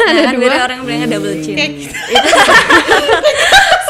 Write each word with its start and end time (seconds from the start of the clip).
Nah, 0.00 0.32
kan 0.32 0.36
beda 0.40 0.58
orang 0.64 0.76
yang 0.80 0.86
bilangnya 0.88 1.08
double 1.18 1.36
chin. 1.44 1.56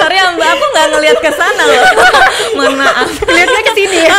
Sorry 0.00 0.16
ya 0.16 0.32
Mbak, 0.32 0.48
aku 0.48 0.64
nggak 0.72 0.86
ngelihat 0.96 1.18
ke 1.20 1.30
sana 1.36 1.62
loh. 1.68 1.84
Mohon 2.56 2.74
maaf. 2.80 3.08
Lihatnya 3.28 3.60
ke 3.62 3.72
sini 3.76 3.98
ya. 4.08 4.16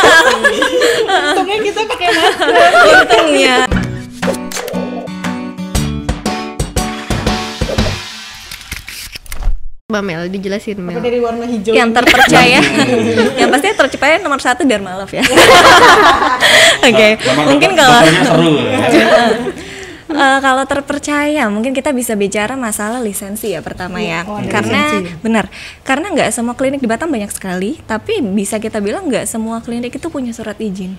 Untungnya 1.34 1.58
kita 1.58 1.80
pakai 1.84 2.08
masker. 2.14 2.48
Untungnya. 3.02 3.56
Mbak 9.92 10.02
Mel, 10.08 10.22
dijelasin 10.32 10.80
Mel. 10.80 10.96
Apa 10.96 11.04
dari 11.04 11.20
warna 11.20 11.44
hijau? 11.44 11.76
Yang 11.76 11.90
terpercaya, 11.92 12.60
yang 13.36 13.50
pasti 13.52 13.66
terpercaya 13.76 14.16
nomor 14.24 14.40
satu 14.40 14.64
Dharma 14.64 14.96
Love 14.96 15.12
ya. 15.12 15.24
Oke, 16.80 17.20
Memang 17.20 17.46
mungkin 17.52 17.70
kalau 17.76 18.00
seru 18.24 18.56
ya. 18.56 18.80
Eh, 20.12 20.38
kalau 20.44 20.64
terpercaya 20.68 21.48
mungkin 21.48 21.72
kita 21.72 21.90
bisa 21.96 22.12
bicara 22.12 22.52
masalah 22.52 23.00
lisensi 23.00 23.56
ya 23.56 23.64
pertama 23.64 23.98
ya. 24.04 24.28
Oh, 24.28 24.36
ada 24.36 24.48
karena 24.48 24.82
lisensi. 25.00 25.16
benar 25.24 25.48
karena 25.88 26.06
nggak 26.12 26.28
semua 26.28 26.52
klinik 26.52 26.84
di 26.84 26.88
Batam 26.88 27.08
banyak 27.08 27.32
sekali 27.32 27.80
tapi 27.88 28.20
bisa 28.20 28.60
kita 28.60 28.78
bilang 28.84 29.08
nggak 29.08 29.24
semua 29.24 29.64
klinik 29.64 29.96
itu 29.96 30.06
punya 30.12 30.36
surat 30.36 30.60
izin 30.60 30.94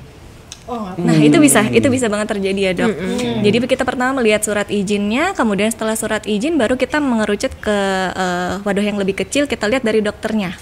Oh, 0.64 0.96
Nah 0.96 1.20
itu 1.20 1.36
bisa, 1.44 1.68
itu 1.68 1.92
bisa 1.92 2.08
banget 2.08 2.32
terjadi 2.32 2.60
ya 2.60 2.72
dok. 2.72 2.96
Jadi 3.44 3.58
kita 3.68 3.84
pertama 3.84 4.24
melihat 4.24 4.40
surat 4.48 4.72
izinnya, 4.72 5.36
kemudian 5.36 5.68
setelah 5.68 6.00
surat 6.00 6.24
izin 6.24 6.56
baru 6.56 6.80
kita 6.80 7.04
mengerucut 7.04 7.52
ke 7.60 7.78
eh, 8.16 8.64
wadah 8.64 8.86
yang 8.86 8.96
lebih 8.96 9.20
kecil, 9.20 9.44
kita 9.44 9.68
lihat 9.68 9.84
dari 9.84 10.00
dokternya. 10.00 10.56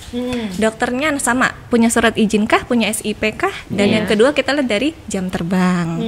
Dokternya 0.58 1.14
sama, 1.22 1.54
punya 1.70 1.94
surat 1.94 2.18
izin 2.18 2.50
kah, 2.50 2.66
punya 2.66 2.90
SIP 2.90 3.22
kah, 3.38 3.54
dan 3.70 3.94
yang 3.94 4.06
kedua 4.10 4.34
kita 4.34 4.58
lihat 4.58 4.70
dari 4.70 4.98
jam 5.06 5.30
terbang. 5.30 6.02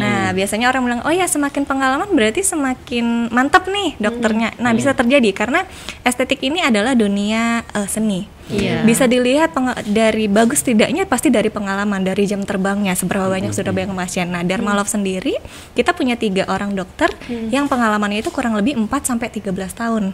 Nah 0.00 0.32
biasanya 0.32 0.72
orang 0.72 0.82
bilang, 0.88 1.00
oh 1.04 1.12
ya 1.12 1.28
semakin 1.28 1.68
pengalaman 1.68 2.08
berarti 2.16 2.40
semakin 2.40 3.28
mantap 3.28 3.68
nih 3.68 4.00
dokternya. 4.00 4.56
Nah 4.56 4.72
bisa 4.72 4.96
terjadi 4.96 5.30
karena 5.36 5.68
estetik 6.00 6.40
ini 6.40 6.64
adalah 6.64 6.96
dunia 6.96 7.60
eh, 7.76 7.88
seni. 7.88 8.33
Iya. 8.52 8.84
Bisa 8.84 9.08
dilihat 9.08 9.56
dari 9.88 10.28
bagus 10.28 10.60
tidaknya 10.60 11.08
pasti 11.08 11.32
dari 11.32 11.48
pengalaman 11.48 12.04
dari 12.04 12.28
jam 12.28 12.44
terbangnya 12.44 12.92
seberapa 12.92 13.32
banyak 13.32 13.56
sudah 13.56 13.72
banyak 13.72 13.96
pasien. 13.96 14.28
Nah, 14.28 14.44
Dharma 14.44 14.76
Love 14.76 14.92
sendiri 14.92 15.40
kita 15.72 15.96
punya 15.96 16.20
tiga 16.20 16.44
orang 16.52 16.76
dokter 16.76 17.08
yang 17.48 17.72
pengalamannya 17.72 18.20
itu 18.20 18.28
kurang 18.28 18.52
lebih 18.52 18.76
4 18.76 19.08
sampai 19.08 19.32
13 19.32 19.48
tahun 19.72 20.12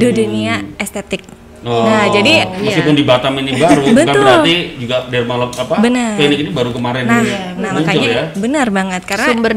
di 0.00 0.08
dunia 0.10 0.66
estetik. 0.82 1.22
Oh, 1.64 1.82
Nah, 1.82 2.12
jadi 2.12 2.44
meskipun 2.60 2.92
di 2.92 3.02
Batam 3.02 3.32
ini 3.36 3.56
baru, 3.56 3.80
bukan 3.88 4.04
berarti 4.14 4.56
juga 4.76 5.08
Dermalog 5.08 5.48
apa? 5.50 5.80
Benar. 5.80 6.12
Klinik 6.14 6.38
ini 6.38 6.50
baru 6.52 6.70
kemarin 6.70 7.02
Nah, 7.02 7.16
muncul 7.16 7.32
nah 7.54 7.64
ya. 7.64 7.72
makanya 7.72 8.08
benar 8.36 8.66
banget 8.68 9.02
karena 9.02 9.26
Sumber 9.26 9.52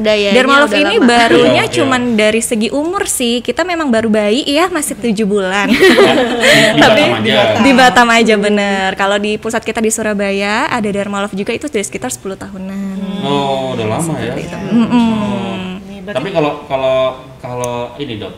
Love 0.64 0.72
udah 0.72 0.82
ini 0.82 0.96
lama. 0.98 1.10
barunya 1.10 1.52
Iya, 1.54 1.64
iya. 1.64 1.76
cuman 1.76 2.02
dari 2.16 2.40
segi 2.40 2.70
umur 2.70 3.04
sih 3.06 3.40
kita 3.40 3.62
memang 3.62 3.88
baru 3.88 4.08
bayi 4.08 4.42
ya 4.46 4.68
masih 4.68 4.96
tujuh 4.96 5.28
bulan. 5.28 5.68
di, 5.68 6.80
Tapi 6.80 7.02
Batam 7.04 7.20
aja. 7.20 7.40
di 7.60 7.72
Batam 7.76 8.08
aja 8.10 8.34
bener. 8.36 8.90
Kalau 8.96 9.18
di 9.18 9.36
pusat 9.36 9.62
kita 9.62 9.78
di 9.78 9.92
Surabaya 9.92 10.66
ada 10.66 10.88
Dharma 10.88 11.22
Love 11.22 11.36
juga 11.36 11.52
itu 11.52 11.68
dari 11.68 11.84
sekitar 11.84 12.08
10 12.08 12.24
tahunan. 12.38 12.98
Oh, 13.22 13.76
udah 13.76 13.84
lama 13.86 14.14
ya. 14.18 14.32
Mm-mm. 14.32 15.84
Ini 15.84 15.98
berarti 16.02 16.16
Tapi 16.16 16.30
kalau 16.32 16.64
kalau 16.64 17.00
kalau 17.38 17.76
ini 17.98 18.16
dok, 18.16 18.32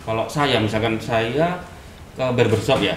kalau 0.00 0.24
saya 0.26 0.56
misalkan 0.56 0.94
saya 0.96 1.58
ke 2.20 2.26
barbershop 2.36 2.84
ya, 2.84 2.92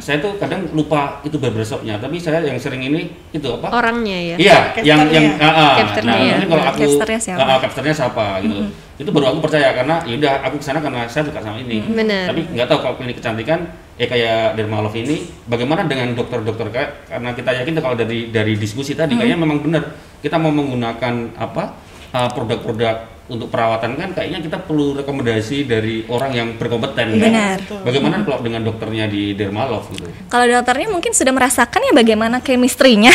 saya 0.00 0.16
tuh 0.24 0.40
kadang 0.40 0.64
lupa 0.72 1.20
itu 1.20 1.36
barbershopnya. 1.36 2.00
Tapi 2.00 2.16
saya 2.16 2.40
yang 2.40 2.56
sering 2.56 2.80
ini 2.80 3.12
itu 3.28 3.44
apa? 3.52 3.68
Orangnya 3.68 4.16
ya. 4.32 4.36
Iya, 4.40 4.58
yang 4.80 5.12
yang 5.12 5.36
ah. 5.36 5.76
Casternya 5.84 6.08
nah, 6.08 6.16
ya. 6.16 6.32
mungkin 6.40 6.48
kalau 6.48 6.64
aku 6.72 6.82
siapa? 7.20 7.36
ah, 7.44 7.52
ah, 7.52 7.58
casternya 7.60 7.92
siapa 7.92 8.24
gitu. 8.40 8.64
Itu 8.96 9.10
baru 9.12 9.36
aku 9.36 9.38
percaya 9.44 9.76
karena 9.76 10.00
yaudah 10.08 10.40
aku 10.48 10.56
ke 10.56 10.64
sana 10.64 10.80
karena 10.80 11.04
saya 11.04 11.28
suka 11.28 11.44
sama 11.44 11.60
ini. 11.60 11.84
Bener. 11.84 12.32
Tapi 12.32 12.40
nggak 12.48 12.66
tahu 12.72 12.78
kalau 12.80 12.94
klinik 12.96 13.20
kecantikan 13.20 13.60
eh 14.00 14.08
kayak 14.08 14.56
Dermalove 14.56 14.96
ini 14.96 15.28
bagaimana 15.44 15.84
dengan 15.84 16.16
dokter-dokter 16.16 16.72
kayak 16.72 17.12
karena 17.12 17.36
kita 17.36 17.50
yakin 17.60 17.72
tuh 17.76 17.82
kalau 17.84 17.96
dari 18.00 18.32
dari 18.32 18.56
diskusi 18.56 18.96
tadi 18.96 19.20
kayaknya 19.20 19.36
memang 19.36 19.60
benar 19.60 19.84
kita 20.24 20.40
mau 20.40 20.48
menggunakan 20.48 21.36
apa 21.36 21.76
ah, 22.16 22.32
produk-produk 22.32 23.11
untuk 23.24 23.48
perawatan 23.48 23.94
kan 23.94 24.10
kayaknya 24.12 24.40
kita 24.40 24.58
perlu 24.58 24.98
rekomendasi 24.98 25.64
dari 25.64 26.02
orang 26.06 26.30
yang 26.30 26.48
berkompeten 26.56 27.16
kan? 27.16 27.30
Benar. 27.30 27.58
Bagaimana 27.80 28.22
kalau 28.22 28.38
dengan 28.40 28.62
dokternya 28.62 29.06
di 29.06 29.32
Dermalove 29.32 29.88
gitu? 29.90 30.10
Kalau 30.26 30.44
dokternya 30.44 30.88
mungkin 30.88 31.12
sudah 31.12 31.30
merasakan 31.30 31.80
ya 31.80 31.92
bagaimana 31.92 32.38
chemistry-nya 32.38 33.14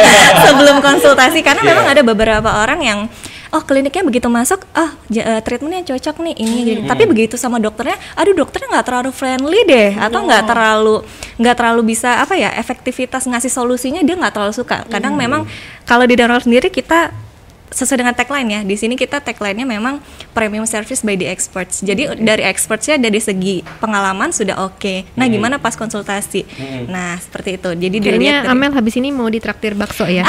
sebelum 0.44 0.80
konsultasi 0.80 1.40
karena 1.40 1.62
Iya. 1.62 1.70
memang 1.70 1.86
ada 1.86 2.02
beberapa 2.02 2.50
orang 2.56 2.80
yang 2.80 3.00
oh 3.50 3.62
kliniknya 3.62 4.02
begitu 4.02 4.26
masuk 4.26 4.66
ah 4.72 4.90
ja- 5.06 5.22
eh, 5.24 5.40
treatmentnya 5.40 5.86
cocok 5.86 6.18
nih 6.20 6.34
ini 6.36 6.56
gini. 6.60 6.80
Hmm. 6.82 6.90
tapi 6.90 7.06
begitu 7.06 7.38
sama 7.38 7.56
dokternya 7.56 7.94
aduh 8.12 8.34
dokternya 8.34 8.66
nggak 8.68 8.84
terlalu 8.84 9.10
friendly 9.14 9.62
deh 9.64 9.94
atau 9.94 10.26
nggak 10.26 10.42
terlalu 10.42 10.96
nggak 11.38 11.54
terlalu 11.54 11.80
bisa 11.86 12.18
apa 12.18 12.34
ya 12.34 12.50
efektivitas 12.52 13.24
ngasih 13.24 13.48
solusinya 13.48 14.02
dia 14.02 14.18
nggak 14.18 14.34
terlalu 14.34 14.50
suka 14.52 14.82
kadang 14.84 15.14
memang 15.14 15.46
kalau 15.84 16.02
di 16.02 16.18
Donor 16.18 16.42
sendiri 16.42 16.66
kita 16.66 17.14
sesuai 17.66 17.98
dengan 17.98 18.14
tagline 18.14 18.48
ya. 18.48 18.60
Di 18.60 18.74
sini 18.74 18.94
kita 18.94 19.18
tagline-nya 19.18 19.64
memang 19.64 19.98
premium 20.30 20.64
service 20.64 21.00
by 21.00 21.14
the 21.14 21.24
experts. 21.24 21.80
Jadi 21.80 22.18
dari 22.18 22.42
expertsnya 22.42 22.96
dari 22.96 23.18
segi 23.18 23.60
pengalaman 23.78 24.30
sudah 24.30 24.62
oke. 24.62 25.14
Nah, 25.14 25.26
gimana 25.26 25.56
pas 25.56 25.72
konsultasi? 25.72 26.44
Nah, 26.86 27.16
seperti 27.16 27.56
itu. 27.56 27.70
Jadi 27.70 27.96
Kayaknya 27.98 28.42
dari- 28.42 28.50
Amel 28.50 28.72
habis 28.72 28.94
ini 28.94 29.10
mau 29.10 29.26
ditraktir 29.26 29.74
bakso 29.74 30.04
ya. 30.04 30.22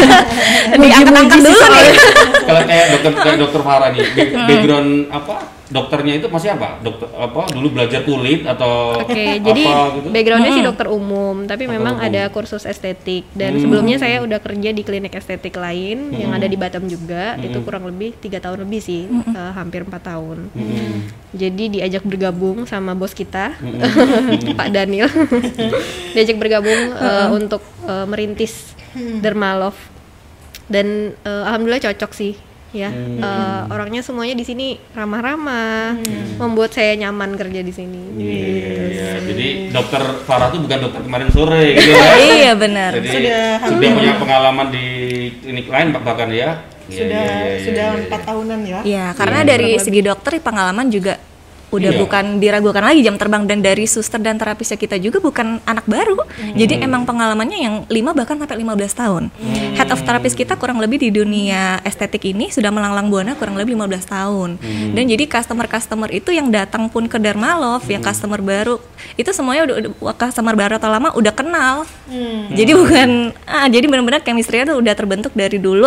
diangkat-angkat 0.80 1.38
dulu 1.38 1.60
nih. 1.60 1.96
kalau 2.40 2.62
kayak 2.64 2.86
dokter 2.92 3.12
kayak 3.14 3.38
dokter 3.38 3.60
Farah 3.60 3.88
nih 3.90 4.02
back- 4.10 4.34
background 4.48 4.90
apa 5.10 5.34
dokternya 5.70 6.18
itu 6.18 6.26
masih 6.26 6.50
apa 6.50 6.82
dokter 6.82 7.06
apa 7.10 7.46
dulu 7.48 7.70
belajar 7.70 8.02
kulit 8.02 8.42
atau 8.42 8.90
Oke, 8.98 9.14
apa 9.14 9.38
jadi 9.40 9.62
gitu 9.94 10.08
backgroundnya 10.10 10.52
sih 10.52 10.64
dokter 10.66 10.86
umum, 10.86 11.46
tapi 11.46 11.64
Dokter 11.64 11.76
memang 11.78 11.94
umum. 11.96 12.06
ada 12.10 12.22
kursus 12.28 12.66
estetik 12.66 13.22
dan 13.32 13.54
Hmm. 13.54 13.62
sebelumnya 13.62 13.96
saya 13.96 14.18
udah 14.20 14.38
kerja 14.38 14.70
di 14.70 14.82
klinik 14.82 15.14
estetik 15.14 15.54
lain 15.54 16.10
yang 16.10 16.34
ada 16.34 16.44
di 16.44 16.58
Batam 16.58 16.84
juga, 16.84 17.38
Hmm. 17.38 17.46
itu 17.46 17.58
kurang 17.60 17.86
lebih 17.86 18.18
tiga 18.18 18.38
tahun 18.38 18.66
lebih 18.66 18.80
sih, 18.80 19.06
eh, 19.06 19.52
hampir 19.54 19.82
empat 19.82 20.02
tahun. 20.04 20.50
Hmm. 20.50 21.06
Jadi 21.30 21.78
diajak 21.78 22.02
bergabung 22.02 22.66
sama 22.66 22.92
bos 22.92 23.14
kita, 23.14 23.54
Hmm. 23.54 23.78
Pak 24.58 24.68
Daniel, 24.70 25.06
diajak 26.14 26.34
bergabung 26.34 26.80
eh, 26.92 27.28
untuk 27.30 27.62
eh, 27.86 28.06
merintis 28.06 28.74
Dermalove 28.92 29.78
dan 30.66 31.14
eh, 31.16 31.42
alhamdulillah 31.46 31.84
cocok 31.84 32.10
sih. 32.10 32.34
Ya, 32.70 32.86
Hmm. 32.86 33.18
Eh, 33.18 33.62
orangnya 33.74 33.98
semuanya 33.98 34.38
di 34.38 34.46
sini 34.46 34.78
ramah-ramah, 34.94 35.98
membuat 36.38 36.70
saya 36.70 36.94
nyaman 36.94 37.34
kerja 37.34 37.66
di 37.66 37.72
sini. 37.74 38.02
Iya, 38.14 38.38
iya. 38.86 39.10
jadi 39.26 39.46
dokter 39.74 40.02
Farah 40.22 40.54
tuh 40.54 40.62
bukan 40.62 40.78
dokter 40.86 41.02
kemarin 41.02 41.28
sore 41.34 41.74
gitu 41.74 41.90
ya 41.90 42.06
iya, 42.38 42.52
benar. 42.54 42.94
jadi 42.94 43.08
Sudah 43.10 43.44
sudah, 43.74 43.90
punya 43.90 44.14
pengalaman 44.22 44.66
di 44.70 44.86
klinik 45.42 45.66
lain 45.66 45.90
bahkan 45.90 46.30
ya 46.30 46.62
Iya, 46.90 46.98
sudah 47.06 47.22
iya, 47.22 47.34
iya, 47.46 47.58
sudah 47.62 47.86
iya, 47.86 47.94
iya. 47.94 48.02
empat 48.06 48.20
tahunan 48.26 48.60
ya. 48.66 48.80
Iya, 48.82 49.06
karena 49.14 49.40
dari 49.46 49.70
segi 49.78 50.00
dokter 50.02 50.32
pengalaman 50.42 50.86
juga 50.90 51.14
udah 51.70 51.90
Iya. 51.94 52.00
bukan 52.02 52.24
diragukan 52.42 52.82
lagi 52.82 53.00
jam 53.06 53.14
terbang 53.14 53.46
dan 53.46 53.62
dari 53.62 53.86
suster 53.86 54.18
dan 54.18 54.36
terapisnya 54.36 54.74
kita 54.74 54.98
juga 54.98 55.22
bukan 55.22 55.62
anak 55.64 55.86
baru. 55.86 56.18
Jadi 56.58 56.82
emang 56.82 57.06
pengalamannya 57.06 57.58
yang 57.58 57.74
5 57.86 58.10
bahkan 58.14 58.36
sampai 58.38 58.58
15 58.58 58.92
tahun. 58.94 59.30
Head 59.78 59.90
of 59.94 60.02
terapis 60.02 60.34
kita 60.34 60.58
kurang 60.58 60.82
lebih 60.82 60.98
di 60.98 61.14
dunia 61.14 61.78
estetik 61.86 62.26
ini 62.26 62.50
sudah 62.50 62.74
melanglang 62.74 63.06
buana 63.06 63.38
kurang 63.38 63.54
lebih 63.54 63.78
15 63.78 64.02
tahun. 64.02 64.50
Dan 64.92 65.04
jadi 65.06 65.24
customer-customer 65.30 66.10
itu 66.10 66.34
yang 66.34 66.50
datang 66.50 66.90
pun 66.90 67.06
ke 67.06 67.16
Dermalove, 67.22 67.86
yang 67.86 68.02
customer 68.02 68.42
baru, 68.42 68.82
itu 69.14 69.30
semuanya 69.30 69.70
udah, 69.70 69.76
udah 70.02 70.16
customer 70.18 70.54
baru 70.58 70.76
atau 70.76 70.90
lama 70.90 71.14
udah 71.14 71.32
kenal. 71.32 71.86
Jadi 72.50 72.72
bukan 72.74 73.30
ah 73.46 73.70
jadi 73.70 73.86
benar-benar 73.86 74.26
chemistry-nya 74.26 74.74
tuh 74.74 74.82
udah 74.82 74.94
terbentuk 74.98 75.32
dari 75.38 75.62
dulu. 75.62 75.86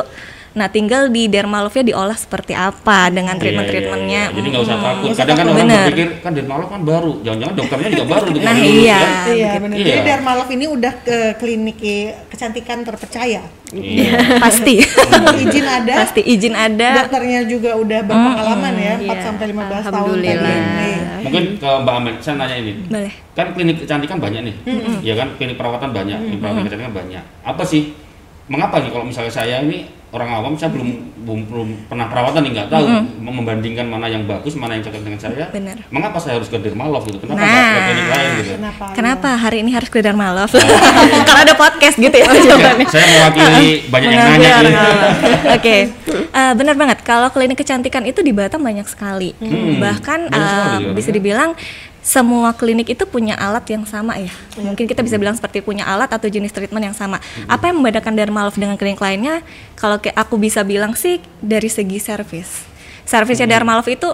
Nah, 0.53 0.69
tinggal 0.69 1.09
di 1.09 1.25
Dermalove-nya 1.25 1.81
diolah 1.84 2.14
seperti 2.14 2.53
apa 2.53 3.09
dengan 3.09 3.34
Iya, 3.34 3.41
treatment-treatmentnya. 3.41 4.22
iya, 4.22 4.30
iya. 4.30 4.38
Jadi 4.38 4.47
nggak 4.47 4.64
usah 4.64 4.78
Mm. 4.78 4.86
takut. 4.86 5.09
Kadang 5.12 5.34
kan 5.34 5.46
orang 5.47 5.58
Bener. 5.59 5.81
berpikir 5.84 6.09
kan 6.22 6.32
dermalog 6.32 6.70
kan 6.70 6.82
baru. 6.84 7.14
Jangan-jangan 7.20 7.55
dokternya 7.58 7.90
juga 7.90 8.05
baru 8.05 8.26
gitu. 8.29 8.40
Nah, 8.40 8.53
baru 8.53 8.61
lulus, 8.64 8.78
iya. 8.78 8.94
kan? 8.94 9.09
Iya. 9.34 9.52
Iya. 9.73 9.85
Jadi 9.90 10.02
Dermalove 10.05 10.52
ini 10.52 10.66
udah 10.70 10.94
ke 11.00 11.17
klinik 11.35 11.78
kecantikan 12.29 12.78
terpercaya. 12.82 13.41
Iya. 13.73 14.11
Pasti. 14.46 14.76
izin 15.41 15.66
ada. 15.66 15.94
Pasti 16.00 16.22
izin 16.22 16.53
ada. 16.53 16.90
Dokternya 17.02 17.41
juga 17.44 17.73
udah 17.73 17.99
berpengalaman 18.03 18.73
ya, 18.78 18.94
4 18.96 19.09
Iya, 19.09 19.16
sampai 19.26 19.46
15 19.49 19.84
tahun 19.84 19.90
alhamdulillah. 19.90 20.38
tadi. 20.38 21.23
Mungkin 21.23 21.44
ke 21.58 21.70
Mbak 21.82 21.94
Amet, 21.97 22.16
saya 22.22 22.35
nanya 22.38 22.56
ini. 22.56 22.72
Boleh. 22.85 23.14
Kan 23.34 23.47
klinik 23.52 23.78
kecantikan 23.82 24.22
banyak 24.22 24.41
nih. 24.46 24.56
Ya 25.02 25.14
kan 25.16 25.34
klinik 25.34 25.58
perawatan 25.58 25.90
banyak, 25.90 26.17
klinik 26.20 26.40
perawatan 26.40 26.64
kecantikan 26.64 26.94
banyak. 26.94 27.23
Apa 27.41 27.64
sih? 27.66 27.97
Mengapa 28.46 28.78
nih 28.78 28.91
kalau 28.91 29.02
misalnya 29.03 29.32
saya 29.32 29.58
ini 29.58 29.88
orang 30.13 30.29
awam 30.31 30.53
saya 30.53 30.69
belum 30.69 30.89
belum, 31.19 31.39
belum 31.47 31.69
pernah 31.87 32.05
perawatan 32.05 32.41
nih 32.41 32.51
nggak 32.53 32.69
tahu 32.69 32.85
membandingkan 33.19 33.85
mana 33.85 34.05
yang 34.05 34.23
bagus 34.23 34.53
mana 34.53 34.75
yang 34.75 34.83
cocok 34.83 35.01
dengan 35.01 35.17
saya 35.17 35.49
Benar. 35.49 35.77
mengapa 35.89 36.17
saya 36.17 36.37
harus 36.37 36.47
ke 36.47 36.57
Dermalove 36.57 37.07
gitu 37.07 37.17
kenapa 37.19 37.41
Nah. 37.41 37.65
ke 37.65 37.79
klinik 37.83 38.07
lain 38.07 38.29
gitu 38.35 38.51
Kenapa? 38.53 38.83
Kenapa 38.93 39.29
hari 39.35 39.57
ini 39.59 39.71
harus 39.71 39.89
ke 39.89 39.99
Dharma 39.99 40.29
Love? 40.31 40.53
Karena 41.27 41.41
ada 41.41 41.55
podcast 41.55 41.97
gitu 41.97 42.13
ya 42.13 42.23
Ya, 42.23 42.41
jawabannya. 42.45 42.85
saya 42.87 43.05
mewakili 43.09 43.67
banyak 43.87 44.07
yang 44.07 44.21
nanya 44.29 44.49
gitu. 44.61 44.77
uh, 44.77 45.55
Oke, 45.57 45.77
Eh, 46.13 46.53
benar 46.53 46.75
banget. 46.75 47.01
Kalau 47.01 47.29
klinik 47.29 47.55
kecantikan 47.55 48.03
itu 48.03 48.21
di 48.21 48.29
Batam 48.29 48.61
banyak 48.61 48.85
sekali. 48.85 49.33
Hmm, 49.37 49.77
Bahkan 49.77 50.19
ya, 50.29 50.45
bisa 50.91 51.09
dibilang 51.09 51.53
semua 52.03 52.52
klinik 52.52 52.91
itu 52.91 53.08
punya 53.08 53.40
alat 53.40 53.64
yang 53.72 53.88
sama 53.88 54.20
ya. 54.20 54.28
Mungkin 54.59 54.91
kita 54.91 55.00
bisa 55.00 55.16
bilang 55.16 55.40
seperti 55.40 55.64
punya 55.64 55.88
alat 55.88 56.11
atau 56.11 56.28
jenis 56.28 56.52
treatment 56.52 56.91
yang 56.91 56.96
sama. 56.96 57.23
Apa 57.47 57.72
yang 57.72 57.79
membedakan 57.79 58.11
Dermalove 58.11 58.59
dengan 58.59 58.76
klinik 58.76 59.00
lainnya? 59.00 59.40
Kalau 59.79 60.03
kayak 60.03 60.20
aku 60.20 60.35
bisa 60.35 60.67
bilang 60.67 61.00
sih 61.00 61.23
dari 61.40 61.72
segi 61.72 62.03
servis. 62.03 62.67
Servisnya 63.08 63.47
Dermalove 63.47 63.88
itu 63.88 64.11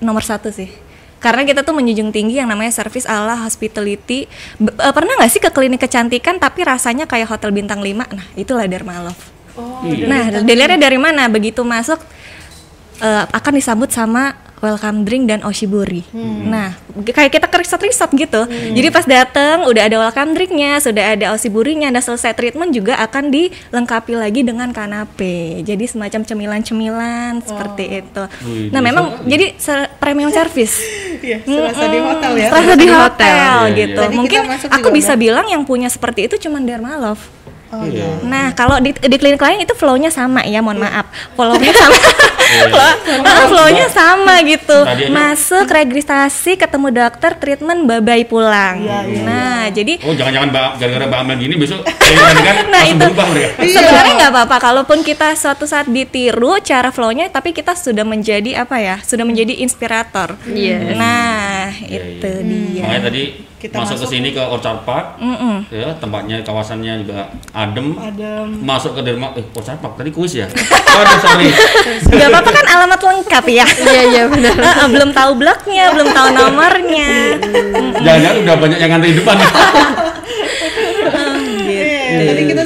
nomor 0.00 0.24
satu 0.24 0.48
sih. 0.48 0.72
Karena 1.20 1.44
kita 1.44 1.60
tuh 1.60 1.76
menjunjung 1.76 2.08
tinggi 2.08 2.40
yang 2.40 2.48
namanya 2.48 2.72
service 2.72 3.04
ala 3.04 3.36
hospitality. 3.44 4.24
B- 4.56 4.72
eh, 4.72 4.92
pernah 4.96 5.12
nggak 5.20 5.28
sih 5.32 5.40
ke 5.44 5.52
klinik 5.52 5.84
kecantikan 5.84 6.40
tapi 6.40 6.64
rasanya 6.64 7.04
kayak 7.04 7.28
hotel 7.28 7.52
bintang 7.52 7.84
5? 7.84 8.08
Nah, 8.16 8.26
itulah 8.32 8.64
Dermalove. 8.64 9.20
Oh, 9.60 9.84
Iya. 9.84 10.08
Nah, 10.08 10.22
dilihatnya 10.40 10.80
dari 10.80 10.96
mana? 10.96 11.28
Begitu 11.28 11.60
masuk 11.64 12.00
eh, 13.00 13.24
akan 13.28 13.52
disambut 13.60 13.92
sama 13.92 14.40
welcome 14.56 15.02
drink 15.02 15.26
dan 15.26 15.40
oshibori. 15.40 16.04
Nah, 16.44 16.72
kayak 16.96 17.30
kita 17.30 17.46
ke 17.46 17.56
resort-resort 17.56 18.10
gitu. 18.12 18.42
Jadi 18.48 18.88
pas 18.88 19.02
dateng 19.02 19.64
udah 19.64 19.82
ada 19.82 19.96
welcome 20.00 20.32
drinknya, 20.32 20.78
sudah 20.78 21.12
ada 21.12 21.26
oshiborinya, 21.30 21.88
dan 21.88 22.00
selesai 22.00 22.32
treatment 22.32 22.70
juga 22.70 22.96
akan 22.98 23.28
dilengkapi 23.28 24.14
lagi 24.14 24.40
dengan 24.40 24.70
kanape. 24.70 25.60
Jadi 25.60 25.84
semacam 25.84 26.20
cemilan-cemilan 26.22 27.32
seperti 27.40 27.84
itu. 28.00 28.22
Wih, 28.42 28.68
Nah, 28.68 28.80
memang 28.80 29.04
jadi 29.24 29.54
se- 29.54 29.90
premium 29.96 30.30
service. 30.30 30.76
Iya, 31.14 31.40
serasa 31.40 31.88
di 31.88 31.98
hotel 31.98 32.32
ya. 32.36 32.48
Serasa 32.50 32.74
di 32.74 32.84
hotel 32.86 33.32
Iya, 33.64 33.76
gitu. 33.78 33.96
Tadi 33.98 34.14
Mungkin 34.14 34.40
aku 34.68 34.88
bisa 34.92 35.14
udah. 35.14 35.16
bilang 35.16 35.46
yang 35.48 35.64
punya 35.64 35.88
seperti 35.88 36.28
itu 36.28 36.36
cuma 36.38 36.60
Dermalove. 36.60 37.22
Oh, 37.66 37.82
Iya. 37.82 38.22
Nah, 38.22 38.52
kalau 38.52 38.78
di, 38.78 38.92
di 38.92 39.16
klinik 39.16 39.38
lain 39.38 39.60
itu 39.60 39.72
flow-nya 39.72 40.08
sama 40.08 40.42
ya, 40.42 40.58
mohon 40.58 40.78
maaf. 40.78 41.06
Flow-nya 41.32 41.72
sama. 41.72 41.96
Iya. 42.44 42.68
Flow- 42.68 42.96
ah, 43.24 43.46
flow-nya 43.48 43.86
sama 43.88 44.36
gitu. 44.44 44.76
Masuk 45.08 45.64
registrasi, 45.64 46.54
ketemu 46.54 46.92
dokter, 46.92 47.34
treatment, 47.34 47.82
babai 47.84 48.22
pulang. 48.22 48.84
Nah, 49.24 49.66
jadi 49.68 49.96
Oh 50.02 50.12
jangan-jangan 50.12 50.52
Mbak- 50.52 50.74
gara-gara 50.76 51.04
Mbak 51.04 51.20
Amel 51.20 51.36
gini 51.40 51.54
besok 51.56 51.80
kan, 51.82 52.36
kan 52.36 52.56
Nah, 52.70 52.84
itu. 52.84 53.00
berubah 53.00 53.26
mereka. 53.26 53.58
sebenarnya 53.58 54.12
nggak 54.18 54.30
apa-apa 54.30 54.56
kalaupun 54.60 55.00
kita 55.00 55.32
suatu 55.32 55.64
saat 55.64 55.88
ditiru 55.88 56.60
cara 56.60 56.88
flow-nya 56.88 57.26
tapi 57.28 57.50
kita 57.50 57.72
sudah 57.72 58.04
menjadi 58.04 58.60
apa 58.60 58.76
ya? 58.76 58.96
Sudah 59.00 59.24
menjadi 59.24 59.58
inspirator. 59.58 60.36
Yes. 60.46 60.94
Nah, 60.94 61.72
Iya, 61.80 62.00
itu 62.12 62.30
dia. 62.44 62.82
Makanya 62.84 63.02
tadi 63.04 63.22
Kita 63.64 63.80
masuk 63.80 63.96
ke 63.96 64.04
masuk. 64.04 64.12
sini 64.12 64.28
ke 64.36 64.42
Orchard 64.44 64.84
Park, 64.84 65.16
Mm-mm. 65.16 65.64
ya 65.72 65.88
tempatnya 65.96 66.44
kawasannya 66.44 67.00
juga 67.00 67.32
adem. 67.56 67.96
Adem. 67.96 68.60
Masuk 68.60 68.92
ke 68.92 69.00
Derma, 69.00 69.32
eh 69.40 69.44
Orchard 69.56 69.80
Park 69.80 69.96
tadi 69.96 70.12
kuis 70.12 70.36
ya? 70.36 70.44
Waduh 70.52 71.16
sorry. 71.16 71.48
Gak 72.12 72.28
apa-apa 72.28 72.50
kan 72.52 72.66
alamat 72.76 73.00
lengkap 73.00 73.44
ya. 73.48 73.64
Iya 73.64 74.02
iya 74.04 74.22
benar. 74.28 74.52
Ah, 74.60 74.68
ah, 74.84 74.88
belum 74.92 75.16
tahu 75.16 75.32
blognya, 75.40 75.96
belum 75.96 76.08
tahu 76.12 76.28
nomornya. 76.36 77.08
Jangan-jangan 78.04 78.36
udah 78.44 78.54
banyak 78.60 78.78
yang 78.84 78.90
ngantri 78.92 79.08
di 79.16 79.16
depan. 79.24 79.36
Iya, 81.64 82.20
tadi 82.28 82.42
kita 82.44 82.62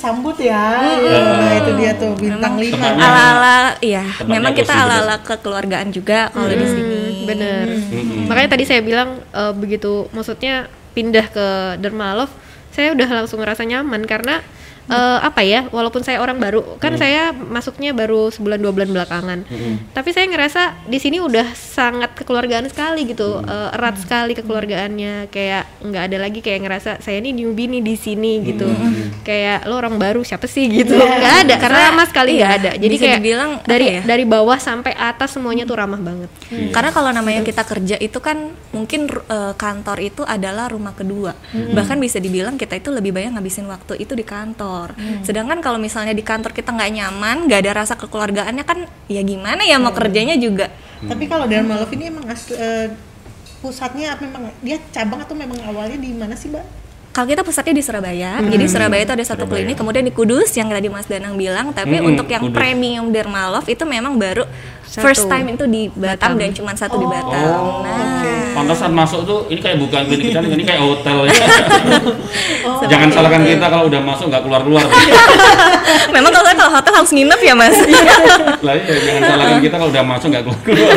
disambut 0.00 0.36
ya. 0.40 0.80
Nah, 0.80 1.52
itu 1.60 1.70
dia 1.76 1.92
tuh 1.92 2.16
bintang 2.16 2.56
lima. 2.56 2.72
Tempatnya- 2.80 3.04
Ala-ala, 3.04 3.56
iya. 3.84 4.00
Memang 4.24 4.56
kita 4.56 4.72
ala-ala 4.72 5.20
kekeluargaan 5.20 5.92
juga 5.92 6.32
kalau 6.32 6.48
di 6.48 6.64
sini. 6.64 7.00
Bener. 7.28 7.68
Mm-mm. 7.68 8.24
Makanya 8.24 8.56
tadi 8.56 8.64
saya 8.64 8.80
bilang 8.80 9.20
eh, 9.20 9.52
begitu, 9.52 10.08
maksudnya 10.10 10.66
pindah 10.96 11.28
ke 11.28 11.46
Dermalove, 11.78 12.32
saya 12.72 12.96
udah 12.96 13.08
langsung 13.22 13.44
ngerasa 13.44 13.62
nyaman 13.62 14.08
karena 14.08 14.40
eh, 14.88 15.18
apa 15.20 15.44
ya, 15.44 15.68
walaupun 15.68 16.00
saya 16.00 16.22
orang 16.22 16.40
baru, 16.40 16.80
kan 16.80 16.96
saya 16.96 17.34
masuknya 17.34 17.92
baru 17.92 18.30
sebulan 18.30 18.56
dua 18.56 18.72
bulan 18.72 18.90
belakangan, 18.90 19.38
tapi 19.92 20.10
saya 20.10 20.26
ngerasa 20.30 20.86
di 20.86 20.96
sini 20.96 21.20
udah 21.20 21.52
sangat 21.52 22.16
kekeluargaan 22.16 22.70
sekali 22.70 23.04
gitu, 23.04 23.42
eh, 23.42 23.76
erat 23.76 24.00
sekali 24.00 24.32
kekeluargaannya, 24.32 25.28
kayak 25.28 25.64
nggak 25.84 26.02
ada 26.08 26.16
lagi 26.16 26.40
kayak 26.40 26.60
ngerasa 26.64 26.90
saya 27.02 27.18
ini 27.18 27.34
newbie 27.34 27.68
nih 27.68 27.82
di 27.82 27.94
sini 27.94 28.32
gitu, 28.46 28.66
kayak 29.22 29.66
lo 29.68 29.76
orang 29.76 29.98
baru 29.98 30.22
siapa 30.22 30.46
sih? 30.46 30.70
gitu, 30.70 30.94
nggak 30.94 31.34
ada 31.46 31.54
karena 31.58 31.80
sama 31.90 32.04
sekali 32.06 32.30
nggak 32.38 32.50
Iya, 32.50 32.58
ada, 32.62 32.70
jadi 32.78 32.94
bisa 32.94 33.04
kayak 33.04 33.18
dibilang 33.18 33.50
dari 33.66 33.86
ya? 33.90 34.02
dari 34.06 34.24
bawah 34.24 34.58
sampai 34.60 34.92
atas 34.94 35.34
semuanya 35.34 35.66
tuh 35.66 35.76
ramah 35.76 35.98
banget. 35.98 36.30
Karena 36.70 36.90
kalau 36.94 37.10
namanya 37.10 37.42
kita 37.42 37.66
kerja 37.66 37.96
itu 37.98 38.18
kan 38.22 38.54
mungkin 38.70 39.10
eh, 39.10 39.52
kantor 39.56 39.98
itu 39.98 40.22
adalah 40.22 40.70
rumah 40.70 40.94
kedua. 40.94 41.34
Bahkan 41.50 41.96
bisa 41.98 42.22
dibilang 42.22 42.54
kita 42.54 42.78
itu 42.78 42.92
lebih 42.92 43.10
banyak 43.10 43.34
ngabisin 43.34 43.66
waktu 43.66 43.98
itu 43.98 44.14
di 44.14 44.22
kantor. 44.22 44.79
Sedangkan 45.20 45.58
kalau 45.60 45.76
misalnya 45.76 46.12
di 46.12 46.24
kantor 46.24 46.50
kita 46.50 46.72
nggak 46.72 46.90
nyaman, 46.96 47.36
nggak 47.44 47.60
ada 47.66 47.72
rasa 47.84 47.94
kekeluargaannya 47.94 48.64
kan 48.64 48.78
ya 49.06 49.20
gimana 49.20 49.60
ya 49.64 49.76
mau 49.76 49.92
kerjanya 49.92 50.36
juga. 50.36 50.72
Tapi 51.00 51.24
kalau 51.26 51.48
Dharma 51.48 51.80
Love 51.80 51.92
ini 51.96 52.04
emang 52.08 52.24
asli, 52.28 52.54
eh, 52.54 52.92
pusatnya 53.60 54.16
apa 54.16 54.24
memang 54.24 54.52
dia 54.60 54.80
cabang 54.88 55.20
atau 55.20 55.36
memang 55.36 55.60
awalnya 55.64 55.96
di 55.96 56.12
mana 56.16 56.32
sih, 56.32 56.48
Mbak? 56.48 56.64
Kalau 57.10 57.26
kita 57.26 57.42
pusatnya 57.42 57.74
di 57.74 57.82
Surabaya, 57.82 58.38
jadi 58.38 58.64
Surabaya 58.70 59.02
itu 59.02 59.10
ada 59.10 59.26
satu 59.26 59.42
Surabaya. 59.42 59.66
klinik, 59.66 59.76
kemudian 59.82 60.06
di 60.06 60.14
Kudus 60.14 60.54
yang 60.54 60.70
tadi 60.70 60.86
Mas 60.86 61.10
Danang 61.10 61.34
bilang, 61.34 61.74
tapi 61.74 61.98
Mm-mm, 61.98 62.14
untuk 62.14 62.30
yang 62.30 62.46
Kudus. 62.46 62.54
premium 62.54 63.10
Dermalove 63.10 63.66
itu 63.66 63.82
memang 63.82 64.14
baru 64.14 64.46
Satu. 64.90 65.06
first 65.06 65.30
time 65.30 65.54
itu 65.54 65.64
di 65.70 65.86
Batam, 65.94 66.34
Batam. 66.34 66.42
dan 66.42 66.50
cuma 66.50 66.74
satu 66.74 66.98
di 66.98 67.06
Batam. 67.06 67.46
Oh, 67.46 67.86
Nah, 67.86 68.58
pantasan 68.58 68.90
masuk 68.90 69.22
tuh 69.22 69.46
ini 69.46 69.62
kayak 69.62 69.78
bukan 69.78 70.02
klinik 70.10 70.34
kita, 70.34 70.42
ini 70.42 70.66
kayak 70.66 70.82
hotel 70.82 71.30
ya. 71.30 71.34
Jangan 72.90 73.08
salahkan 73.14 73.46
kita 73.46 73.66
kalau 73.70 73.86
udah 73.86 74.02
masuk 74.02 74.26
nggak 74.34 74.42
keluar-keluar. 74.42 74.82
memang 76.14 76.34
kalau 76.34 76.50
kalau 76.58 76.72
hotel 76.74 76.92
harus 76.98 77.12
nginep 77.14 77.38
ya 77.38 77.54
Mas. 77.54 77.78
Lah 78.66 78.74
iya, 78.74 78.94
jangan 78.98 79.22
salahkan 79.30 79.58
kita 79.62 79.74
kalau 79.78 79.90
udah 79.94 80.02
masuk 80.02 80.28
nggak 80.34 80.42
keluar-keluar. 80.42 80.94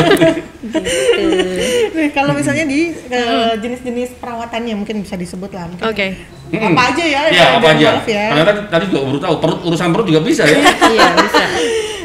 Nih, 1.94 2.10
kalau 2.18 2.34
misalnya 2.34 2.66
di 2.66 2.98
eh, 2.98 3.54
jenis-jenis 3.62 4.18
perawatannya 4.18 4.74
mungkin 4.74 5.06
bisa 5.06 5.14
disebut 5.14 5.54
lah. 5.54 5.70
Oke. 5.86 6.18
Apa 6.50 6.82
aja 6.98 7.04
ya? 7.06 7.22
Iya, 7.30 7.46
apa 7.62 7.68
aja. 7.78 7.90
Ya. 8.10 8.26
Karena 8.34 8.46
tadi, 8.50 8.60
tadi 8.74 8.84
juga 8.90 9.02
baru 9.06 9.20
tahu 9.22 9.36
perut 9.38 9.60
urusan 9.70 9.90
perut 9.94 10.06
juga 10.10 10.22
bisa 10.26 10.44
ya. 10.50 10.58
iya 10.90 11.08
bisa. 11.14 11.46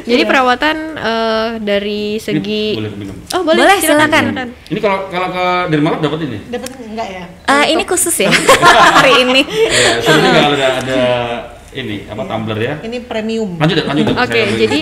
Jadi 0.08 0.22
perawatan 0.24 0.76
eh, 0.96 1.48
dari 1.60 2.16
segi 2.16 2.74
Boleh 2.74 2.92
minum. 2.94 3.16
Oh 3.30 3.42
boleh, 3.42 3.60
Boleh, 3.60 3.76
silakan. 3.78 4.24
Ini 4.64 4.78
kalau 4.78 4.98
kalau 5.06 5.28
ke 5.28 5.44
Dermalab 5.68 6.00
dapat 6.00 6.18
ini. 6.24 6.38
Dapat 6.48 6.68
enggak 6.80 7.08
ya? 7.08 7.24
Eh, 7.46 7.64
ini 7.72 7.82
khusus 7.84 8.16
ya 8.16 8.32
hari 8.96 9.22
ini. 9.22 9.42
Ya, 9.44 10.00
seru 10.00 10.18
juga 10.18 10.38
kalau 10.40 10.56
ada 10.56 10.68
ada 10.78 11.00
ini 11.70 12.08
apa 12.08 12.22
tumbler 12.24 12.58
ya. 12.58 12.74
Ini 12.80 13.04
premium. 13.04 13.54
Lanjut, 13.56 13.84
lanjut. 13.84 14.04
Oke, 14.10 14.40
Saya- 14.40 14.56
jadi 14.56 14.78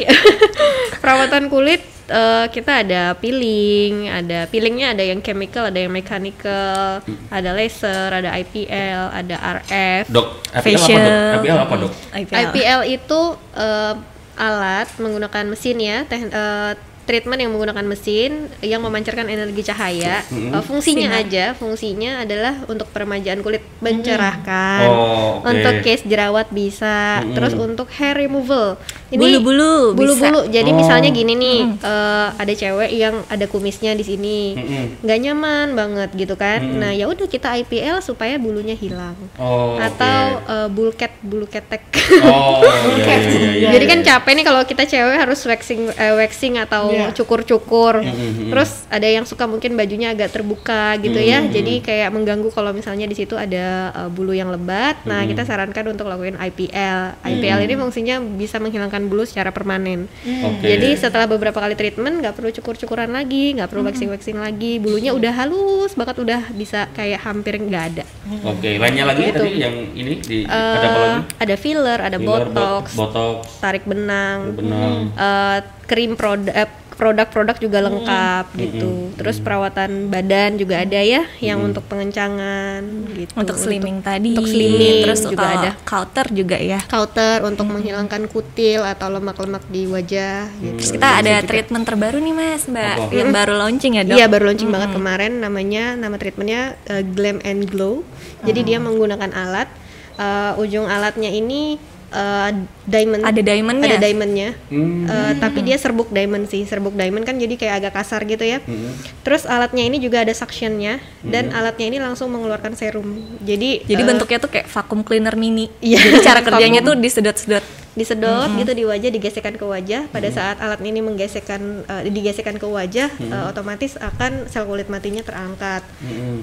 perawatan 1.03 1.47
kulit 1.47 1.83
eh, 2.07 2.47
kita 2.49 2.87
ada 2.87 3.03
peeling, 3.15 4.07
ada 4.09 4.47
peelingnya 4.47 4.95
ada 4.95 5.03
yang 5.03 5.19
chemical, 5.19 5.67
ada 5.67 5.77
yang 5.77 5.91
mechanical, 5.91 7.03
ada 7.29 7.51
laser, 7.53 8.09
ada 8.15 8.31
IPL, 8.33 9.03
ada 9.13 9.37
RF. 9.61 10.05
dok, 10.09 10.27
IPL 10.47 10.55
apa 10.55 10.63
Facial. 10.63 11.03
dok? 11.03 11.35
IPL 11.37 11.59
apa 11.59 11.75
dok? 11.77 11.93
IPL. 12.15 12.37
IPL 12.41 12.81
itu 12.89 13.21
eh, 13.57 13.95
alat 14.37 14.89
menggunakan 15.03 15.45
mesin 15.49 15.79
ya, 15.81 16.05
teh- 16.11 16.29
eh, 16.31 16.73
treatment 17.07 17.39
yang 17.39 17.51
menggunakan 17.51 17.87
mesin 17.87 18.31
yang 18.61 18.83
memancarkan 18.83 19.27
energi 19.27 19.63
cahaya. 19.63 20.27
Mm-hmm. 20.27 20.53
Eh, 20.53 20.63
fungsinya 20.63 21.09
aja, 21.15 21.55
fungsinya 21.55 22.21
adalah 22.21 22.67
untuk 22.67 22.91
peremajaan 22.91 23.41
kulit, 23.41 23.63
mencerahkan. 23.81 24.85
Oh, 24.85 25.41
oke. 25.41 25.49
Untuk 25.49 25.75
case 25.81 26.03
jerawat 26.05 26.51
bisa, 26.51 27.23
Mm-mm. 27.23 27.33
terus 27.33 27.55
untuk 27.55 27.87
hair 27.95 28.19
removal. 28.19 28.75
Bulu-bulu 29.09 29.95
bisa. 29.95 29.97
bulu-bulu. 29.97 30.41
Jadi 30.49 30.71
Oh. 30.71 30.77
misalnya 30.77 31.09
gini 31.09 31.33
nih, 31.33 31.61
eh, 31.79 32.29
ada 32.33 32.53
cewek 32.53 32.91
yang 32.91 33.23
ada 33.27 33.47
kumisnya 33.47 33.95
di 33.95 34.03
sini, 34.03 34.41
Mm-mm. 34.53 34.85
nggak 35.01 35.19
nyaman 35.23 35.67
banget 35.73 36.11
gitu 36.13 36.35
kan. 36.35 36.59
Mm-mm. 36.61 36.83
Nah 36.83 36.91
ya 36.91 37.07
udah 37.07 37.25
kita 37.25 37.55
IPL 37.57 38.03
supaya 38.03 38.35
bulunya 38.37 38.75
hilang. 38.75 39.15
Oh, 39.39 39.79
Atau 39.79 40.19
oke. 40.37 40.51
eh, 40.51 40.69
bulket, 40.69 41.13
bulu 41.23 41.47
ketek. 41.47 41.87
Oh, 42.19 42.59
iya, 42.97 43.07
iya, 43.15 43.31
iya, 43.31 43.51
iya. 43.57 43.69
Jadi 43.73 43.85
kan 43.87 43.99
capek 44.03 44.33
nih 44.35 44.45
kalau 44.45 44.63
kita 44.63 44.83
cewek 44.85 45.17
harus 45.17 45.41
waxing, 45.45 45.87
eh, 45.93 46.15
waxing 46.17 46.59
atau 46.59 46.91
Iya. 46.99 47.13
cukur-cukur. 47.13 48.01
Mhm. 48.01 48.49
Terus 48.49 48.71
ada 48.89 49.05
yang 49.05 49.23
suka 49.23 49.45
mungkin 49.45 49.75
bajunya 49.75 50.11
agak 50.11 50.31
terbuka 50.31 50.97
gitu 50.99 51.17
ya. 51.17 51.39
Mhm. 51.39 51.51
Jadi 51.51 51.75
kayak 51.81 52.09
mengganggu 52.11 52.49
kalau 52.49 52.71
misalnya 52.71 53.05
di 53.05 53.13
situ 53.13 53.35
ada 53.35 53.67
uh, 53.93 54.09
bulu 54.09 54.31
yang 54.31 54.49
lebat. 54.49 55.01
Nah, 55.03 55.21
Mhm. 55.21 55.29
kita 55.31 55.43
sarankan 55.45 55.87
untuk 55.89 56.07
lakuin 56.07 56.37
IPL. 56.37 57.21
IPL 57.23 57.59
ini 57.63 57.75
fungsinya 57.75 58.17
bisa 58.21 58.57
menghilangkan 58.57 59.03
bulu 59.05 59.23
secara 59.23 59.51
permanen. 59.51 60.09
Oke. 60.43 60.65
Jadi 60.67 60.97
setelah 60.97 61.27
beberapa 61.27 61.57
kali 61.57 61.75
treatment 61.75 62.21
nggak 62.21 62.33
perlu 62.33 62.51
cukur-cukuran 62.53 63.09
lagi, 63.09 63.53
nggak 63.53 63.67
perlu 63.67 63.85
waxing-waxing 63.85 64.37
lagi, 64.37 64.79
bulunya 64.79 65.11
udah 65.11 65.33
halus 65.35 65.93
banget 65.93 66.17
udah 66.19 66.41
bisa 66.53 66.89
kayak 66.93 67.21
hampir 67.21 67.57
nggak 67.57 67.85
ada. 67.91 68.05
Oke, 68.45 68.77
lainnya 68.77 69.05
lagi 69.05 69.23
Gitu. 69.25 69.39
tadi 69.39 69.51
yang 69.57 69.75
ini 69.93 70.15
di 70.19 70.39
ada 70.43 70.79
apa 70.83 70.99
lagi? 70.99 71.21
Ada 71.39 71.55
filler, 71.57 71.99
ada 72.01 72.17
Filler, 72.17 72.27
bot- 72.43 72.49
botox, 72.49 72.85
botox, 72.93 73.39
tarik 73.59 73.85
benang, 73.85 74.53
benang. 74.53 75.11
eh, 75.13 75.59
krim 75.85 76.15
produk 76.15 76.53
eh, 76.53 76.69
produk-produk 76.97 77.57
juga 77.61 77.79
lengkap 77.85 78.45
gitu. 78.57 79.13
Terus 79.21 79.37
perawatan 79.39 80.09
badan 80.09 80.57
juga 80.57 80.83
ada 80.83 81.01
ya 81.05 81.29
yang 81.39 81.61
untuk 81.61 81.85
pengencangan 81.87 82.81
gitu. 83.13 83.33
Untuk 83.37 83.57
slimming 83.61 84.01
tadi. 84.01 84.33
Untuk 84.33 84.49
slimming 84.49 85.05
terus 85.05 85.21
juga 85.29 85.45
kalau 85.45 85.61
ada. 85.61 85.71
Counter 85.85 86.27
juga 86.33 86.57
ya. 86.57 86.81
Counter 86.89 87.45
untuk 87.45 87.69
menghilangkan 87.69 88.27
kutil 88.33 88.83
atau 88.83 89.13
lemak-lemak 89.13 89.65
di 89.69 89.85
wajah 89.87 90.49
gitu. 90.59 90.77
Terus 90.81 90.93
kita 90.97 91.09
ada 91.21 91.35
treatment 91.45 91.85
terbaru 91.85 92.19
nih 92.19 92.35
Mas, 92.35 92.65
Mbak, 92.67 92.97
Apa? 92.97 93.13
yang 93.13 93.31
baru 93.31 93.53
launching 93.61 93.93
ya, 94.01 94.03
Dok? 94.03 94.17
Iya 94.17 94.27
baru 94.27 94.45
launching 94.51 94.71
banget 94.73 94.91
kemarin 94.97 95.33
namanya 95.39 95.85
nama 95.95 96.17
treatmentnya 96.17 96.81
uh, 96.89 97.05
Glam 97.05 97.45
and 97.45 97.69
Glow. 97.69 98.03
Jadi 98.43 98.61
dia 98.65 98.79
menggunakan 98.81 99.31
alat 99.37 99.69
uh, 100.17 100.61
ujung 100.61 100.89
alatnya 100.89 101.29
ini 101.29 101.77
uh, 102.17 102.51
diamond. 102.89 103.23
Ada 103.23 103.41
diamondnya? 103.45 103.87
Ada 103.93 103.99
diamondnya. 104.01 104.49
Hmm. 104.73 105.05
Uh, 105.05 105.33
Tapi 105.37 105.59
dia 105.61 105.77
serbuk 105.77 106.09
diamond 106.09 106.49
sih. 106.49 106.65
Serbuk 106.65 106.97
diamond 106.97 107.29
kan 107.29 107.37
jadi 107.37 107.55
kayak 107.55 107.75
agak 107.85 107.93
kasar 108.01 108.25
gitu 108.25 108.43
ya. 108.43 108.65
Hmm. 108.65 108.97
Terus 109.21 109.45
alatnya 109.45 109.85
ini 109.85 110.01
juga 110.01 110.25
ada 110.25 110.33
suctionnya 110.33 110.99
dan 111.21 111.53
alatnya 111.53 111.87
ini 111.93 111.99
langsung 112.01 112.33
mengeluarkan 112.33 112.73
serum. 112.73 113.21
Jadi 113.45 113.85
Jadi 113.85 114.03
uh, 114.03 114.07
bentuknya 114.09 114.39
tuh 114.41 114.51
kayak 114.51 114.67
vacuum 114.73 115.05
cleaner 115.05 115.37
mini. 115.37 115.69
Iya. 115.85 116.01
Jadi 116.01 116.19
cara 116.25 116.41
kerjanya 116.47 116.81
tuh 116.81 116.97
disedot-sedot. 116.97 117.86
Disedot 117.97 118.53
gitu 118.61 118.73
di 118.77 118.85
wajah 118.85 119.11
digesekkan 119.11 119.57
ke 119.57 119.65
wajah. 119.65 120.07
Pada 120.13 120.29
saat 120.29 120.61
alat 120.61 120.79
ini 120.85 121.01
menggesekkan 121.01 121.83
uh, 121.89 122.03
digesekkan 122.05 122.61
ke 122.61 122.69
wajah 122.69 123.09
uh, 123.33 123.51
otomatis 123.51 123.97
akan 123.97 124.47
sel 124.47 124.69
kulit 124.69 124.93
matinya 124.93 125.25
terangkat 125.25 125.81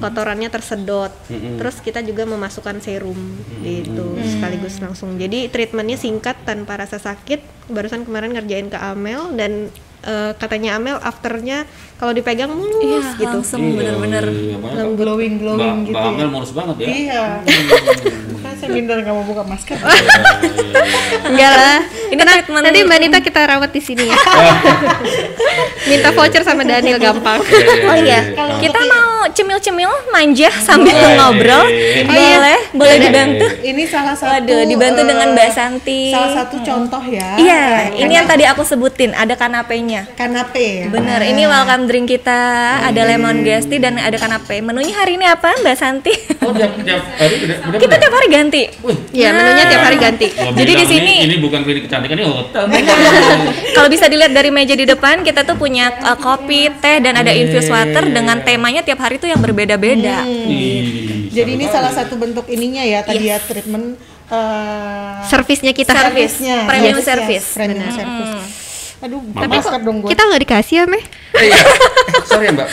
kotorannya 0.02 0.50
tersedot 0.50 1.14
terus 1.30 1.78
kita 1.84 2.02
juga 2.02 2.26
memasukkan 2.26 2.82
serum 2.82 3.16
gitu 3.62 4.18
sekaligus 4.20 4.82
langsung. 4.82 5.16
Jadi 5.22 5.48
treatmentnya 5.54 5.96
singkat 5.96 6.36
tanpa 6.44 6.82
rasa 6.82 6.98
sakit. 6.98 7.70
Barusan 7.72 8.04
kemarin 8.04 8.36
ngerjain 8.36 8.68
ke 8.68 8.76
Amel 8.76 9.32
dan 9.40 9.72
uh, 10.04 10.32
katanya 10.36 10.76
Amel 10.76 10.98
afternya 10.98 11.66
kalau 11.96 12.12
dipegang 12.12 12.52
mulus 12.52 13.08
Iya, 13.10 13.16
gitu. 13.18 13.32
langsung 13.34 13.62
bener-bener. 13.74 14.26
Iya, 14.28 14.58
glowing 14.94 15.34
glowing 15.38 15.76
Mbak, 15.80 15.88
gitu 15.88 15.96
Mbak 15.96 16.10
Amel 16.10 16.20
ya. 16.20 16.28
mulus 16.30 16.52
banget 16.52 16.76
ya. 16.76 16.88
Iya. 16.88 17.24
Kan 18.40 18.54
saya 18.54 18.70
minder 18.70 18.98
nggak 19.00 19.14
mau 19.14 19.24
buka 19.24 19.44
masker. 19.44 19.78
enggak 21.26 21.54
lah. 21.54 21.80
Ini 22.10 22.22
treatment- 22.22 22.64
nanti 22.64 22.80
Mbak 22.82 23.00
Nita 23.00 23.20
kita 23.20 23.42
rawat 23.46 23.72
di 23.72 23.80
sini 23.80 24.04
ya. 24.06 24.18
Minta 25.90 26.10
voucher 26.12 26.42
sama 26.42 26.64
Daniel 26.64 26.98
gampang. 26.98 27.40
Oh 27.84 27.96
iya, 27.96 28.32
Kalau 28.34 28.60
kita 28.60 28.78
untuk- 28.78 28.92
mau 28.92 29.13
cemil-cemil 29.34 29.90
manja 30.10 30.50
sambil 30.60 30.94
Boleh. 30.94 31.16
ngobrol. 31.16 31.66
Oh 31.66 31.70
iya. 32.12 32.38
Boleh, 32.38 32.60
boleh 32.74 32.98
dibantu. 33.00 33.46
Ini 33.60 33.84
salah 33.86 34.14
satu. 34.14 34.46
Waduh, 34.46 34.64
dibantu 34.64 35.02
eh, 35.02 35.08
dengan 35.08 35.28
Mbak 35.34 35.50
Santi. 35.52 36.02
Salah 36.10 36.32
satu 36.34 36.56
contoh 36.60 37.04
ya. 37.04 37.36
Iya, 37.36 37.64
Eh, 37.94 38.02
ini 38.02 38.14
yang 38.14 38.24
tadi 38.24 38.44
aku 38.44 38.62
sebutin, 38.62 39.12
ada 39.12 39.34
kanapenya. 39.34 40.06
kanape. 40.14 40.86
ya. 40.86 40.88
Bener, 40.88 41.20
ini 41.24 41.44
welcome 41.44 41.86
drink 41.86 42.08
kita, 42.08 42.42
ada 42.84 43.02
lemon 43.04 43.42
tea 43.42 43.60
dan 43.80 43.98
ada 43.98 44.16
kanape. 44.16 44.62
Menunya 44.62 44.94
hari 44.94 45.18
ini 45.18 45.26
apa, 45.26 45.58
Mbak 45.60 45.76
Santi? 45.76 46.14
Oh, 46.40 46.54
tiap, 46.54 46.76
tiap 46.78 47.02
hari 47.16 47.36
udah, 47.40 47.58
udah 47.66 47.80
kita 47.80 47.96
tiap 47.98 48.14
hari 48.14 48.28
ganti. 48.30 48.64
Iya, 49.12 49.30
menunya 49.32 49.64
tiap 49.66 49.84
hari 49.84 49.98
ganti. 49.98 50.28
gua 50.30 50.54
Jadi 50.54 50.72
di 50.74 50.86
sini- 50.86 51.20
ini, 51.20 51.26
ini 51.26 51.36
bukan 51.40 51.64
klinik 51.64 51.88
kecantikan 51.88 52.16
ini 52.16 52.26
hotel. 52.26 52.64
Kalau 53.76 53.90
bisa 53.90 54.06
dilihat 54.06 54.32
dari 54.32 54.50
meja 54.50 54.74
di 54.74 54.84
depan, 54.84 55.22
kita 55.22 55.42
tuh 55.44 55.56
punya 55.56 55.90
uh, 56.00 56.16
kopi, 56.16 56.70
teh, 56.76 57.00
dan 57.00 57.16
ada 57.16 57.32
infused 57.32 57.68
water 57.68 58.06
dengan 58.06 58.40
temanya 58.40 58.82
tiap 58.82 59.00
hari 59.00 59.18
tuh 59.24 59.32
yang 59.32 59.40
berbeda-beda. 59.40 60.28
Ih, 60.28 61.32
Jadi 61.32 61.52
ini 61.56 61.66
salah 61.66 61.90
satu 61.90 62.14
bentuk 62.14 62.44
ininya 62.46 62.84
ya 62.84 63.00
tadi 63.02 63.26
ya 63.26 63.40
treatment 63.40 63.96
eh 64.26 65.24
servisnya 65.26 65.72
kita 65.72 65.90
Service. 65.90 66.36
servisnya. 66.36 66.58
Premium 66.66 66.92
Yes, 66.92 67.00
yes, 67.00 67.08
service. 67.08 67.46
Premium 67.54 67.80
Benar. 67.82 67.96
service. 67.96 68.34
Aduh, 69.00 69.20
buka 69.22 69.44
Mama. 69.46 69.60
masker 69.60 69.82
dong 69.82 69.98
gue. 70.00 70.10
kita 70.10 70.22
nggak 70.24 70.42
dikasih 70.42 70.76
ya 70.78 70.86
meh 70.88 71.04
Eh, 71.34 71.44
iya. 71.44 71.58
Sorry 72.24 72.46
ya, 72.46 72.52
Mbak. 72.54 72.68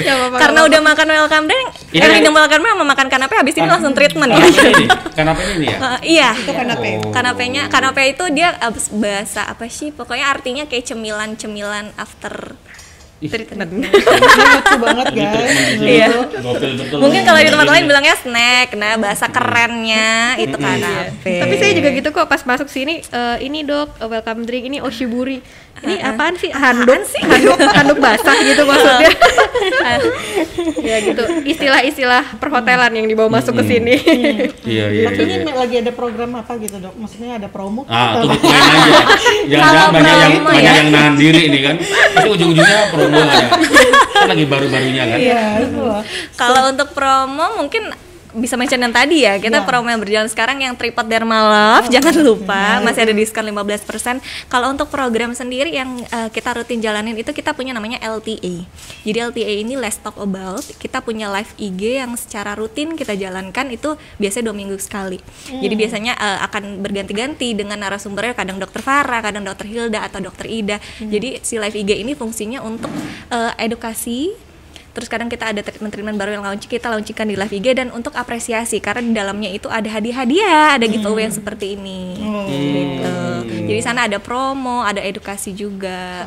ya, 0.00 0.12
apa 0.24 0.36
Karena 0.38 0.60
udah 0.64 0.80
makan 0.80 1.06
welcome 1.10 1.44
drink, 1.44 1.68
Ini 1.90 1.98
eh 1.98 2.00
ada- 2.00 2.16
minum 2.16 2.32
welcome 2.32 2.60
drink 2.60 2.72
sama 2.72 2.86
makan 2.86 3.06
kanape, 3.08 3.34
habis 3.34 3.54
ini 3.54 3.66
langsung 3.66 3.92
treatment. 3.92 4.30
Kanape 4.30 4.62
ini, 4.72 4.86
kanape 5.12 5.42
ini 5.52 5.66
ya. 5.66 5.78
Uh, 5.78 5.98
iya. 6.00 6.28
Itu 6.32 6.48
kanape. 6.50 6.90
Oh. 6.98 7.12
Kanapenya, 7.12 7.62
kanape 7.66 8.02
itu 8.08 8.24
dia 8.30 8.56
bahasa 8.94 9.44
apa 9.44 9.68
sih? 9.68 9.90
Pokoknya 9.90 10.30
artinya 10.30 10.64
kayak 10.64 10.86
cemilan-cemilan 10.86 11.92
after 11.96 12.56
treatment. 13.28 13.68
Ini 13.68 14.44
lucu 14.56 14.76
banget 14.80 15.06
guys. 15.12 15.34
treatment. 15.36 15.80
Iya. 15.84 16.08
Mungkin 16.96 17.22
kalau 17.26 17.38
di 17.42 17.50
tempat 17.52 17.66
Ini. 17.68 17.74
lain 17.76 17.84
bilangnya 17.84 18.14
snack. 18.16 18.68
Nah, 18.78 18.92
bahasa 18.96 19.26
kerennya 19.28 20.38
itu 20.40 20.56
kanape. 20.56 21.36
tapi 21.42 21.54
saya 21.60 21.72
juga 21.76 21.88
gitu 21.92 22.08
kok 22.14 22.26
pas 22.30 22.40
masuk 22.46 22.68
sini 22.70 23.04
eh, 23.04 23.36
ini 23.44 23.66
dok 23.66 23.98
eh, 24.00 24.08
welcome 24.08 24.46
drink 24.48 24.64
ini 24.72 24.78
oshiburi 24.80 25.44
ini 25.80 25.96
apaan 25.98 26.36
sih 26.36 26.50
handuk 26.50 27.00
sih 27.04 27.22
handuk 27.22 27.56
handuk 27.56 27.98
basah 27.98 28.36
gitu 28.42 28.62
maksudnya 28.62 29.10
ya 30.82 30.96
gitu 31.00 31.22
istilah-istilah 31.42 32.36
perhotelan 32.36 32.92
yang 32.92 33.06
dibawa 33.06 33.32
masuk 33.32 33.56
ke 33.56 33.64
sini 33.66 33.94
Iya, 34.60 34.86
iya, 34.88 35.04
Tapi 35.08 35.22
iya. 35.24 35.40
ini 35.40 35.50
lagi 35.50 35.76
ada 35.78 35.90
program 35.90 36.30
apa 36.36 36.52
gitu 36.56 36.76
dok? 36.78 36.94
Maksudnya 36.94 37.40
ada 37.40 37.48
promo? 37.48 37.82
Ah, 37.86 38.14
atau- 38.14 38.22
tuh 38.22 38.30
hitungin 38.30 38.60
aja. 38.60 39.02
Jangan 39.48 39.64
Kalau 39.64 39.86
banyak 39.90 40.14
yang 40.20 40.44
banyak 40.44 40.62
ya. 40.62 40.72
yang 40.76 40.88
nahan 40.90 41.14
diri 41.16 41.40
ini 41.48 41.58
kan. 41.60 41.74
Itu 41.80 42.28
ujung-ujungnya 42.30 42.80
promo 42.88 43.18
ya. 43.18 43.46
Kan 44.14 44.26
lagi 44.28 44.44
baru-barunya 44.46 45.04
kan. 45.06 45.18
Iya. 45.18 45.42
Kalau 46.36 46.62
untuk 46.70 46.88
promo 46.92 47.46
mungkin 47.56 47.82
bisa 48.34 48.54
mention 48.54 48.80
yang 48.80 48.94
tadi 48.94 49.26
ya 49.26 49.36
kita 49.36 49.62
Iya. 49.62 49.66
promo 49.66 49.88
yang 49.90 50.00
berjalan 50.00 50.28
sekarang 50.30 50.62
yang 50.62 50.74
tripod 50.78 51.06
Dharma 51.06 51.38
Love 51.44 51.92
jangan 51.94 52.14
lupa 52.22 52.78
masih 52.84 53.04
ada 53.04 53.14
diskon 53.14 53.44
15% 53.44 54.20
kalau 54.48 54.70
untuk 54.72 54.88
program 54.88 55.34
sendiri 55.34 55.74
yang 55.74 56.00
eh, 56.06 56.28
kita 56.32 56.54
rutin 56.56 56.80
jalanin 56.80 57.14
itu 57.18 57.30
kita 57.34 57.52
punya 57.52 57.74
namanya 57.74 57.98
LTA 58.00 58.64
jadi 59.04 59.32
LTA 59.32 59.54
ini 59.64 59.74
Let's 59.76 59.96
Talk 60.00 60.16
About 60.20 60.62
kita 60.76 61.00
punya 61.00 61.32
live 61.32 61.50
IG 61.56 62.00
yang 62.00 62.12
secara 62.16 62.52
rutin 62.56 62.96
kita 62.96 63.16
jalankan 63.16 63.68
itu 63.72 63.96
biasanya 64.20 64.52
dua 64.52 64.56
minggu 64.56 64.76
sekali. 64.80 65.18
Jadi 65.48 65.74
biasanya 65.76 66.12
eh, 66.16 66.38
akan 66.44 66.84
berganti-ganti 66.84 67.52
dengan 67.56 67.80
narasumbernya 67.80 68.36
kadang 68.36 68.60
dokter 68.60 68.80
Farah 68.84 69.20
kadang 69.24 69.44
dokter 69.44 69.68
Hilda 69.68 70.04
atau 70.04 70.20
dokter 70.20 70.46
Ida. 70.48 70.76
Jadi 71.00 71.40
si 71.40 71.56
live 71.56 71.76
IG 71.76 72.00
ini 72.00 72.12
fungsinya 72.12 72.60
untuk 72.60 72.92
eh, 73.32 73.52
edukasi 73.60 74.49
Terus 74.90 75.06
kadang 75.06 75.30
kita 75.30 75.54
ada 75.54 75.62
treatment-treatment 75.62 76.18
baru 76.18 76.38
yang 76.38 76.44
launching 76.44 76.70
kita 76.70 76.90
launchingkan 76.90 77.26
di 77.30 77.38
live 77.38 77.54
IG 77.54 77.66
dan 77.78 77.88
untuk 77.94 78.14
apresiasi 78.18 78.82
karena 78.82 79.02
di 79.06 79.14
dalamnya 79.14 79.50
itu 79.54 79.70
ada 79.70 79.86
hadiah-hadiah, 79.86 80.76
ada 80.78 80.86
giveaway 80.90 81.30
yang 81.30 81.34
seperti 81.34 81.78
ini. 81.78 82.18
Gitu. 82.50 83.16
Jadi 83.70 83.80
sana 83.86 84.10
ada 84.10 84.18
promo, 84.18 84.82
ada 84.82 84.98
edukasi 84.98 85.54
juga. 85.54 86.26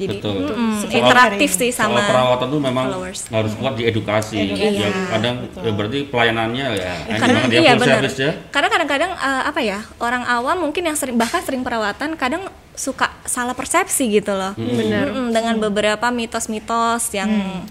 Jadi 0.00 0.16
Betul. 0.16 0.48
Soal- 0.80 0.96
interaktif 0.96 1.50
sih 1.52 1.68
Soal 1.68 1.92
sama 1.92 2.00
perawatan 2.02 2.46
tuh 2.48 2.60
memang 2.60 2.86
followers. 2.88 3.20
harus 3.28 3.52
kuat 3.54 3.74
di 3.74 3.84
edukasi. 3.84 4.36
Edukasi, 4.42 4.80
Ya, 4.80 4.88
kadang 5.10 5.34
ya 5.54 5.70
berarti 5.70 5.98
pelayanannya 6.04 6.66
ya 6.72 6.92
enak 7.06 7.18
karena 7.18 7.36
banget 7.36 7.50
ya 7.50 7.60
iya 7.60 7.70
full 7.70 7.80
benar. 7.80 7.94
service 7.94 8.16
ya. 8.18 8.30
Karena 8.48 8.68
kadang-kadang 8.68 9.10
eh, 9.12 9.42
apa 9.44 9.60
ya 9.60 9.78
orang 9.98 10.22
awam 10.24 10.56
mungkin 10.62 10.82
yang 10.82 10.96
sering 10.96 11.14
bahkan 11.14 11.40
sering 11.40 11.60
perawatan 11.60 12.16
kadang 12.16 12.48
suka 12.72 13.12
salah 13.22 13.52
persepsi 13.52 14.08
gitu 14.10 14.32
loh. 14.32 14.56
Benar. 14.56 15.12
Mm-mm, 15.12 15.30
dengan 15.30 15.60
beberapa 15.60 16.08
mitos-mitos 16.08 17.12
yang 17.12 17.28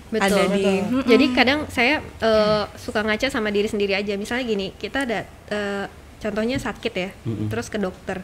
betul, 0.07 0.21
ada 0.29 0.41
di 0.47 0.61
betul. 0.61 0.75
Mm-mm. 0.85 1.03
jadi 1.03 1.25
kadang 1.33 1.59
saya 1.67 1.93
eh, 2.19 2.63
suka 2.75 3.01
ngaca 3.01 3.27
sama 3.27 3.49
diri 3.49 3.65
sendiri 3.65 3.91
aja 3.91 4.13
misalnya 4.13 4.45
gini 4.45 4.67
kita 4.71 5.03
ada 5.03 5.19
eh, 5.47 5.85
contohnya 6.19 6.59
sakit 6.59 6.93
ya 6.93 7.09
terus 7.47 7.67
ke 7.67 7.79
dokter 7.79 8.21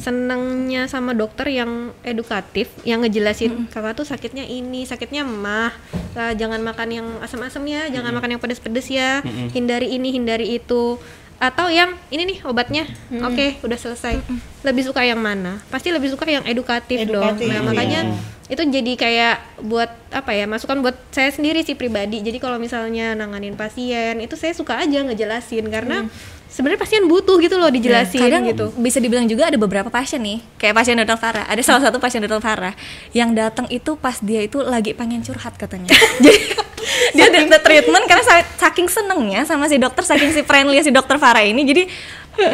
senangnya 0.00 0.88
sama 0.88 1.12
dokter 1.12 1.52
yang 1.52 1.92
edukatif 2.00 2.72
yang 2.88 3.04
ngejelasin 3.04 3.68
kakak 3.68 3.92
tuh 3.92 4.08
sakitnya 4.08 4.48
ini 4.48 4.88
sakitnya 4.88 5.22
mah. 5.28 5.76
Eh, 6.16 6.32
jangan 6.40 6.64
makan 6.64 6.88
yang 6.88 7.06
asam-asam 7.20 7.62
ya 7.68 7.86
jangan 7.92 8.16
makan 8.16 8.36
yang 8.36 8.40
pedes-pedes 8.40 8.88
ya. 8.88 9.20
Hindari 9.52 9.92
ini 9.92 10.16
hindari 10.16 10.56
itu. 10.56 10.96
Atau 11.40 11.72
yang 11.72 11.96
ini 12.12 12.36
nih 12.36 12.38
obatnya. 12.48 12.84
Oke 13.24 13.60
udah 13.60 13.76
selesai. 13.76 14.20
Lebih 14.64 14.88
suka 14.88 15.04
yang 15.04 15.20
mana? 15.20 15.60
Pasti 15.68 15.88
lebih 15.92 16.12
suka 16.12 16.28
yang 16.28 16.44
edukatif, 16.44 17.04
dong. 17.08 17.36
Edukatif, 17.36 17.48
nah 17.48 17.60
iya. 17.60 17.64
makanya 17.64 18.00
itu 18.50 18.66
jadi 18.66 18.92
kayak 18.98 19.36
buat 19.62 19.88
apa 20.10 20.34
ya 20.34 20.44
masukan 20.50 20.82
buat 20.82 20.98
saya 21.14 21.30
sendiri 21.32 21.62
sih 21.62 21.78
pribadi. 21.78 22.20
Jadi 22.20 22.42
kalau 22.42 22.58
misalnya 22.58 23.16
nanganin 23.16 23.56
pasien 23.56 24.20
itu 24.20 24.36
saya 24.36 24.52
suka 24.52 24.80
aja 24.80 25.00
ngejelasin. 25.00 25.64
Karena 25.72 26.04
sebenarnya 26.50 26.82
pasien 26.82 27.06
butuh 27.06 27.38
gitu 27.38 27.56
loh 27.56 27.70
dijelasin 27.70 28.20
kadang 28.20 28.42
gitu. 28.44 28.74
bisa 28.74 28.98
dibilang 28.98 29.24
juga 29.30 29.46
ada 29.46 29.56
beberapa 29.56 29.88
pasien 29.88 30.18
nih. 30.20 30.42
Kayak 30.58 30.74
pasien 30.82 30.98
dokter 30.98 31.16
Farah. 31.16 31.46
Ada 31.46 31.62
salah 31.62 31.82
satu 31.88 32.02
pasien 32.02 32.20
dokter 32.20 32.42
Farah 32.42 32.74
yang 33.14 33.32
datang 33.32 33.70
itu 33.70 33.94
pas 33.94 34.18
dia 34.18 34.42
itu 34.42 34.58
lagi 34.60 34.92
pengen 34.92 35.22
curhat 35.22 35.54
katanya. 35.54 35.88
Jadi 37.16 37.26
dia 37.32 37.42
udah 37.46 37.62
treatment 37.62 38.04
karena 38.06 38.24
sa- 38.26 38.50
saking 38.66 38.90
senengnya 38.90 39.46
sama 39.46 39.70
si 39.70 39.78
dokter 39.78 40.02
saking 40.02 40.30
si 40.34 40.42
friendly 40.42 40.82
si 40.82 40.90
dokter 40.90 41.16
Farah 41.22 41.46
ini. 41.46 41.62
Jadi 41.62 41.86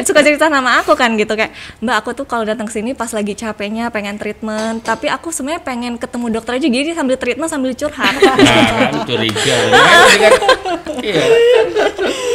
suka 0.03 0.19
cerita 0.21 0.51
sama 0.51 0.83
aku 0.83 0.93
kan 0.93 1.15
gitu 1.15 1.33
kayak 1.33 1.55
mbak 1.79 1.95
aku 2.03 2.09
tuh 2.17 2.25
kalau 2.27 2.43
datang 2.43 2.67
ke 2.67 2.73
sini 2.75 2.91
pas 2.93 3.09
lagi 3.11 3.33
capeknya 3.33 3.89
pengen 3.89 4.19
treatment 4.19 4.83
tapi 4.83 5.07
aku 5.07 5.31
sebenarnya 5.31 5.63
pengen 5.63 5.93
ketemu 5.95 6.25
dokter 6.33 6.59
aja 6.59 6.67
jadi 6.67 6.91
sambil 6.93 7.15
treatment 7.15 7.49
sambil 7.49 7.71
curhat 7.73 8.15
Nah, 8.17 8.35
kan 8.91 8.93
curiga. 9.05 9.55
Kan, 9.71 10.31
iya. 11.03 11.23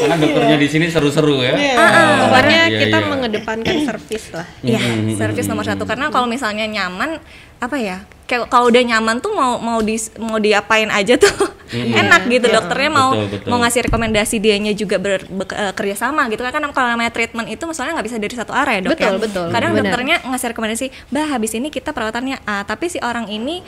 Karena 0.03 0.17
dokternya 0.19 0.57
di 0.59 0.69
sini 0.69 0.87
seru-seru 0.91 1.43
ya. 1.43 1.55
Iya. 1.55 1.75
Ah, 1.79 2.11
pokoknya 2.27 2.63
iya, 2.69 2.79
kita 2.87 2.99
iya. 2.99 3.07
mengedepankan 3.09 3.77
servis 3.87 4.25
lah 4.35 4.47
Iya, 4.63 4.81
servis 5.19 5.47
nomor 5.49 5.65
satu 5.67 5.85
karena 5.85 6.11
kalau 6.11 6.27
misalnya 6.27 6.67
nyaman 6.67 7.19
apa 7.63 7.77
ya? 7.79 8.03
Kayak 8.33 8.49
kalau 8.49 8.73
udah 8.73 8.81
nyaman 8.81 9.21
tuh 9.21 9.37
mau 9.37 9.61
mau 9.61 9.85
di 9.85 10.01
mau 10.17 10.41
diapain 10.41 10.89
aja 10.89 11.21
tuh 11.21 11.29
enak 12.01 12.33
gitu. 12.33 12.49
Dokternya 12.49 12.89
mau 12.89 13.13
Betul, 13.13 13.29
betul. 13.29 13.49
mau 13.53 13.59
ngasih 13.61 13.81
rekomendasi 13.93 14.37
dianya 14.41 14.73
juga 14.73 14.97
ber, 14.97 15.21
be- 15.29 15.53
eh, 15.53 15.93
sama 15.93 16.33
gitu 16.33 16.41
kan 16.41 16.65
kalau 16.73 16.89
namanya 16.89 17.13
treatment 17.13 17.53
itu 17.53 17.61
maksudnya 17.69 17.93
nggak 17.93 18.07
bisa 18.09 18.17
dari 18.17 18.33
satu 18.33 18.57
arah 18.57 18.73
ya 18.73 18.81
dok 18.89 18.97
Betul, 18.97 19.13
ya. 19.13 19.21
betul. 19.21 19.47
Kadang 19.53 19.71
Benar. 19.77 19.85
dokternya 19.85 20.17
ngasih 20.33 20.49
rekomendasi, 20.57 20.87
bah 21.13 21.29
habis 21.29 21.53
ini 21.53 21.69
kita 21.69 21.93
perawatannya 21.93 22.41
A, 22.49 22.65
tapi 22.65 22.89
si 22.89 22.97
orang 23.05 23.29
ini 23.29 23.61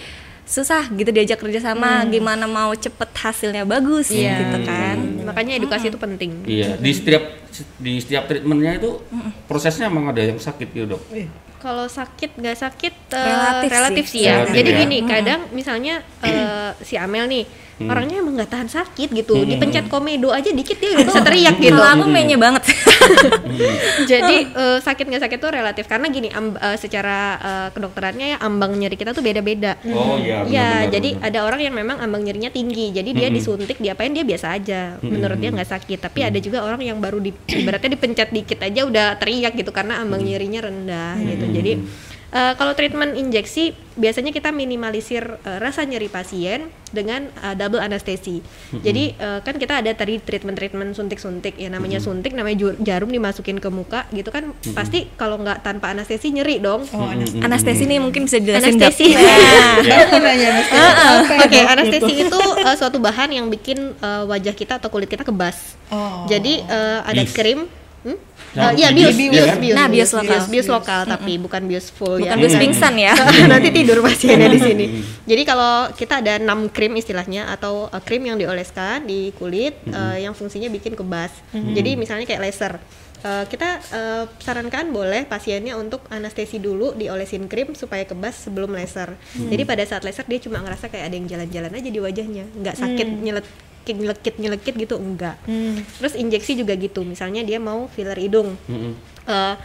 susah 0.44 0.86
gitu 0.90 1.08
diajak 1.08 1.36
kerja 1.36 1.56
sama, 1.58 2.04
gimana 2.06 2.44
mau 2.44 2.70
cepet 2.70 3.10
hasilnya 3.10 3.64
bagus 3.64 4.08
Iya. 4.08 4.36
gitu 4.38 4.58
kan. 4.62 4.96
makanya 5.24 5.56
edukasi 5.56 5.88
itu 5.88 5.96
penting 5.96 6.44
Iya, 6.44 6.76
di 6.76 6.90
setiap 6.90 7.24
di 7.76 7.96
setiap 7.96 8.24
treatmentnya 8.24 8.76
itu 8.76 9.00
prosesnya 9.44 9.86
emang 9.86 10.04
ada 10.06 10.20
yang 10.20 10.36
sakit 10.36 10.68
gitu 10.68 10.86
dok. 10.90 11.02
kalau 11.56 11.88
sakit 11.88 12.36
nggak 12.36 12.60
sakit 12.60 12.92
eh, 13.08 13.24
Relatif 13.24 13.70
relatif, 13.70 14.04
sih. 14.04 14.12
sih 14.14 14.22
ya 14.22 14.36
Relatif 14.38 14.52
jadi 14.54 14.70
ya. 14.70 14.78
gini 14.78 14.98
kadang 15.02 15.40
misalnya 15.50 15.94
eh, 16.20 16.70
si 16.78 16.94
Amel 16.94 17.24
nih 17.24 17.44
orangnya 17.82 18.22
emang 18.22 18.34
nggak 18.38 18.50
tahan 18.50 18.68
sakit 18.70 19.08
gitu. 19.10 19.42
Dipencet 19.42 19.86
komedo 19.90 20.30
aja 20.30 20.50
dikit 20.50 20.78
dia 20.78 20.94
udah 20.94 21.06
bisa 21.06 21.20
teriak 21.22 21.56
gitu. 21.58 21.74
Kalau 21.74 21.90
aku 21.98 22.06
mainnya 22.06 22.38
banget. 22.38 22.62
jadi 24.10 24.36
eh, 24.50 24.78
sakit 24.78 25.04
nggak 25.10 25.22
sakit 25.26 25.38
tuh 25.42 25.50
relatif. 25.50 25.84
Karena 25.90 26.06
gini 26.10 26.28
am- 26.30 26.58
eh, 26.58 26.76
secara 26.78 27.18
eh, 27.38 27.68
kedokterannya 27.74 28.26
ya 28.34 28.38
ambang 28.42 28.74
nyeri 28.78 28.94
kita 28.94 29.10
tuh 29.10 29.22
beda-beda. 29.24 29.78
Oh 29.90 30.16
iya. 30.18 30.46
Ya, 30.46 30.70
jadi 30.86 31.18
benar. 31.18 31.28
ada 31.30 31.38
orang 31.46 31.60
yang 31.62 31.74
memang 31.74 31.96
ambang 31.98 32.22
nyerinya 32.22 32.50
tinggi, 32.54 32.94
jadi 32.94 33.10
dia 33.10 33.28
disuntik, 33.30 33.78
diapain 33.82 34.14
dia 34.14 34.22
biasa 34.22 34.54
aja, 34.54 34.96
menurut 35.02 35.38
dia 35.40 35.50
nggak 35.50 35.70
sakit. 35.70 35.98
Tapi 35.98 36.20
ada 36.22 36.38
juga 36.38 36.62
orang 36.62 36.80
yang 36.84 36.98
baru 37.02 37.18
di, 37.18 37.34
ibaratnya 37.50 37.96
dipencet 37.98 38.30
dikit 38.30 38.60
aja 38.62 38.86
udah 38.86 39.06
teriak 39.18 39.54
gitu 39.58 39.70
karena 39.74 40.00
ambang 40.02 40.22
nyerinya 40.22 40.60
rendah 40.64 41.18
gitu. 41.20 41.44
Jadi 41.50 41.72
eh, 42.34 42.52
kalau 42.58 42.74
treatment 42.74 43.14
injeksi 43.14 43.72
biasanya 43.94 44.34
kita 44.34 44.50
minimalisir 44.50 45.38
eh, 45.46 45.58
rasa 45.62 45.86
nyeri 45.86 46.10
pasien 46.10 46.66
dengan 46.90 47.30
eh, 47.30 47.54
double 47.54 47.78
anestesi. 47.78 48.42
Jadi 48.74 49.14
eh, 49.14 49.38
kan 49.46 49.54
kita 49.54 49.78
ada 49.80 49.90
tadi 49.94 50.18
treatment-treatment 50.18 50.98
suntik-suntik 50.98 51.54
ya 51.54 51.70
namanya 51.70 52.02
suntik, 52.02 52.34
namanya 52.34 52.74
jarum 52.82 53.10
dimasukin 53.10 53.62
ke 53.62 53.68
muka 53.70 54.10
gitu 54.10 54.34
kan 54.34 54.50
pasti 54.74 55.06
kalau 55.14 55.38
nggak 55.38 55.62
tanpa 55.62 55.94
anestesi 55.94 56.34
nyeri 56.34 56.58
dong. 56.58 56.82
Oh, 56.90 57.06
anestesi. 57.06 57.42
Anestesi 57.42 57.82
nih 57.86 57.98
mungkin 58.02 58.26
bisa 58.26 58.42
dijelasin. 58.42 58.74
Anestesi. 58.76 59.06
Nah. 59.14 60.10
Mau 60.10 60.18
nanya 60.18 60.46
anestesi. 60.50 60.74
Ya, 60.74 60.90
Oke, 61.22 61.58
Dok? 61.62 61.72
anestesi 61.74 62.12
Gitu. 62.14 62.26
itu 62.30 62.40
uh, 62.40 62.76
suatu 62.78 62.98
bahan 62.98 63.30
yang 63.30 63.46
bikin 63.46 63.94
uh, 64.02 64.26
wajah 64.26 64.54
kita 64.54 64.82
atau 64.82 64.90
kulit 64.90 65.06
kita 65.06 65.22
kebas. 65.22 65.78
Oh. 65.90 66.26
Jadi 66.26 66.62
uh, 66.66 67.06
ada 67.06 67.22
krim. 67.30 67.70
Hmm? 68.04 68.18
Nah, 68.54 68.70
Uh, 68.70 68.72
Iya 68.74 68.88
bius, 68.90 69.14
bius, 69.14 69.18
iya 69.18 69.30
bius, 69.34 69.46
kan? 69.46 69.58
bius, 69.58 69.74
Nah, 69.74 69.86
bius 69.90 70.10
lokal. 70.10 70.30
bius, 70.30 70.46
bius 70.46 70.68
lokal, 70.70 71.00
tapi 71.04 71.32
bukan 71.36 71.62
bius 71.66 71.86
full 71.90 72.22
Bukan 72.22 72.38
ya. 72.38 72.38
bius 72.38 72.54
pingsan 72.54 72.94
ya. 72.94 73.12
Nanti 73.50 73.68
tidur 73.70 73.98
pasiennya 73.98 74.48
di 74.48 74.60
sini. 74.62 74.84
Jadi 75.26 75.42
kalau 75.42 75.90
kita 75.90 76.22
ada 76.22 76.38
6 76.38 76.70
krim 76.70 76.94
istilahnya 76.94 77.50
atau 77.50 77.86
uh, 77.86 77.98
krim 78.00 78.22
yang 78.22 78.38
dioleskan 78.38 79.02
di 79.02 79.34
kulit 79.34 79.74
uh, 79.90 80.14
yang 80.14 80.32
fungsinya 80.32 80.70
bikin 80.70 80.94
kebas. 80.94 81.34
Jadi 81.50 81.94
misalnya 81.94 82.24
kayak 82.24 82.40
laser. 82.40 82.78
Uh, 83.20 83.48
kita 83.48 83.80
uh, 83.88 84.24
sarankan 84.36 84.92
boleh 84.92 85.24
pasiennya 85.24 85.74
untuk 85.74 86.04
anestesi 86.08 86.60
dulu 86.60 86.92
diolesin 86.92 87.48
krim 87.48 87.72
supaya 87.72 88.04
kebas 88.04 88.36
sebelum 88.36 88.70
laser. 88.70 89.16
Jadi 89.34 89.64
pada 89.64 89.80
saat 89.82 90.04
laser 90.04 90.22
dia 90.24 90.38
cuma 90.38 90.60
ngerasa 90.60 90.86
kayak 90.86 91.08
ada 91.08 91.16
yang 91.16 91.26
jalan-jalan 91.26 91.72
aja 91.72 91.88
di 91.88 91.98
wajahnya, 91.98 92.44
nggak 92.52 92.76
sakit 92.76 93.08
nyelet 93.18 93.46
nyelekit 93.92 94.40
nyelekit 94.40 94.72
gitu 94.72 94.96
enggak. 94.96 95.36
Terus 96.00 96.16
injeksi 96.16 96.56
juga 96.56 96.72
gitu. 96.78 97.04
Misalnya 97.04 97.44
dia 97.44 97.60
mau 97.60 97.84
filler 97.92 98.16
hidung. 98.16 98.56
Mm-mm. 98.64 98.96
Eh, 99.24 99.56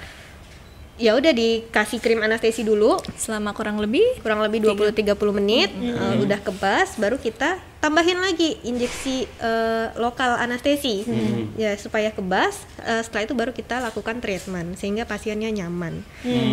ya 0.99 1.15
udah 1.15 1.31
dikasih 1.31 2.03
krim 2.03 2.19
anestesi 2.19 2.67
dulu 2.67 2.99
Selama 3.15 3.55
kurang 3.55 3.79
lebih 3.79 4.03
kurang 4.19 4.43
lebih 4.43 4.67
20-30 4.67 5.15
menit 5.31 5.71
eh, 5.71 6.19
udah 6.19 6.39
kebas 6.43 6.99
baru 6.99 7.15
kita 7.15 7.55
tambahin 7.79 8.19
lagi 8.19 8.59
injeksi 8.67 9.23
eh, 9.39 9.95
lokal 9.95 10.35
anestesi 10.35 11.07
ya 11.55 11.71
supaya 11.79 12.11
kebas 12.11 12.67
eh, 12.83 12.99
setelah 12.99 13.23
itu 13.23 13.31
baru 13.31 13.55
kita 13.55 13.79
lakukan 13.79 14.19
treatment 14.19 14.75
sehingga 14.75 15.07
pasiennya 15.07 15.47
nyaman 15.55 16.03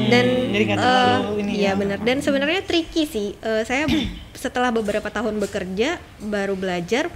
dan 0.06 0.24
Jadi 0.54 0.64
terlalu 0.78 1.42
ini 1.42 1.52
iya 1.58 1.74
ya. 1.74 1.78
benar 1.82 1.98
dan 2.06 2.22
sebenarnya 2.22 2.62
tricky 2.62 3.04
sih 3.04 3.34
Eh, 3.42 3.66
saya 3.66 3.90
setelah 4.46 4.70
beberapa 4.70 5.10
tahun 5.10 5.42
bekerja 5.42 5.98
baru 6.22 6.54
belajar 6.54 7.10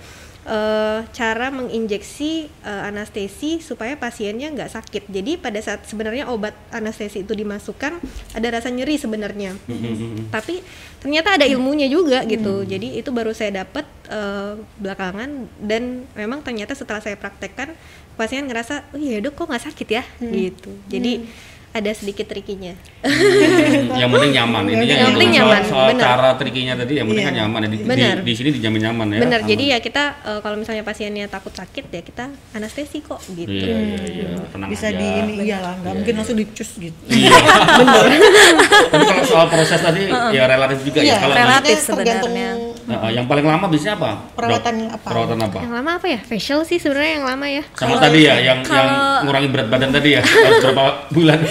eh, 0.50 1.00
cara 1.14 1.47
menginjeksi 1.54 2.50
eh, 2.50 2.82
anestesi 2.91 3.63
supaya 3.63 3.95
pasiennya 3.95 4.50
nggak 4.50 4.71
sakit. 4.75 5.02
Jadi 5.06 5.39
pada 5.39 5.63
saat 5.63 5.86
sebenarnya 5.86 6.26
obat 6.26 6.58
anestesi 6.75 7.23
itu 7.23 7.32
dimasukkan 7.32 8.02
ada 8.34 8.49
rasa 8.50 8.69
nyeri 8.75 8.99
sebenarnya. 8.99 9.54
Tapi 10.34 10.58
ternyata 10.99 11.39
ada 11.39 11.47
ilmunya 11.47 11.86
juga 11.86 12.26
gitu. 12.26 12.67
Jadi 12.67 12.99
itu 12.99 13.15
baru 13.15 13.30
saya 13.30 13.63
dapat 13.63 13.86
eh, 14.10 14.58
belakangan. 14.82 15.47
Dan 15.63 16.10
memang 16.19 16.43
ternyata 16.43 16.75
setelah 16.75 16.99
saya 16.99 17.15
praktekkan 17.15 17.73
pasien 18.19 18.45
ngerasa 18.45 18.84
oh 18.93 19.00
iya 19.00 19.23
dok 19.23 19.39
kok 19.39 19.47
nggak 19.49 19.65
sakit 19.71 19.89
ya? 19.89 20.02
Gitu. 20.19 20.71
Jadi 20.91 21.25
ada 21.71 21.91
sedikit 21.91 22.26
trikinya 22.26 22.75
Hmm, 23.00 23.97
yang 23.97 24.11
penting 24.11 24.33
nyaman 24.35 24.69
intinya 24.69 24.93
Yang 24.93 25.11
penting 25.11 25.30
soal- 25.30 25.41
nyaman, 25.41 25.63
soal 25.65 25.89
benar. 25.89 26.02
cara 26.04 26.28
trikinya 26.35 26.75
tadi 26.75 26.93
yang 26.95 27.06
penting 27.06 27.25
kan 27.25 27.33
Iya. 27.33 27.41
nyaman 27.41 27.61
ya. 27.61 27.65
di, 27.65 27.76
di, 27.76 27.85
Benar. 27.87 28.17
di 28.21 28.33
sini 28.35 28.49
dijamin 28.52 28.80
nyaman 28.83 29.06
ya 29.09 29.21
benar 29.21 29.41
jadi 29.43 29.65
ya 29.67 29.78
kita 29.78 30.02
eh, 30.21 30.41
kalau 30.41 30.56
misalnya 30.56 30.83
pasiennya 30.83 31.25
takut 31.26 31.49
sakit 31.50 31.85
ya 31.89 32.02
kita 32.02 32.25
anestesi 32.52 33.00
kok 33.00 33.23
gitu 33.30 33.49
iya, 33.49 33.73
iya, 33.73 34.04
iya. 34.04 34.28
tenang 34.47 34.69
bisa 34.69 34.87
aja. 34.87 34.99
di 34.99 35.06
ini 35.25 35.33
iyalah 35.43 35.75
nggak 35.78 35.95
mungkin 35.95 36.15
langsung 36.15 36.37
dicus 36.37 36.71
gitu. 36.76 36.99
Iya. 37.09 37.33
Tapi 38.91 39.04
kalau 39.06 39.25
soal 39.25 39.47
proses 39.47 39.80
tadi 39.80 40.02
ya 40.11 40.45
relatif 40.45 40.78
juga 40.83 40.99
ya. 40.99 41.04
Iya, 41.04 41.17
Kalau 41.21 41.35
relatif 41.37 41.76
sebenarnya. 41.80 42.52
Nah, 42.90 43.06
yang 43.06 43.24
paling 43.24 43.46
lama 43.46 43.70
biasanya 43.70 43.94
apa? 43.94 44.10
Dok? 44.10 44.34
Perawatan 44.34 44.74
apa? 44.90 45.06
Perawatan 45.06 45.38
apa? 45.40 45.58
yang 45.62 45.72
lama 45.72 45.90
apa 45.94 46.06
ya 46.08 46.18
facial 46.18 46.66
sih 46.66 46.76
sebenarnya 46.76 47.12
yang 47.16 47.26
lama 47.28 47.46
ya 47.46 47.62
Sama 47.72 47.96
tadi 47.96 48.26
ya, 48.26 48.34
yang 48.34 48.42
yang 48.42 48.58
kalau- 48.66 49.22
ngurangi 49.22 49.48
berat 49.48 49.68
badan 49.70 49.90
tadi 49.90 50.08
ya, 50.12 50.22
harus 50.26 50.58
berapa 50.66 50.82
bulan? 51.08 51.38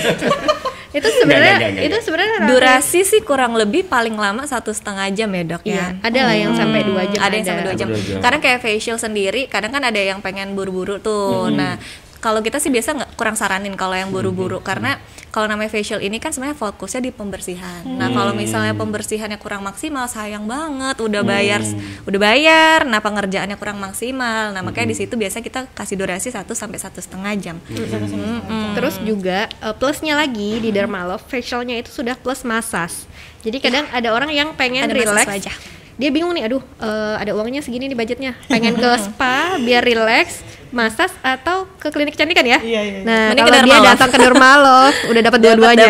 itu 0.89 1.05
sebenarnya 1.05 1.85
itu 1.85 1.97
sebenarnya 2.01 2.49
durasi 2.49 3.05
sih 3.05 3.21
kurang 3.21 3.53
lebih 3.53 3.85
paling 3.85 4.17
lama 4.17 4.41
satu 4.43 4.73
setengah 4.73 5.05
jam 5.13 5.29
ya 5.29 5.43
dok 5.45 5.61
Iya, 5.61 5.77
ya 5.77 5.85
ada 6.01 6.19
lah 6.25 6.33
yang 6.33 6.57
sampai 6.57 6.81
dua 6.81 7.05
jam 7.05 7.21
ada 7.21 7.29
yang 7.31 7.45
sampai 7.45 7.63
dua 7.63 7.75
jam. 7.77 7.87
Sampai 7.87 8.01
dua 8.01 8.09
jam. 8.09 8.19
Karena 8.19 8.37
kayak 8.41 8.59
facial 8.59 8.97
sendiri, 8.97 9.41
kadang 9.45 9.69
kan 9.69 9.85
ada 9.85 10.01
yang 10.01 10.17
pengen 10.19 10.57
buru-buru 10.57 10.97
tuh. 10.97 11.53
Nah, 11.53 11.77
kalau 12.19 12.43
kita 12.43 12.59
sih 12.59 12.67
biasa 12.67 12.95
nggak 12.99 13.11
kurang 13.15 13.39
saranin 13.39 13.75
kalau 13.79 13.95
yang 13.95 14.11
buru-buru 14.11 14.59
karena 14.59 14.99
kalau 15.29 15.45
namanya 15.45 15.69
facial 15.69 16.01
ini 16.01 16.17
kan 16.17 16.33
sebenarnya 16.33 16.57
fokusnya 16.57 17.05
di 17.05 17.11
pembersihan. 17.13 17.85
Nah, 17.85 18.09
kalau 18.09 18.33
misalnya 18.33 18.73
pembersihannya 18.73 19.37
kurang 19.37 19.61
maksimal, 19.61 20.09
sayang 20.09 20.49
banget. 20.49 20.97
Udah 20.97 21.21
bayar, 21.21 21.61
udah 22.09 22.19
bayar. 22.19 22.79
Nah, 22.89 22.97
pengerjaannya 22.97 23.53
kurang 23.61 23.77
maksimal. 23.77 24.49
Nah, 24.57 24.65
makanya 24.65 24.89
di 24.89 24.97
situ 24.97 25.13
biasa 25.13 25.45
kita 25.45 25.69
kasih 25.77 26.01
durasi 26.01 26.33
1 26.33 26.49
sampai 26.57 26.81
satu 26.81 26.97
setengah 26.97 27.33
jam. 27.37 27.55
Mm-mm. 27.69 28.73
Terus 28.73 28.97
juga 29.05 29.45
eh, 29.61 29.75
plusnya 29.77 30.17
lagi 30.17 30.57
di 30.65 30.73
Dermalove 30.73 31.21
facialnya 31.29 31.77
itu 31.77 31.93
sudah 31.93 32.17
plus 32.17 32.41
massage. 32.41 33.05
Jadi 33.45 33.57
kadang 33.61 33.85
ada 33.93 34.09
orang 34.11 34.33
yang 34.33 34.57
pengen 34.57 34.89
Ada 34.89 34.97
relax. 34.97 35.25
wajah. 35.29 35.78
Dia 35.99 36.09
bingung 36.09 36.31
nih, 36.31 36.47
aduh 36.47 36.63
eh, 36.79 37.15
ada 37.19 37.35
uangnya 37.35 37.59
segini 37.59 37.85
nih 37.85 37.93
budgetnya. 37.93 38.31
Pengen 38.47 38.73
ke 38.73 38.89
spa 39.03 39.59
biar 39.59 39.83
relax, 39.83 40.39
massage 40.71 41.11
atau 41.19 41.67
ke 41.75 41.91
klinik 41.91 42.15
kecantikan 42.15 42.47
ya. 42.47 42.55
Iya, 42.57 42.79
iya, 42.79 42.81
iya. 42.81 42.99
Nah, 43.03 43.21
Mending 43.35 43.45
kalau 43.45 43.59
dia 43.67 43.79
datang 43.85 44.09
ke 44.09 44.17
Dermalove 44.17 44.97
udah 45.11 45.21
dapat 45.21 45.39
dua-duanya. 45.43 45.85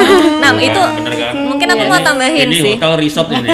nah, 0.44 0.50
itu 0.54 0.82
Bener 1.00 1.12
kan? 1.16 1.34
mungkin 1.40 1.66
aku 1.66 1.84
mau 1.88 1.98
tambahin 1.98 2.44
ini 2.44 2.56
sih. 2.60 2.74
hotel 2.76 2.92
resort 3.00 3.28
ini. 3.32 3.48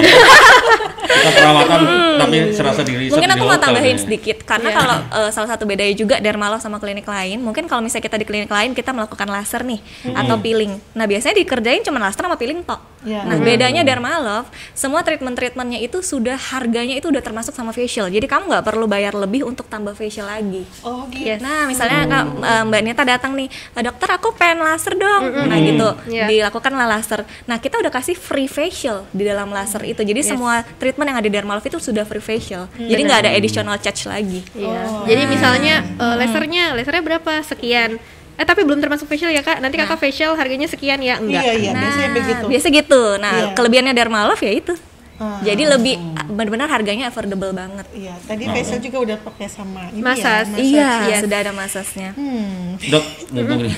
Kita 1.11 1.31
perawatan 1.33 1.79
tapi 2.17 2.37
serasa 2.51 2.81
di 2.81 2.93
resort 2.95 3.17
mungkin 3.19 3.31
aku 3.31 3.43
mau 3.43 3.59
tambahin 3.59 3.95
nih. 3.95 4.03
sedikit 4.03 4.37
karena 4.43 4.69
Iya. 4.69 4.77
kalau 4.77 4.97
eh, 5.11 5.29
salah 5.31 5.49
satu 5.49 5.63
bedanya 5.65 5.91
juga 5.91 6.15
Dermalove 6.17 6.61
sama 6.61 6.77
klinik 6.77 7.03
lain 7.03 7.41
mungkin 7.41 7.65
kalau 7.65 7.81
misalnya 7.81 8.05
kita 8.05 8.17
di 8.17 8.25
klinik 8.25 8.47
lain 8.47 8.71
kita 8.71 8.91
melakukan 8.91 9.27
laser 9.27 9.61
nih 9.63 9.81
atau 10.13 10.37
peeling 10.37 10.77
nah 10.93 11.03
biasanya 11.03 11.35
dikerjain 11.35 11.81
cuma 11.81 11.99
laser 11.99 12.21
sama 12.21 12.37
peeling 12.37 12.61
tok 12.61 12.79
Iya. 13.01 13.25
Nah, 13.25 13.37
bedanya 13.41 13.81
Dermalove, 13.81 14.49
semua 14.77 15.01
treatment-treatmentnya 15.01 15.81
itu 15.81 16.01
sudah 16.01 16.37
harganya 16.37 16.97
itu 16.97 17.09
udah 17.09 17.21
termasuk 17.21 17.53
sama 17.53 17.73
facial. 17.73 18.07
Jadi 18.07 18.25
kamu 18.29 18.49
nggak 18.49 18.65
perlu 18.65 18.85
bayar 18.85 19.17
lebih 19.17 19.45
untuk 19.45 19.65
tambah 19.65 19.97
facial 19.97 20.29
lagi. 20.29 20.63
Oh 20.85 21.09
gitu. 21.09 21.25
Yes. 21.25 21.41
Nah, 21.41 21.65
misalnya 21.65 22.05
Kak, 22.05 22.23
eh, 22.41 22.63
Mbak 22.69 22.81
Nita 22.85 23.03
datang 23.03 23.31
nih, 23.33 23.47
"Eh, 23.49 23.83
dokter 23.83 24.09
aku 24.11 24.33
pengen 24.37 24.61
laser 24.61 24.93
dong. 24.93 25.23
Nah, 25.49 25.57
gitu. 25.59 25.89
Iya. 26.09 26.25
Dilakukanlah 26.29 26.87
laser. 26.87 27.25
Nah, 27.49 27.57
kita 27.57 27.81
udah 27.81 27.91
kasih 27.91 28.13
free 28.13 28.45
facial 28.49 29.05
di 29.11 29.25
dalam 29.25 29.49
laser 29.49 29.81
itu. 29.83 30.01
Jadi 30.01 30.21
semua 30.21 30.61
treatment 30.77 31.07
yang 31.09 31.17
ada 31.17 31.27
di 31.27 31.33
Dermalove 31.33 31.65
itu 31.65 31.79
sudah 31.81 32.05
free 32.05 32.21
facial. 32.21 32.69
Jadi 32.75 33.01
nggak 33.01 33.19
ada 33.27 33.31
additional 33.33 33.77
charge 33.81 34.05
lagi. 34.05 34.39
Iya. 34.53 35.05
Jadi 35.09 35.21
misalnya 35.25 35.75
eh, 35.97 36.15
lasernya, 36.17 36.77
lasernya 36.77 37.03
berapa? 37.03 37.33
Sekian. 37.41 37.97
Eh 38.41 38.45
tapi 38.47 38.65
belum 38.65 38.81
termasuk 38.81 39.05
facial 39.05 39.29
ya 39.29 39.45
kak. 39.45 39.61
Nanti 39.61 39.77
kakak 39.77 40.01
facial 40.01 40.33
harganya 40.33 40.65
sekian 40.65 40.97
ya? 40.97 41.21
Enggak. 41.21 41.45
Iya 41.45 41.53
iya 41.53 41.71
biasanya 41.71 42.09
begitu. 42.11 42.45
biasa 42.49 42.67
gitu. 42.73 43.01
Nah, 43.15 43.33
Iya. 43.37 43.53
kelebihannya 43.53 43.93
Dermalove 43.93 44.41
ya 44.41 44.53
itu. 44.55 44.73
Ah. 45.21 45.37
Jadi 45.45 45.69
lebih 45.69 46.01
benar-benar 46.33 46.65
harganya 46.65 47.05
affordable 47.05 47.53
banget. 47.53 47.85
Iya, 47.93 48.17
tadi 48.25 48.49
facial 48.49 48.81
juga 48.81 48.97
udah 49.05 49.17
pakai 49.21 49.45
sama 49.45 49.85
ini 49.93 50.01
Massage. 50.01 50.49
ya. 50.49 50.57
Iya, 50.57 50.89
Yes. 51.05 51.19
sudah 51.21 51.37
ada 51.37 51.51
masasnya. 51.53 52.09
Hmm. 52.17 52.81
Dok, 52.81 53.05
mumpung 53.29 53.61
nih. 53.61 53.75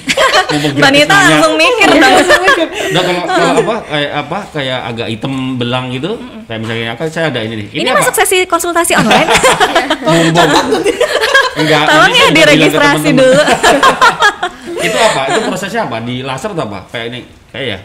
Mbak 0.72 0.92
Nita 0.96 1.16
langsung 1.20 1.54
mikir 1.60 1.88
dong. 1.92 2.16
Dok, 2.96 3.04
kalau, 3.04 3.24
kalau 3.28 3.52
apa 3.60 3.76
kayak 3.84 4.12
apa 4.16 4.40
kayak 4.56 4.80
agak 4.88 5.08
hitam 5.12 5.34
belang 5.60 5.92
gitu, 5.92 6.16
kayak 6.48 6.60
misalnya 6.64 6.96
apa 6.96 7.04
saya 7.12 7.28
ada 7.28 7.40
ini 7.44 7.54
nih. 7.60 7.68
Ini, 7.76 7.90
apa? 7.92 8.00
masuk 8.00 8.14
sesi 8.16 8.48
konsultasi 8.48 8.96
online. 8.96 9.28
mumpung. 10.08 10.80
Enggak. 11.64 11.84
Tolong 11.86 12.10
ini 12.10 12.20
ya 12.20 12.30
diregistrasi 12.34 13.10
dulu. 13.12 13.42
itu 14.88 14.98
apa? 15.00 15.22
Itu 15.28 15.40
prosesnya 15.46 15.82
apa? 15.84 15.98
Di 16.00 16.16
laser 16.20 16.52
atau 16.52 16.66
apa? 16.66 16.80
Kayak 16.88 17.06
ini, 17.10 17.20
kayak 17.50 17.66
ya. 17.66 17.78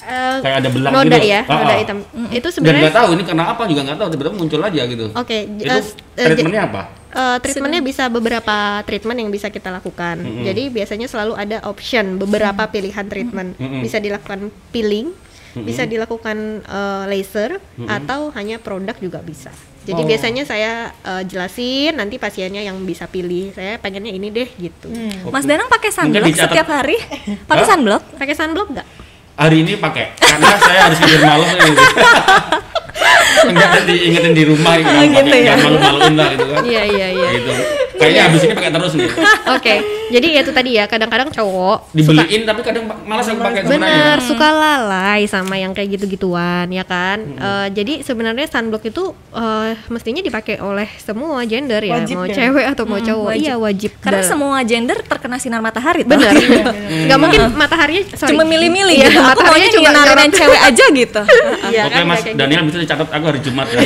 Eh, 0.00 0.36
Kayak 0.40 0.56
ada 0.64 0.68
belang 0.72 0.92
noda 0.92 1.12
gitu. 1.12 1.28
ya, 1.28 1.40
Ah, 1.44 1.54
noda 1.56 1.70
ah. 1.70 1.78
hitam. 1.78 1.98
Itu 2.32 2.42
Dan 2.42 2.54
sebenarnya 2.56 2.82
nggak 2.82 2.96
tahu 2.96 3.08
ini 3.12 3.22
karena 3.22 3.44
apa 3.46 3.62
juga 3.64 3.80
nggak 3.84 3.98
tahu 4.00 4.08
tiba-tiba 4.10 4.34
muncul 4.34 4.60
aja 4.60 4.82
gitu. 4.82 5.06
Oke, 5.12 5.38
j- 5.54 5.66
Itu 5.68 5.76
eh, 6.16 6.24
treatmentnya 6.24 6.62
apa? 6.66 6.82
Eh, 7.10 7.36
treatmentnya 7.38 7.80
bisa 7.80 8.04
beberapa 8.08 8.56
treatment 8.82 9.18
yang 9.18 9.30
bisa 9.30 9.46
kita 9.48 9.68
lakukan. 9.70 10.16
Jadi 10.40 10.62
biasanya 10.66 11.06
selalu 11.06 11.36
ada 11.36 11.62
option 11.62 12.16
beberapa 12.16 12.64
pilihan 12.66 13.06
treatment. 13.06 13.54
Mm-mm. 13.54 13.84
Bisa 13.84 14.00
dilakukan 14.00 14.48
peeling, 14.70 15.12
bisa 15.56 15.82
dilakukan 15.84 16.36
eh, 16.60 17.04
laser, 17.06 17.58
atau 17.82 18.30
hanya 18.32 18.56
produk 18.56 18.94
juga 18.96 19.18
bisa. 19.20 19.50
Jadi 19.80 19.96
Oh. 19.96 20.06
biasanya 20.06 20.44
saya 20.44 20.72
eh, 20.92 21.22
jelasin 21.24 21.96
nanti 21.96 22.16
pasiennya 22.16 22.60
yang 22.60 22.78
bisa 22.82 23.06
pilih. 23.06 23.50
Saya 23.50 23.76
pengennya 23.76 24.10
ini 24.10 24.28
deh 24.28 24.46
gitu. 24.52 24.92
Mas 25.26 25.44
Danang 25.44 25.66
pakai 25.66 25.88
sunblock 25.88 26.26
dicatat. 26.26 26.52
setiap 26.52 26.68
hari? 26.68 27.00
Pakai 27.50 27.64
sunblock? 27.64 28.02
Pakai 28.14 28.34
sunblock 28.34 28.68
nggak? 28.70 28.88
Hari 29.34 29.56
ini 29.58 29.72
pakai 29.74 30.12
karena 30.14 30.52
saya 30.54 30.80
harus 30.84 31.00
tidur 31.00 31.24
malam 31.24 31.48
nih. 31.48 31.72
Enggak 33.40 33.88
diingetin 33.88 34.32
di 34.36 34.44
rumah 34.44 34.76
gitu, 34.76 34.84
Oh, 34.86 35.00
gitu 35.02 35.32
ya. 35.32 35.56
Jangan 35.56 35.64
malu-maluin 35.64 36.14
lah 36.14 36.28
gitu 36.28 36.44
kan. 36.46 36.60
Iya 36.62 36.82
iya 36.84 37.06
iya. 37.08 37.28
Gitu. 37.32 37.52
Kayaknya 38.00 38.22
habis 38.24 38.40
ini 38.40 38.52
pakai 38.54 38.72
terus 38.72 38.92
nih. 38.94 39.08
Oke, 39.56 39.74
jadi 40.08 40.26
ya 40.30 40.40
itu 40.40 40.50
tadi 40.50 40.70
ya. 40.72 40.84
Kadang-kadang 40.86 41.28
cowok 41.30 41.92
Dibeliin 41.92 42.42
tapi 42.42 42.60
kadang 42.60 42.84
malas 43.02 43.26
aku 43.26 43.38
pakai 43.38 43.60
Bener, 43.62 43.76
sebenarnya. 43.76 44.24
suka 44.24 44.48
lalai 44.50 45.20
sama 45.26 45.54
yang 45.54 45.70
kayak 45.70 45.94
gitu-gituan 45.94 46.66
ya 46.66 46.82
kan. 46.82 47.20
Eh, 47.20 47.68
jadi 47.72 48.00
sebenarnya 48.00 48.46
sunblock 48.46 48.84
itu 48.84 49.04
eh, 49.30 49.76
mestinya 49.86 50.18
dipakai 50.18 50.56
oleh 50.58 50.88
semua 50.96 51.44
gender 51.44 51.80
ya, 51.80 52.00
Wajib 52.00 52.16
mau 52.16 52.24
ya? 52.24 52.34
cewek 52.34 52.64
atau 52.66 52.84
mau 52.84 52.98
cowok. 52.98 53.26
wajib. 53.28 53.42
Iya 53.42 53.54
wajib. 53.56 53.90
Karena 53.98 54.18
Dalam- 54.18 54.30
semua 54.32 54.56
gender 54.62 54.98
terkena 55.00 55.36
sinar 55.36 55.60
matahari. 55.60 56.02
bener. 56.02 56.32
Nggak 57.06 57.18
mungkin 57.18 57.40
mataharinya 57.52 58.04
sorry. 58.14 58.32
Cuma 58.32 58.44
milih-milih 58.44 58.94
Iya, 58.96 59.06
gitu. 59.06 59.20
Aku 59.20 59.28
mataharinya 59.36 59.52
maunya 59.60 59.70
cuma 59.70 59.84
yang 59.84 59.96
nyorot. 60.00 60.32
cewek 60.32 60.60
aja 60.62 60.84
gitu. 60.90 61.22
Iya 61.70 61.82
Oke 61.82 61.92
kan, 61.92 62.04
Mas 62.04 62.16
kayak 62.16 62.26
gitu. 62.26 62.40
Daniel 62.40 62.62
bisa 62.64 62.78
dicatat 62.78 63.08
aku 63.08 63.24
hari 63.26 63.40
Jumat 63.40 63.66
ya. 63.68 63.80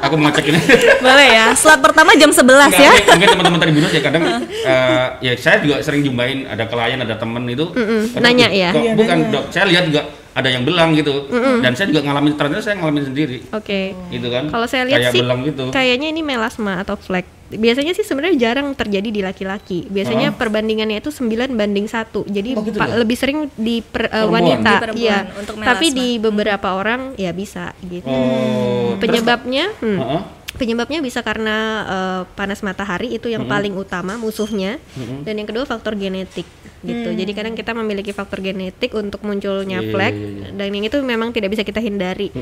aku 0.00 0.14
mau 0.14 0.28
ngecek 0.28 0.44
ini. 0.46 0.60
Boleh 0.98 1.26
ya. 1.28 1.46
Slot 1.52 1.80
pertama 1.80 2.14
jam 2.14 2.30
11 2.30 2.40
Enggak, 2.40 2.78
ya. 2.78 2.92
Mungkin- 3.02 3.10
Mungkin 3.10 3.28
teman-teman 3.30 3.58
tadi 3.58 3.72
binus 3.72 3.92
ya 3.92 4.02
kadang 4.02 4.22
eh, 4.46 5.06
ya 5.20 5.32
saya 5.34 5.56
juga 5.58 5.76
sering 5.80 6.00
jumpain 6.00 6.44
ada 6.44 6.64
klien 6.64 6.96
ada 6.96 7.14
temen 7.14 7.42
itu 7.46 7.66
kadang, 7.70 8.22
nanya 8.22 8.48
ya? 8.48 8.70
kok 8.70 8.82
Iya, 8.82 8.92
bukan 8.94 9.16
nanya. 9.18 9.32
dok 9.32 9.44
saya 9.48 9.64
lihat 9.66 9.84
juga 9.84 10.02
ada 10.30 10.46
yang 10.46 10.62
belang 10.62 10.90
gitu 10.92 11.26
dan 11.58 11.74
saya 11.74 11.86
juga 11.88 12.00
ngalamin 12.02 12.32
ternyata 12.32 12.62
saya 12.62 12.76
ngalamin 12.76 13.04
sendiri 13.04 13.38
Oke. 13.50 13.92
gitu 14.08 14.28
kan 14.28 14.46
Kalau 14.46 14.64
saya 14.64 14.86
lihat 14.86 15.00
kayak 15.02 15.12
sih 15.12 15.20
belang 15.20 15.40
gitu 15.42 15.64
kayaknya 15.68 16.08
ini 16.08 16.20
melasma 16.20 16.78
atau 16.78 16.94
flek. 16.94 17.26
Biasanya 17.50 17.90
sih 17.92 18.06
sebenarnya 18.06 18.38
jarang 18.38 18.78
terjadi 18.78 19.10
di 19.10 19.20
laki-laki. 19.20 19.82
Biasanya 19.84 20.30
Oh. 20.30 20.38
perbandingannya 20.38 21.02
itu 21.02 21.10
9 21.10 21.26
banding 21.50 21.82
1. 21.84 22.22
Jadi 22.24 22.54
Oh, 22.54 22.62
gitu 22.62 22.78
pa- 22.78 22.86
ya? 22.86 22.94
lebih 22.96 23.18
sering 23.18 23.50
di 23.52 23.82
per- 23.82 24.06
Perempuan? 24.06 24.30
wanita, 24.54 24.72
Di 24.88 25.02
iya. 25.02 25.26
untuk 25.34 25.58
Tapi 25.58 25.86
di 25.90 26.08
beberapa 26.16 26.68
orang 26.70 27.18
ya 27.18 27.34
bisa 27.34 27.74
gitu. 27.82 28.06
oh 28.06 28.94
terus- 28.94 29.02
Penyebabnya 29.02 29.66
hmm, 29.74 29.98
Heeh. 29.98 30.20
Penyebabnya 30.60 31.00
bisa 31.00 31.24
karena 31.24 31.56
eh, 31.88 32.22
panas 32.36 32.60
matahari 32.60 33.16
itu 33.16 33.32
yang 33.32 33.48
paling 33.48 33.72
utama 33.72 34.20
musuhnya. 34.20 34.76
Dan 35.24 35.40
yang 35.40 35.48
kedua 35.48 35.64
faktor 35.64 35.96
genetik 35.96 36.44
gitu. 36.80 37.08
Jadi 37.12 37.32
kadang 37.36 37.54
kita 37.56 37.72
memiliki 37.76 38.12
faktor 38.12 38.40
genetik 38.40 38.92
untuk 38.96 39.20
munculnya 39.20 39.80
Iya, 39.80 39.92
flek 39.92 40.14
iya, 40.16 40.28
iya. 40.28 40.48
dan 40.56 40.68
yang 40.72 40.84
itu 40.88 40.96
memang 41.00 41.28
tidak 41.32 41.52
bisa 41.52 41.64
kita 41.64 41.80
hindari. 41.80 42.32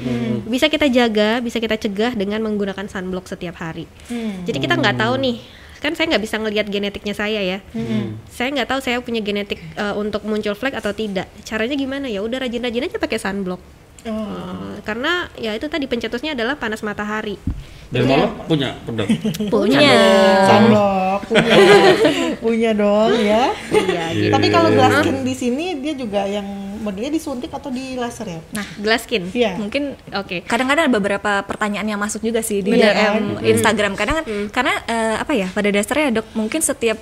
Bisa 0.47 0.67
kita 0.71 0.87
jaga, 0.91 1.43
bisa 1.43 1.59
kita 1.59 1.79
cegah 1.79 2.15
dengan 2.15 2.43
menggunakan 2.43 2.87
sunblock 2.87 3.31
setiap 3.31 3.59
hari. 3.59 3.87
Jadi 4.47 4.59
kita 4.59 4.75
nggak 4.79 4.99
tahu 4.99 5.15
nih 5.19 5.39
kan 5.79 5.95
saya 5.95 6.11
nggak 6.11 6.23
bisa 6.27 6.37
ngelihat 6.43 6.67
genetiknya 6.67 7.15
saya 7.15 7.39
ya. 7.39 7.59
Saya 8.31 8.51
nggak 8.51 8.69
tahu 8.71 8.81
saya 8.83 8.99
punya 8.99 9.23
genetik 9.23 9.63
eh, 9.79 9.95
untuk 9.95 10.27
muncul 10.27 10.55
flek 10.59 10.75
atau 10.75 10.91
tidak. 10.91 11.31
Caranya 11.47 11.79
gimana? 11.79 12.07
Ya 12.11 12.23
udah 12.23 12.43
rajin-rajin 12.43 12.91
aja 12.91 12.99
pakai 12.99 13.19
sunblock 13.19 13.78
Oh. 14.07 14.15
Eh, 14.15 14.79
karena 14.87 15.27
ya 15.35 15.57
itu 15.59 15.67
tadi 15.67 15.91
pencetusnya 15.91 16.39
adalah 16.39 16.55
panas 16.55 16.87
matahari. 16.87 17.35
Dari 17.89 18.05
malam 18.05 18.37
punya 18.45 18.77
produk 18.85 19.09
punya. 19.49 19.81
Punya. 19.81 19.97
Sunblock 20.45 21.21
punya. 21.33 21.55
Punya 22.39 22.71
dong 22.77 23.13
ya. 23.17 23.45
iya 23.73 24.05
gitu. 24.13 24.33
Tapi 24.37 24.47
kalau 24.53 24.71
glass 24.77 25.03
skin 25.03 25.25
di 25.25 25.35
sini 25.35 25.67
dia 25.81 25.97
juga 25.97 26.29
yang 26.29 26.47
modelnya 26.85 27.11
disuntik 27.11 27.51
atau 27.51 27.75
di 27.75 27.99
laser 27.99 28.29
ya? 28.29 28.41
nah 28.55 28.67
glass 28.79 29.09
skin. 29.09 29.33
Iya. 29.33 29.57
Mungkin 29.57 29.97
oke. 30.15 30.45
Kadang-kadang 30.45 30.85
ada 30.87 30.95
beberapa 30.95 31.33
pertanyaan 31.49 31.89
yang 31.89 32.01
masuk 32.01 32.23
juga 32.23 32.45
sih 32.45 32.61
di 32.61 32.77
Bener, 32.77 32.93
DM 32.93 33.01
kan? 33.03 33.23
Instagram. 33.57 33.93
Kadang 33.97 34.15
kan 34.23 34.25
karena 34.53 34.75
eh, 34.85 35.17
apa 35.19 35.33
ya 35.33 35.49
pada 35.51 35.69
dasarnya 35.73 36.21
dok 36.23 36.27
mungkin 36.37 36.61
setiap 36.61 37.01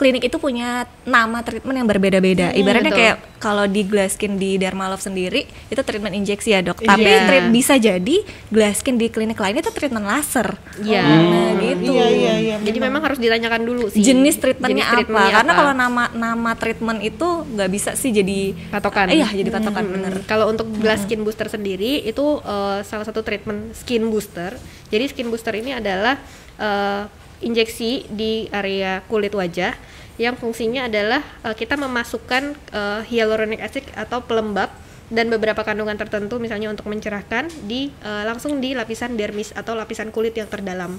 klinik 0.00 0.24
itu 0.24 0.40
punya 0.40 0.88
nama 1.04 1.44
treatment 1.44 1.76
yang 1.76 1.84
berbeda-beda. 1.84 2.56
Ibaratnya 2.56 2.88
betul. 2.88 3.00
kayak 3.04 3.16
kalau 3.36 3.64
di 3.64 3.84
Glasskin 3.84 4.34
di 4.34 4.56
Dermalove 4.56 4.98
sendiri 4.98 5.44
itu 5.68 5.76
treatment 5.78 6.16
injeksi 6.16 6.50
ya 6.50 6.64
dok. 6.64 6.80
Tapi 6.80 7.04
Iya. 7.04 7.28
tri- 7.28 7.52
bisa 7.52 7.76
jadi 7.76 8.16
Glasskin 8.48 8.96
di 8.96 9.06
klinik 9.06 9.36
lain 9.36 9.60
itu 9.60 9.68
treatment 9.68 10.02
laser. 10.02 10.56
Iya. 10.80 11.04
Nah 11.04 11.52
gitu. 11.54 11.92
Iya 11.92 12.06
iya 12.08 12.32
iya. 12.40 12.56
jadi 12.58 12.78
memang 12.80 13.04
harus 13.04 13.20
ditanyakan 13.20 13.60
dulu 13.60 13.92
sih 13.92 14.00
Jenis 14.00 14.40
treatmentnya 14.40 14.80
Jenis 14.80 14.88
apa? 14.88 14.96
treatmentnya 14.96 15.34
Karena 15.36 15.52
apa. 15.52 15.60
kalau 15.60 15.72
nama 15.74 16.04
nama 16.10 16.50
treatment 16.54 17.00
itu 17.02 17.28
nggak 17.46 17.68
bisa 17.68 17.90
sih 17.92 18.08
jadi 18.10 18.56
Patokan. 18.72 19.12
Iya 19.12 19.28
jadi 19.28 19.50
patokan 19.50 19.84
bener. 19.84 20.12
Hmm, 20.16 20.24
Kalau 20.24 20.48
untuk 20.48 20.64
glass 20.72 21.04
skin 21.04 21.20
booster 21.20 21.44
sendiri 21.46 22.00
itu 22.02 22.24
eh, 22.40 22.80
salah 22.82 23.04
satu 23.04 23.20
treatment 23.20 23.76
skin 23.76 24.08
booster. 24.08 24.56
Jadi 24.88 25.04
skin 25.06 25.28
booster 25.28 25.52
ini 25.52 25.76
adalah 25.76 26.16
eh, 26.56 27.19
injeksi 27.40 28.08
di 28.12 28.46
area 28.52 29.00
kulit 29.08 29.32
wajah 29.32 29.74
yang 30.20 30.36
fungsinya 30.36 30.86
adalah 30.86 31.24
eh, 31.44 31.56
kita 31.56 31.80
memasukkan 31.80 32.56
eh, 32.72 33.00
hyaluronic 33.08 33.60
acid 33.64 33.84
atau 33.96 34.20
pelembab 34.20 34.68
dan 35.10 35.26
beberapa 35.26 35.66
kandungan 35.66 35.98
tertentu 35.98 36.38
misalnya 36.38 36.70
untuk 36.70 36.86
mencerahkan 36.86 37.50
di 37.66 37.90
eh, 38.00 38.24
langsung 38.24 38.62
di 38.62 38.72
lapisan 38.72 39.18
dermis 39.18 39.50
atau 39.50 39.74
lapisan 39.74 40.14
kulit 40.14 40.38
yang 40.38 40.46
terdalam. 40.46 40.96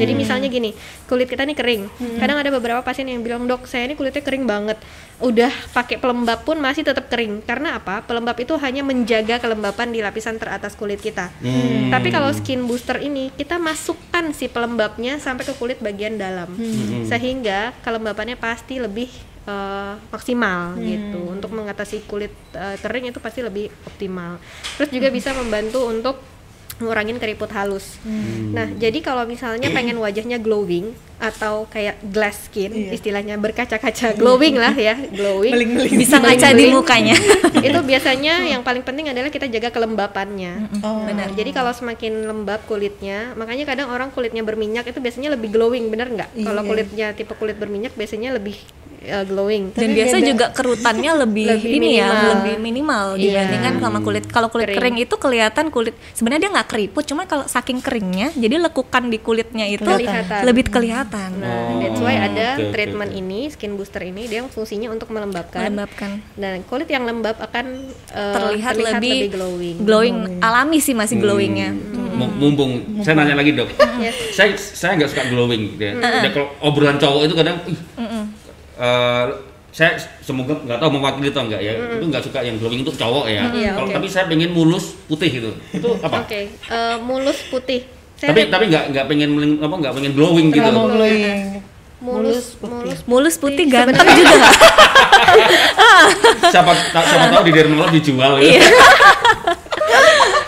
Jadi 0.00 0.12
misalnya 0.12 0.52
gini, 0.52 0.76
kulit 1.08 1.26
kita 1.26 1.48
nih 1.48 1.56
kering. 1.56 1.82
Kadang 2.20 2.38
ada 2.38 2.50
beberapa 2.52 2.84
pasien 2.84 3.08
yang 3.08 3.24
bilang, 3.24 3.48
"Dok, 3.48 3.64
saya 3.64 3.88
ini 3.88 3.96
kulitnya 3.96 4.20
kering 4.20 4.44
banget." 4.44 4.78
Udah 5.24 5.50
pakai 5.72 5.96
pelembab 5.96 6.44
pun 6.44 6.60
masih 6.60 6.84
tetap 6.84 7.08
kering. 7.08 7.40
Karena 7.46 7.80
apa? 7.80 8.04
Pelembab 8.04 8.36
itu 8.36 8.52
hanya 8.60 8.84
menjaga 8.84 9.40
kelembapan 9.40 9.88
di 9.94 10.04
lapisan 10.04 10.36
teratas 10.36 10.76
kulit 10.76 11.00
kita. 11.00 11.32
Hmm. 11.40 11.88
Tapi 11.88 12.12
kalau 12.12 12.28
skin 12.34 12.68
booster 12.68 13.00
ini 13.00 13.32
kita 13.32 13.56
masukkan 13.56 14.34
si 14.36 14.50
pelembabnya 14.50 15.16
sampai 15.16 15.48
ke 15.48 15.54
kulit 15.56 15.80
bagian 15.80 16.20
dalam. 16.20 16.52
Sehingga 17.08 17.72
kelembapannya 17.80 18.36
pasti 18.36 18.82
lebih 18.82 19.33
eh, 19.44 19.94
maksimal 20.10 20.76
gitu. 20.80 21.20
Untuk 21.28 21.50
mengatasi 21.52 22.04
kulit 22.04 22.32
eh, 22.52 22.76
kering 22.80 23.12
itu 23.12 23.18
pasti 23.20 23.40
lebih 23.40 23.68
optimal. 23.84 24.40
Terus 24.76 24.90
juga 24.90 25.08
bisa 25.08 25.30
membantu 25.32 25.86
untuk 25.86 26.16
ngurangin 26.82 27.22
keriput 27.22 27.50
halus. 27.54 28.02
Nah, 28.50 28.66
jadi 28.74 28.98
kalau 28.98 29.22
misalnya 29.30 29.70
pengen 29.70 29.94
wajahnya 30.02 30.42
glowing 30.42 30.90
atau 31.22 31.70
kayak 31.70 32.02
glass 32.10 32.50
skin, 32.50 32.74
Iya. 32.74 32.98
istilahnya 32.98 33.38
berkaca-kaca 33.38 34.18
glowing 34.18 34.58
lah 34.58 34.74
ya, 34.74 34.98
glowing. 34.98 35.54
Beling-beling. 35.54 35.94
Bisa 36.02 36.18
ngaca 36.18 36.50
di 36.50 36.74
mukanya. 36.74 37.14
itu 37.68 37.78
biasanya 37.78 38.42
yang 38.50 38.66
paling 38.66 38.82
penting 38.82 39.06
adalah 39.06 39.30
kita 39.30 39.46
jaga 39.46 39.70
kelembapannya. 39.70 40.82
Oh. 40.82 41.06
Benar. 41.06 41.30
Jadi 41.38 41.54
kalau 41.54 41.70
semakin 41.70 42.26
lembab 42.26 42.66
kulitnya, 42.66 43.38
makanya 43.38 43.70
kadang 43.70 43.94
orang 43.94 44.10
kulitnya 44.10 44.42
berminyak 44.42 44.90
itu 44.90 44.98
biasanya 44.98 45.38
lebih 45.38 45.54
glowing, 45.54 45.86
bener 45.94 46.10
nggak? 46.10 46.34
Iya. 46.34 46.44
Kalau 46.50 46.62
kulitnya 46.66 47.06
tipe 47.14 47.38
kulit 47.38 47.54
berminyak 47.54 47.94
biasanya 47.94 48.34
lebih 48.34 48.58
uh, 49.06 49.24
glowing. 49.24 49.70
dan 49.70 49.84
Tapi 49.84 49.94
biasa 49.94 50.16
beda. 50.16 50.26
juga 50.26 50.46
kerutannya 50.50 51.12
lebih, 51.22 51.46
Lebih 51.50 51.70
ini 51.70 51.88
ya 51.94 52.06
minimal. 52.06 52.28
lebih 52.30 52.54
minimal 52.58 53.04
Iya. 53.10 53.22
dibandingkan 53.24 53.72
sama 53.78 53.98
kulit 54.00 54.24
kalau 54.26 54.48
kulit 54.48 54.66
Kering. 54.66 54.78
kering. 54.78 54.96
itu 55.00 55.14
kelihatan 55.14 55.66
kulit 55.68 55.94
sebenarnya 56.10 56.42
dia 56.42 56.52
nggak 56.52 56.68
keriput 56.68 57.04
cuma 57.04 57.22
kalau 57.24 57.44
saking 57.44 57.78
keringnya 57.78 58.32
jadi 58.32 58.56
lekukan 58.60 59.06
di 59.06 59.18
kulitnya 59.18 59.66
itu 59.66 59.82
Kelihatan. 59.82 60.42
lebih 60.42 60.64
kelihatan 60.66 61.30
Nah, 61.34 61.50
that's 61.78 61.98
why 61.98 62.16
ada 62.16 62.56
oke, 62.56 62.70
treatment 62.70 63.08
oke. 63.08 63.18
ini, 63.18 63.40
skin 63.48 63.74
booster 63.74 64.02
ini 64.02 64.24
dia 64.24 64.40
yang 64.40 64.48
fungsinya 64.48 64.88
untuk 64.88 65.08
melembabkan. 65.08 65.60
melembabkan 65.62 66.10
Dan 66.34 66.64
kulit 66.64 66.86
yang 66.86 67.04
lembab 67.04 67.36
akan 67.36 67.66
uh, 68.10 68.34
terlihat, 68.34 68.74
lebih, 68.74 69.30
glowing. 69.30 69.76
glowing 69.80 70.16
alami 70.40 70.78
sih 70.78 70.92
masih 70.92 71.16
glowingnya 71.16 71.74
M- 72.14 72.34
mumpung 72.36 72.70
saya 73.00 73.14
nanya 73.16 73.34
lagi 73.34 73.52
dok 73.52 73.68
Yes. 73.96 74.14
saya 74.32 74.54
saya 74.54 74.92
nggak 74.96 75.08
suka 75.08 75.22
glowing 75.28 75.74
gitu 75.74 75.82
ya. 75.84 75.92
Dan 75.94 76.30
kalau 76.30 76.48
obrolan 76.60 76.94
cowok 76.94 77.20
itu 77.24 77.34
kadang 77.34 77.56
ih, 77.64 77.78
eh, 78.76 79.26
saya 79.68 79.90
semoga 80.20 80.54
nggak 80.56 80.78
tahu 80.78 80.90
mewakili 80.92 81.28
atau 81.28 81.42
enggak 81.42 81.58
ya 81.58 81.74
itu 81.74 82.06
nggak 82.06 82.22
suka 82.22 82.38
yang 82.40 82.54
glowing 82.56 82.80
itu 82.80 82.94
cowok 82.94 83.26
ya 83.26 83.50
Iya, 83.50 83.74
kalau 83.74 83.90
oke. 83.90 83.94
tapi 83.94 84.06
saya 84.06 84.24
pengen 84.24 84.50
mulus 84.50 84.94
putih 85.04 85.26
gitu 85.32 85.50
itu 85.72 85.88
apa 85.98 86.22
Oke, 86.22 86.40
uh, 86.68 86.96
mulus 87.02 87.42
putih. 87.48 87.82
Saya 88.14 88.30
tapi 88.30 88.46
tapi 88.46 88.64
nggak 88.70 88.94
nggak 88.94 89.04
pengen 89.04 89.30
apa 89.58 89.74
nggak 89.74 89.92
pengen 89.92 90.12
glowing 90.14 90.48
gitu 90.48 90.62
glowing. 90.62 91.58
mulus 91.98 92.54
putih. 92.54 92.70
mulus 92.70 93.00
mulus 93.04 93.34
putih 93.34 93.64
ganteng 93.66 94.06
juga 94.06 94.30
nggak? 94.30 94.54
siapa 96.54 96.70
siapa 96.94 97.26
tahu 97.32 97.42
di 97.42 97.52
Dermalab 97.52 97.90
dijual 97.90 98.32
gitu. 98.38 98.62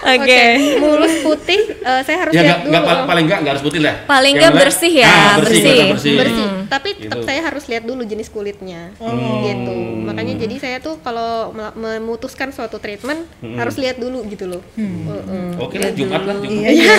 oke 0.09 0.41
mulus 0.79 1.15
putih 1.21 1.61
uh, 1.81 2.01
saya 2.01 2.17
harus 2.21 2.33
ya 2.33 2.43
lihat 2.43 2.59
nggak 2.65 2.79
dulu. 2.79 2.89
pal- 2.89 3.07
paling 3.07 3.25
nggak 3.25 3.39
nggak 3.39 3.53
harus 3.53 3.65
putih 3.65 3.81
lah 3.81 3.95
Paling 4.07 4.33
Yang 4.33 4.39
nggak 4.39 4.53
penting- 4.53 4.67
bersih 4.67 4.93
ya, 4.95 5.07
Ah, 5.07 5.35
bersih 5.37 5.61
bersih. 5.61 5.87
bersih, 5.89 6.15
bersih 6.17 6.47
tapi 6.67 6.89
tetap 6.97 7.15
Gitu. 7.17 7.25
saya 7.25 7.41
harus 7.43 7.65
lihat 7.65 7.85
dulu 7.85 8.03
jenis 8.03 8.29
kulitnya 8.29 8.91
Oh. 8.99 9.15
gitu 9.41 9.75
makanya 10.03 10.35
jadi 10.37 10.55
saya 10.57 10.77
tuh 10.79 10.99
kalau 10.99 11.51
memutuskan 11.73 12.51
suatu 12.51 12.77
treatment 12.77 13.23
harus 13.55 13.75
lihat 13.77 13.97
dulu 13.97 14.23
gitu 14.25 14.47
loh 14.49 14.63
Heeh. 14.75 15.55
oke 15.57 15.77
lah 15.77 15.91
Jumat 15.91 16.23
lah 16.23 16.37
Jumat 16.37 16.55
Iya, 16.57 16.71
iya. 16.73 16.95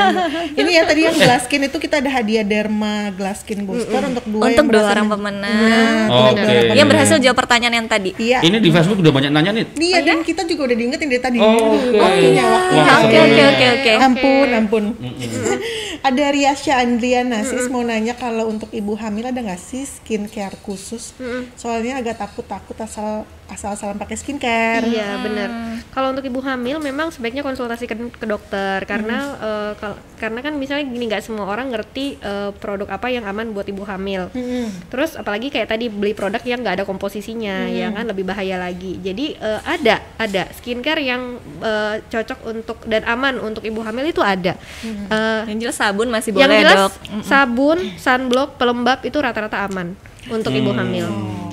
Ini 0.60 0.70
ya 0.72 0.82
tadi 0.84 1.00
yang 1.02 1.16
glass 1.16 1.44
skin 1.44 1.62
itu 1.62 1.76
kita 1.76 1.98
ada 1.98 2.10
hadiah 2.10 2.42
derma 2.42 3.10
glass 3.10 3.40
skin 3.40 3.62
booster 3.62 4.00
untuk 4.02 4.24
dua 4.24 4.42
untuk 4.46 4.56
yang 4.56 4.66
dua 4.66 4.72
berhasil 4.74 4.94
orang 4.94 5.06
men- 5.06 5.12
pemenang 5.12 6.06
Oke. 6.08 6.32
benar. 6.34 6.74
yang 6.74 6.88
berhasil 6.88 7.16
jawab 7.18 7.36
pertanyaan 7.38 7.74
yang 7.76 7.88
tadi 7.88 8.10
Iya. 8.12 8.38
ini 8.40 8.56
di 8.58 8.70
Facebook 8.70 8.98
udah 8.98 9.12
banyak 9.12 9.30
nanya 9.30 9.50
nih 9.52 9.64
Iya 9.76 9.98
dan 10.02 10.18
kita 10.20 10.42
juga 10.44 10.62
udah 10.64 10.76
diingetin 10.76 11.06
dari 11.06 11.20
tadi. 11.20 11.38
Oh, 11.38 11.76
oke. 11.76 11.92
Oh 11.94 12.12
iya, 12.14 12.49
oke 12.50 13.16
oke 13.16 13.42
oke 13.50 13.66
oke. 13.80 13.92
Ampun, 14.00 14.48
ampun. 14.52 14.84
ada 16.08 16.24
Riasya 16.32 16.80
Andriana 16.80 17.44
sis 17.44 17.68
mau 17.68 17.84
nanya 17.84 18.16
kalau 18.16 18.48
untuk 18.48 18.72
ibu 18.72 18.96
hamil 18.96 19.28
ada 19.28 19.40
nggak 19.40 19.60
sih 19.60 19.84
skincare 19.84 20.56
khusus? 20.64 21.12
Soalnya 21.56 22.00
agak 22.00 22.18
takut-takut 22.18 22.76
asal 22.80 23.28
asal-asalan 23.50 23.98
pakai 23.98 24.14
skincare. 24.14 24.86
Iya 24.86 25.18
benar. 25.18 25.48
Kalau 25.90 26.14
untuk 26.14 26.22
ibu 26.22 26.38
hamil 26.38 26.78
memang 26.78 27.10
sebaiknya 27.10 27.42
konsultasi 27.42 27.84
ke, 27.84 27.94
ke 28.14 28.24
dokter 28.24 28.82
karena 28.84 29.18
eh, 29.36 29.72
kal- 29.76 29.98
karena 30.16 30.38
kan 30.40 30.54
misalnya 30.54 30.86
gini 30.86 31.04
nggak 31.06 31.20
semua 31.20 31.44
orang 31.44 31.68
ngerti 31.68 32.16
eh, 32.16 32.50
produk 32.54 32.86
apa 32.88 33.10
yang 33.10 33.26
aman 33.26 33.50
buat 33.50 33.66
ibu 33.66 33.82
hamil. 33.82 34.30
Mm-mm. 34.30 34.86
Terus 34.86 35.14
apalagi 35.14 35.50
kayak 35.50 35.68
tadi 35.68 35.90
beli 35.90 36.14
produk 36.14 36.40
yang 36.40 36.62
nggak 36.62 36.80
ada 36.80 36.84
komposisinya, 36.84 37.66
ya 37.66 37.90
kan 37.90 38.06
lebih 38.06 38.22
bahaya 38.22 38.56
lagi. 38.56 38.96
Jadi 38.96 39.34
eh, 39.34 39.60
ada 39.60 39.98
ada 40.16 40.46
skincare 40.54 41.02
yang 41.02 41.34
eh, 41.58 41.94
cocok 42.06 42.38
untuk 42.46 42.78
dan 42.86 43.02
aman 43.04 43.36
untuk 43.36 43.66
ibu 43.66 43.82
hamil 43.82 44.06
itu 44.06 44.22
ada. 44.22 44.54
Eh, 44.80 45.40
yang 45.50 45.58
jelas 45.58 45.76
sabun 45.76 46.06
masih 46.06 46.30
yang 46.32 46.46
boleh 46.46 46.62
jelas 46.62 46.76
dok 46.78 46.92
sabun, 47.24 47.78
sunblock, 47.96 48.54
pelembab 48.54 49.02
itu 49.02 49.18
rata-rata 49.18 49.66
aman 49.66 49.98
untuk 50.28 50.52
ibu 50.52 50.70
Hmm. 50.70 50.78
hamil. 50.78 51.06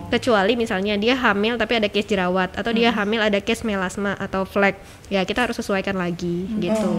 Kecuali 0.08 0.56
misalnya 0.56 0.96
dia 0.96 1.14
hamil 1.14 1.56
tapi 1.56 1.76
ada 1.76 1.88
case 1.88 2.08
jerawat 2.08 2.54
atau 2.54 2.72
dia 2.72 2.90
Hmm. 2.90 3.04
hamil 3.04 3.20
ada 3.22 3.38
case 3.38 3.62
melasma 3.62 4.16
atau 4.16 4.44
flek, 4.44 4.80
ya 5.08 5.22
kita 5.22 5.44
harus 5.44 5.56
sesuaikan 5.56 5.94
lagi 5.94 6.48
gitu, 6.58 6.92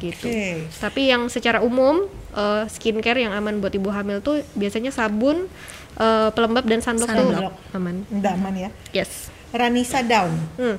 gitu. 0.00 0.24
Oke. 0.24 0.64
Tapi 0.74 1.00
yang 1.06 1.28
secara 1.28 1.60
umum 1.60 2.08
eh, 2.32 2.64
skincare 2.66 3.20
yang 3.20 3.30
aman 3.32 3.58
buat 3.58 3.70
ibu 3.70 3.86
hamil 3.88 4.18
tuh 4.18 4.42
biasanya 4.54 4.90
sabun, 4.90 5.46
eh, 5.94 6.28
pelembab 6.30 6.64
dan 6.64 6.80
sunblock, 6.80 7.06
Sunblock. 7.06 7.54
tuh 7.54 7.76
aman. 7.76 7.96
Udah 8.10 8.32
aman 8.34 8.54
ya. 8.58 8.70
Yes. 8.90 9.30
Ranisa 9.50 10.02
Down. 10.02 10.34
Hmm. 10.58 10.74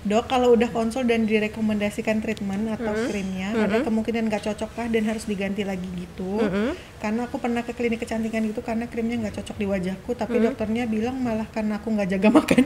Dok, 0.00 0.24
kalau 0.24 0.56
udah 0.56 0.68
konsul 0.68 1.04
dan 1.04 1.28
direkomendasikan 1.28 2.24
treatment 2.24 2.72
atau 2.72 2.88
Hmm. 2.88 3.04
krimnya, 3.04 3.52
ada 3.52 3.84
kemungkinan 3.84 4.32
nggak 4.32 4.44
cocok 4.44 4.70
kah 4.72 4.86
dan 4.86 5.04
harus 5.04 5.24
diganti 5.24 5.60
lagi 5.60 5.84
gitu? 5.94 6.40
Hmm. 6.40 6.72
Karena 6.96 7.24
aku 7.24 7.36
pernah 7.36 7.60
ke 7.60 7.72
klinik 7.72 8.00
kecantikan 8.00 8.40
gitu 8.42 8.60
karena 8.60 8.84
krimnya 8.86 9.20
nggak 9.20 9.36
cocok 9.36 9.56
di 9.56 9.66
wajahku, 9.66 10.10
tapi 10.14 10.40
Hmm. 10.40 10.44
dokternya 10.48 10.84
bilang 10.84 11.07
malah 11.10 11.48
karena 11.48 11.76
aku 11.76 11.88
nggak 11.90 12.08
jaga 12.08 12.28
makan. 12.28 12.62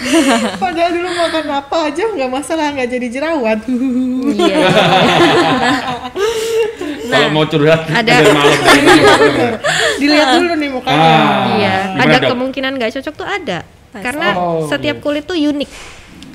Padahal 0.62 0.90
dulu 0.90 1.08
makan 1.08 1.44
apa 1.48 1.76
aja 1.86 2.02
nggak 2.06 2.30
masalah, 2.30 2.66
nggak 2.72 2.88
jadi 2.88 3.06
jerawat. 3.08 3.58
Iya. 4.32 4.56
kalau 7.06 7.30
mau 7.30 7.46
curhat 7.46 7.86
ada- 7.86 8.18
ada 8.18 8.30
malam 8.34 8.58
Dilihat 10.00 10.28
dulu 10.36 10.52
nih 10.54 10.68
mukanya. 10.68 10.98
Ah. 11.00 11.44
Iya, 11.54 11.74
ada 11.96 12.16
Dok? 12.18 12.30
kemungkinan 12.34 12.72
nggak 12.76 12.90
cocok 12.98 13.14
tuh 13.14 13.26
ada. 13.26 13.58
Pasti. 13.64 14.02
Karena 14.02 14.28
Oh, 14.34 14.66
setiap 14.66 14.96
iya. 14.98 15.02
kulit 15.02 15.24
tuh 15.24 15.38
unik. 15.38 15.70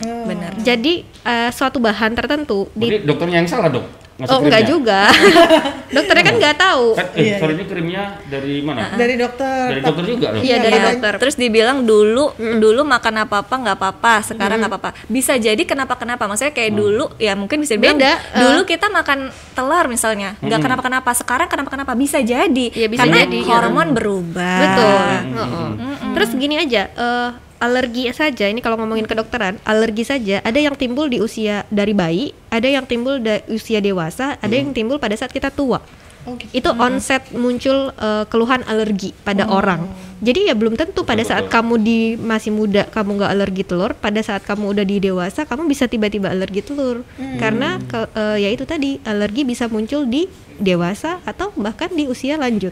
Oh. 0.01 0.25
benar 0.25 0.57
Jadi 0.57 1.05
eh, 1.05 1.49
suatu 1.53 1.77
bahan 1.77 2.17
tertentu 2.17 2.65
di 2.73 2.89
Berarti 2.89 3.05
dokternya 3.05 3.37
yang 3.37 3.45
salah 3.45 3.69
dok 3.69 3.85
Ngasih 4.13 4.27
Oh 4.27 4.39
enggak 4.39 4.61
krimnya? 4.61 4.73
juga. 4.73 5.01
Dokternya 5.95 6.23
kan 6.23 6.35
nggak 6.37 6.55
tahu. 6.57 6.85
kan 6.93 7.07
eh, 7.11 7.19
Iya, 7.21 7.35
sorry 7.37 7.53
ini 7.53 7.65
krimnya 7.65 8.03
dari 8.23 8.55
mana 8.59 8.79
Dari 8.93 9.15
dokter. 9.15 9.65
dari 9.69 9.81
dokter 9.81 10.03
juga 10.05 10.27
dok 10.29 10.39
Iya, 10.39 10.57
dari 10.57 10.71
Iya, 10.73 10.85
dokter. 10.87 11.13
Terus 11.17 11.35
dibilang 11.35 11.77
dulu 11.81 12.25
dulu 12.37 12.81
makan 12.81 13.15
apa 13.19 13.35
apa 13.41 13.55
nggak 13.57 13.75
apa-apa, 13.75 14.13
sekarang 14.23 14.57
nggak 14.57 14.71
apa-apa. 14.71 14.89
Bisa 15.05 15.35
jadi 15.35 15.59
kenapa 15.61 15.95
kenapa? 15.95 16.25
Maksudnya 16.25 16.51
kayak 16.51 16.71
dulu 16.71 17.11
ya 17.17 17.33
mungkin 17.33 17.59
bisa 17.59 17.75
dibilang 17.75 17.97
Beda, 17.97 18.13
eh. 18.13 18.39
dulu 18.39 18.61
kita 18.63 18.87
makan 18.87 19.19
telur 19.51 19.85
misalnya 19.85 20.35
nggak 20.37 20.47
Mm-mm. 20.49 20.63
kenapa 20.63 20.81
kenapa, 20.81 21.11
sekarang 21.11 21.47
kenapa 21.47 21.69
kenapa 21.69 21.93
bisa 21.93 22.19
jadi. 22.19 22.65
Iya, 22.69 22.87
bisa 22.87 23.03
Karena 23.03 23.25
jadi, 23.25 23.39
hormon 23.43 23.91
berubah. 23.91 24.59
Betul. 24.61 25.01
Hmm. 25.01 25.35
Heeh. 25.35 25.69
Terus 26.13 26.29
gini 26.33 26.55
aja, 26.57 26.87
eh, 26.87 27.29
alergi 27.61 28.09
saja 28.09 28.49
ini 28.49 28.59
kalau 28.59 28.75
ngomongin 28.81 29.05
kedokteran, 29.05 29.61
alergi 29.61 30.01
saja 30.01 30.41
ada 30.41 30.57
yang 30.57 30.73
timbul 30.73 31.05
di 31.05 31.21
usia 31.21 31.63
dari 31.69 31.93
bayi, 31.93 32.33
ada 32.49 32.65
yang 32.65 32.89
timbul 32.89 33.21
di 33.21 33.37
usia 33.53 33.77
dewasa, 33.77 34.41
ada 34.41 34.51
yang 34.51 34.73
timbul 34.73 34.97
pada 34.97 35.13
saat 35.13 35.29
kita 35.29 35.53
tua. 35.53 35.77
Oh, 36.25 36.37
gitu. 36.37 36.49
Itu 36.53 36.69
onset 36.73 37.29
muncul 37.33 37.93
eh, 37.93 38.25
keluhan 38.29 38.65
alergi 38.65 39.13
pada 39.21 39.45
orang. 39.45 40.10
Jadi 40.21 40.47
ya 40.47 40.53
belum 40.53 40.77
tentu 40.77 41.01
pada 41.01 41.25
Betul, 41.25 41.31
saat 41.33 41.43
betul. 41.49 41.55
kamu 41.57 41.73
di 41.81 41.99
masih 42.15 42.53
muda 42.53 42.85
kamu 42.85 43.17
nggak 43.17 43.31
alergi 43.33 43.63
telur, 43.65 43.91
pada 43.97 44.21
saat 44.21 44.45
kamu 44.45 44.69
udah 44.69 44.85
di 44.85 45.01
dewasa 45.01 45.49
kamu 45.49 45.65
bisa 45.65 45.89
tiba-tiba 45.89 46.29
alergi 46.29 46.61
telur. 46.61 47.01
Karena 47.41 47.81
ke, 47.81 48.05
eh, 48.13 48.45
ya 48.45 48.49
itu 48.53 48.63
tadi 48.63 49.01
alergi 49.01 49.41
bisa 49.41 49.65
muncul 49.65 50.05
di 50.05 50.29
dewasa 50.61 51.17
atau 51.25 51.49
bahkan 51.57 51.89
di 51.89 52.05
usia 52.05 52.37
lanjut. 52.37 52.69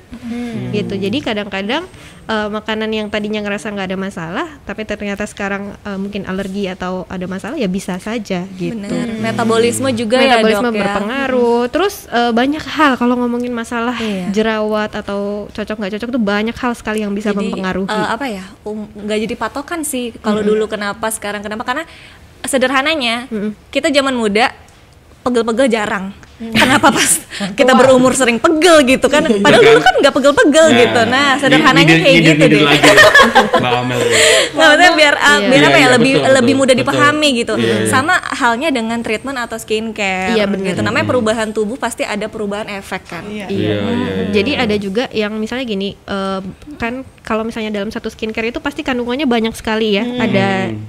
Gitu. 0.69 0.93
Jadi 0.93 1.17
kadang-kadang 1.25 1.89
eh, 2.29 2.49
makanan 2.53 2.93
yang 2.93 3.07
tadinya 3.09 3.41
ngerasa 3.41 3.73
nggak 3.73 3.87
ada 3.89 3.97
masalah, 3.97 4.47
tapi 4.61 4.85
ternyata 4.85 5.25
sekarang 5.25 5.73
eh, 5.81 5.97
mungkin 5.97 6.29
alergi 6.29 6.69
atau 6.69 7.09
ada 7.09 7.25
masalah 7.25 7.57
ya 7.57 7.65
bisa 7.65 7.97
saja 7.97 8.45
gitu. 8.53 8.77
Benar. 8.77 9.33
Metabolisme 9.33 9.89
juga 9.97 10.21
Metabolisme 10.21 10.69
ya, 10.69 10.69
Dok, 10.69 10.77
ya. 10.77 10.81
berpengaruh. 10.85 11.61
Terus 11.73 12.05
eh, 12.05 12.29
banyak 12.29 12.61
hal 12.61 12.93
kalau 13.01 13.17
ngomongin 13.17 13.49
masalah 13.49 13.97
Iya. 13.97 14.29
jerawat 14.29 14.93
atau 14.93 15.49
cocok 15.49 15.75
nggak 15.81 15.91
cocok 15.97 16.09
tuh 16.13 16.21
banyak 16.21 16.53
hal 16.53 16.73
sekali 16.77 17.01
yang 17.01 17.17
bisa 17.17 17.33
Jadi, 17.39 17.47
mempengaruhi. 17.55 17.89
eh, 17.89 18.07
apa 18.11 18.25
ya? 18.27 18.45
um, 18.67 18.85
nggak 18.85 19.17
jadi 19.25 19.35
patokan 19.39 19.81
sih 19.87 20.13
kalau 20.19 20.43
dulu 20.43 20.67
kenapa, 20.67 21.07
sekarang 21.09 21.41
kenapa? 21.41 21.63
Karena 21.65 21.83
sederhananya 22.45 23.27
kita 23.73 23.91
zaman 23.91 24.15
muda 24.15 24.51
pegel-pegel 25.23 25.67
jarang. 25.71 26.11
Kenapa 26.39 26.87
pas 26.95 27.11
kita 27.51 27.75
berumur 27.75 28.15
sering 28.15 28.39
pegel 28.39 28.87
gitu 28.87 29.11
kan? 29.11 29.27
Padahal 29.27 29.59
dulu 29.59 29.79
kan 29.83 29.93
nggak 29.99 30.13
pegel-pegel 30.15 30.65
gitu. 30.71 31.01
Nah, 31.03 31.35
sederhananya 31.35 31.95
kayak 31.99 32.15
gitu 32.23 32.43
deh. 32.47 32.61
lagi, 32.63 32.79
Mbak 33.59 33.71
Amel 33.75 33.99
Nah, 33.99 34.71
maksudnya 34.71 34.91
biar 34.95 35.15
uh, 35.19 35.27
Iya. 35.39 35.47
biar 35.51 35.63
apa 35.63 35.69
Iya, 35.69 35.75
ya 35.75 35.79
iya, 35.79 35.89
lebih 35.99 36.13
betul, 36.15 36.31
lebih 36.31 36.39
betul, 36.55 36.59
mudah 36.63 36.75
betul. 36.75 36.83
dipahami 36.87 37.29
gitu. 37.35 37.53
Iya, 37.59 37.75
iya. 37.83 37.87
Sama 37.91 38.15
halnya 38.23 38.69
dengan 38.71 38.99
treatment 39.03 39.37
atau 39.37 39.57
skincare. 39.59 40.35
Iya, 40.35 40.45
benar. 40.47 40.67
Gitu. 40.71 40.81
Namanya 40.81 41.05
perubahan 41.05 41.49
tubuh 41.51 41.75
pasti 41.75 42.07
ada 42.07 42.25
perubahan 42.31 42.71
efek 42.71 43.03
kan. 43.03 43.23
Iya. 43.27 43.45
Iya, 43.51 43.75
iya, 43.75 43.75
iya. 43.83 44.11
Jadi 44.31 44.51
ada 44.55 44.75
juga 44.79 45.03
yang 45.11 45.35
misalnya 45.35 45.67
gini, 45.67 45.99
eh, 45.99 46.39
kan 46.79 47.03
kalau 47.23 47.45
misalnya 47.45 47.69
dalam 47.69 47.93
satu 47.93 48.09
skincare 48.09 48.49
itu 48.49 48.57
pasti 48.57 48.81
kandungannya 48.81 49.27
banyak 49.29 49.53
sekali 49.53 49.99
ya. 49.99 50.03
Ada 50.07 50.47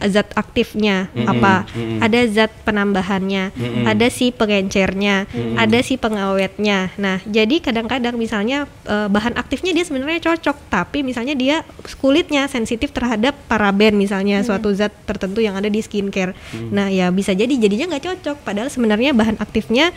zat 0.09 0.31
aktifnya 0.33 1.13
Mm-mm, 1.13 1.29
apa, 1.29 1.69
mm-mm. 1.69 1.99
ada 2.01 2.21
zat 2.31 2.53
penambahannya, 2.65 3.53
Mm-mm. 3.53 3.85
ada 3.85 4.07
si 4.09 4.33
pengencernya, 4.33 5.29
ada 5.57 5.79
si 5.81 5.97
pengawetnya. 5.97 6.93
Nah, 6.97 7.19
jadi 7.27 7.61
kadang-kadang 7.61 8.17
misalnya 8.17 8.69
eh, 8.87 9.09
bahan 9.09 9.37
aktifnya 9.37 9.75
dia 9.75 9.85
sebenarnya 9.85 10.21
cocok, 10.23 10.57
tapi 10.73 11.03
misalnya 11.03 11.35
dia 11.37 11.67
kulitnya 12.01 12.47
sensitif 12.47 12.91
terhadap 12.91 13.37
paraben 13.51 13.97
misalnya 13.97 14.41
suatu 14.47 14.73
zat 14.73 14.93
tertentu 15.05 15.43
yang 15.43 15.57
ada 15.59 15.69
di 15.69 15.81
skincare. 15.83 16.37
Nah, 16.71 16.89
ya 16.89 17.11
bisa 17.11 17.35
jadi 17.35 17.51
jadinya 17.51 17.97
nggak 17.97 18.05
cocok. 18.07 18.37
Padahal 18.47 18.69
sebenarnya 18.69 19.17
bahan 19.17 19.41
aktifnya 19.43 19.91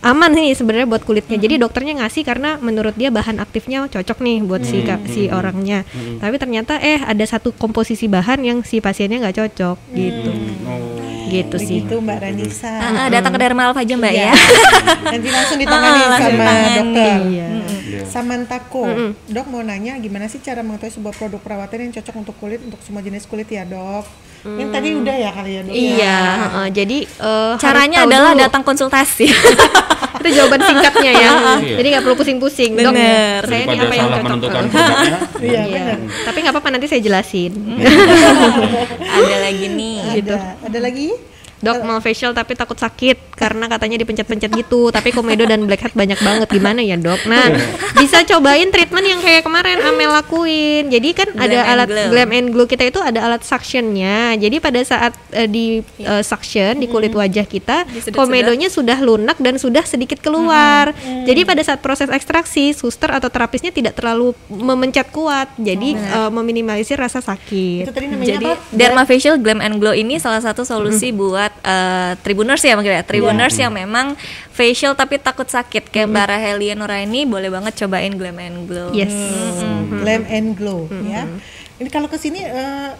aman 0.00 0.30
nih 0.30 0.54
sebenarnya 0.54 0.86
buat 0.86 1.02
kulitnya. 1.02 1.36
Jadi 1.36 1.54
dokternya 1.56 1.98
ngasih 1.98 2.22
karena 2.22 2.56
menurut 2.56 2.94
dia 2.94 3.08
bahan 3.08 3.38
aktifnya 3.38 3.86
cocok 3.86 4.18
nih 4.18 4.36
buat 4.40 4.62
si 4.62 4.80
ka- 4.80 5.02
si 5.04 5.26
orangnya. 5.28 5.82
Tapi 6.16 6.36
ternyata 6.36 6.76
eh 6.76 6.98
ada 6.98 7.24
satu 7.24 7.50
komposisi 7.52 8.06
bahan 8.06 8.40
yang 8.40 8.58
si 8.62 8.78
pasiennya 8.78 9.18
nggak 9.20 9.36
cocok 9.36 9.76
gitu. 9.92 10.30
Oh. 10.64 10.96
Gitu 11.28 11.56
sih. 11.58 11.84
Begitu 11.84 12.00
Mbak 12.00 12.18
Ranisa. 12.18 12.72
Ah, 12.72 12.88
ah, 12.96 13.08
datang 13.10 13.28
ke 13.28 13.38
Dharma 13.38 13.68
Alpha 13.68 13.82
aja 13.82 13.94
mbak 13.94 14.10
Iya. 14.10 14.24
ya. 14.24 14.34
Nanti 15.12 15.28
langsung 15.28 15.58
ditangani 15.58 15.92
Ah, 15.94 16.08
langsung 16.08 16.24
sama 16.24 16.40
ditangani. 16.40 16.72
dokter. 16.74 17.16
Iya. 17.20 17.48
Iya. 17.84 18.00
Samantako, 18.06 18.82
dok 19.26 19.46
mau 19.46 19.60
nanya 19.60 19.96
gimana 19.96 20.24
sih 20.26 20.38
cara 20.38 20.60
mengetahui 20.62 20.88
sebuah 20.90 21.12
produk 21.12 21.36
perawatan 21.38 21.84
yang 21.84 21.92
cocok 21.94 22.14
untuk 22.16 22.34
kulit 22.38 22.60
untuk 22.62 22.80
semua 22.80 23.00
jenis 23.00 23.24
kulit 23.24 23.44
ya 23.46 23.62
dok? 23.62 24.08
Ini 24.40 24.64
tadi 24.68 24.88
udah 24.94 25.14
ya 25.14 25.30
kali 25.30 25.50
ya 25.50 25.60
dok? 25.60 25.72
Iya, 25.72 26.18
heeh. 26.38 26.66
jadi 26.70 26.98
eh, 27.02 27.50
harus 27.50 27.60
Caranya 27.60 27.98
adalah 28.04 28.32
dulu. 28.32 28.42
datang 28.42 28.62
konsultasi. 28.62 29.26
itu 30.18 30.34
jawaban 30.34 30.58
singkatnya 30.60 31.12
ya. 31.12 31.30
Iya. 31.58 31.76
Jadi 31.78 31.86
nggak 31.88 32.02
perlu 32.02 32.16
pusing-pusing. 32.16 32.70
Dok, 32.74 32.90
Bener. 32.90 33.40
saya 33.40 33.60
ini 33.60 33.66
Daripada 33.68 33.78
apa 33.80 33.94
yang 33.94 34.02
salah 34.02 34.10
cocok. 34.10 34.26
menentukan 34.26 34.62
produknya. 34.72 35.16
Iya 35.38 35.60
Iya. 35.62 35.82
benar. 35.86 35.98
Tapi 36.24 36.38
nggak 36.38 36.52
apa-apa 36.52 36.68
nanti 36.70 36.86
saya 36.86 37.00
jelasin. 37.00 37.52
Ada 39.16 39.36
lagi 39.40 39.66
nih. 39.70 39.98
Gitu. 40.16 40.34
Ada, 40.34 40.58
ada 40.60 40.78
lagi? 40.80 41.08
Dok 41.58 41.82
mau 41.82 41.98
facial 41.98 42.30
tapi 42.34 42.54
takut 42.54 42.78
sakit 42.78 43.34
karena 43.34 43.66
katanya 43.66 43.98
dipencet-pencet 44.02 44.50
gitu. 44.54 44.94
Tapi 44.94 45.10
komedo 45.10 45.42
dan 45.46 45.66
blackhead 45.66 45.94
banyak 45.94 46.18
banget. 46.22 46.48
Gimana 46.50 46.80
ya 46.82 46.94
dok? 46.94 47.22
Nah 47.26 47.50
bisa 47.98 48.22
cobain 48.26 48.70
treatment 48.70 49.06
yang 49.06 49.20
kayak 49.22 49.42
kemarin 49.42 49.78
Amel 49.82 50.10
lakuin. 50.14 50.86
Jadi 50.90 51.08
kan 51.14 51.28
Glam 51.34 51.44
ada 51.44 51.58
alat 51.66 51.88
glow. 51.90 52.08
glam 52.14 52.30
and 52.30 52.48
glow 52.54 52.66
kita 52.66 52.86
itu 52.86 53.02
ada 53.02 53.26
alat 53.26 53.42
suctionnya. 53.42 54.38
Jadi 54.38 54.56
pada 54.62 54.80
saat 54.82 55.12
eh, 55.34 55.50
di 55.50 55.82
eh, 55.98 56.22
suction 56.22 56.78
di 56.78 56.86
kulit 56.86 57.10
wajah 57.10 57.46
kita, 57.46 57.86
komedonya 58.14 58.70
sudah 58.70 58.98
lunak 59.02 59.38
dan 59.42 59.58
sudah 59.58 59.82
sedikit 59.82 60.22
keluar. 60.22 60.94
Jadi 61.26 61.42
pada 61.42 61.62
saat 61.62 61.82
proses 61.82 62.06
ekstraksi, 62.10 62.70
suster 62.74 63.10
atau 63.10 63.26
terapisnya 63.30 63.74
tidak 63.74 63.98
terlalu 63.98 64.34
memencet 64.50 65.10
kuat. 65.10 65.50
Jadi 65.58 65.98
eh, 65.98 66.30
meminimalisir 66.30 66.98
rasa 66.98 67.18
sakit. 67.18 67.86
Itu 67.86 67.92
tadi 67.94 68.06
namanya 68.10 68.28
Jadi 68.38 68.48
apa? 68.50 68.74
Derma 68.74 69.02
Facial 69.08 69.36
Glam 69.42 69.58
and 69.58 69.82
Glow 69.82 69.94
ini 69.94 70.22
salah 70.22 70.42
satu 70.42 70.62
solusi 70.62 71.10
buat 71.10 71.47
eh, 71.50 72.12
tribuners 72.20 72.62
ya 72.62 72.74
mungkin 72.78 72.98
ya. 72.98 73.04
Tribuners 73.04 73.54
yang 73.56 73.72
memang 73.72 74.14
facial 74.52 74.92
tapi 74.98 75.16
takut 75.22 75.46
sakit 75.46 75.88
kayak 75.88 76.08
Mbak 76.10 76.26
Rahelia 76.28 76.74
Nuraini 76.74 77.24
boleh 77.24 77.48
banget 77.48 77.78
cobain 77.84 78.12
Glam 78.14 78.38
and 78.38 78.66
Glow. 78.66 78.90
Yes. 78.90 79.12
Glam 79.88 80.22
and 80.28 80.54
glow 80.54 80.86
ya. 81.06 81.24
Ini 81.78 81.88
kalau 81.94 82.10
ke 82.10 82.18
sini 82.18 82.42
eh, 82.42 82.90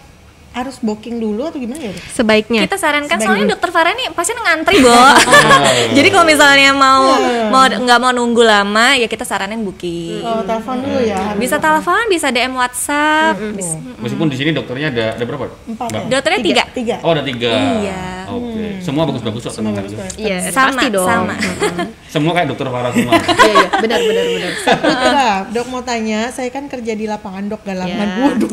harus 0.60 0.76
booking 0.78 1.16
dulu 1.16 1.44
atau 1.44 1.56
gimana 1.56 1.80
ya? 1.80 1.94
Sebaiknya. 2.10 2.64
Kita 2.64 2.76
sarankan 2.76 3.06
Sebaiknya. 3.08 3.26
soalnya 3.28 3.46
dokter 3.48 3.70
Farah 3.70 3.92
nih 3.92 4.06
pasien 4.10 4.36
ngantri, 4.36 4.76
Bo. 4.78 4.90
Jadi 5.96 6.08
kalau 6.08 6.24
misalnya 6.24 6.70
mau 6.72 7.14
mau 7.48 7.62
nggak 7.64 7.98
mau 7.98 8.10
nunggu 8.10 8.42
lama 8.42 8.94
ya 8.94 9.06
kita 9.06 9.22
saranin 9.22 9.60
booking. 9.60 10.20
Oh, 10.20 10.42
telepon 10.42 10.76
dulu 10.78 11.00
ya. 11.00 11.34
Bisa 11.34 11.56
telepon. 11.56 11.66
telepon, 11.68 12.04
bisa 12.08 12.26
DM 12.28 12.52
WhatsApp. 12.52 13.34
bisa- 13.52 13.80
Meskipun 13.98 14.26
di 14.26 14.36
sini 14.36 14.50
dokternya 14.50 14.88
ada 14.88 15.06
ada 15.14 15.24
berapa? 15.24 15.44
Empat 15.64 15.86
Mbak? 15.86 16.00
ya? 16.00 16.08
Dokternya 16.10 16.40
tiga. 16.42 16.62
Tiga. 16.70 16.96
Oh 17.00 17.10
ada 17.10 17.22
tiga. 17.22 17.52
Iya. 17.78 18.02
Oke. 18.28 18.64
Semua 18.78 19.02
bagus-bagus 19.04 19.40
kok 19.42 19.52
Semua 19.52 19.72
bagus. 19.72 19.92
Iya, 20.14 20.50
Sama, 20.50 20.74
pasti 20.74 20.86
dong. 20.90 21.06
sama. 21.06 21.34
Semua 22.12 22.32
kayak 22.32 22.48
dokter 22.48 22.66
Farah 22.66 22.88
semua. 22.88 23.12
Iya, 23.12 23.36
iya, 23.44 23.66
benar 23.78 24.00
benar 24.00 24.24
benar. 24.26 24.52
Putra, 24.80 25.28
dok 25.50 25.66
mau 25.68 25.82
tanya, 25.82 26.32
saya 26.32 26.48
kan 26.48 26.64
kerja 26.64 26.92
di 26.92 27.04
lapangan 27.04 27.44
dok 27.46 27.60
galangan, 27.62 28.08
Ya. 28.08 28.24
waduh, 28.24 28.48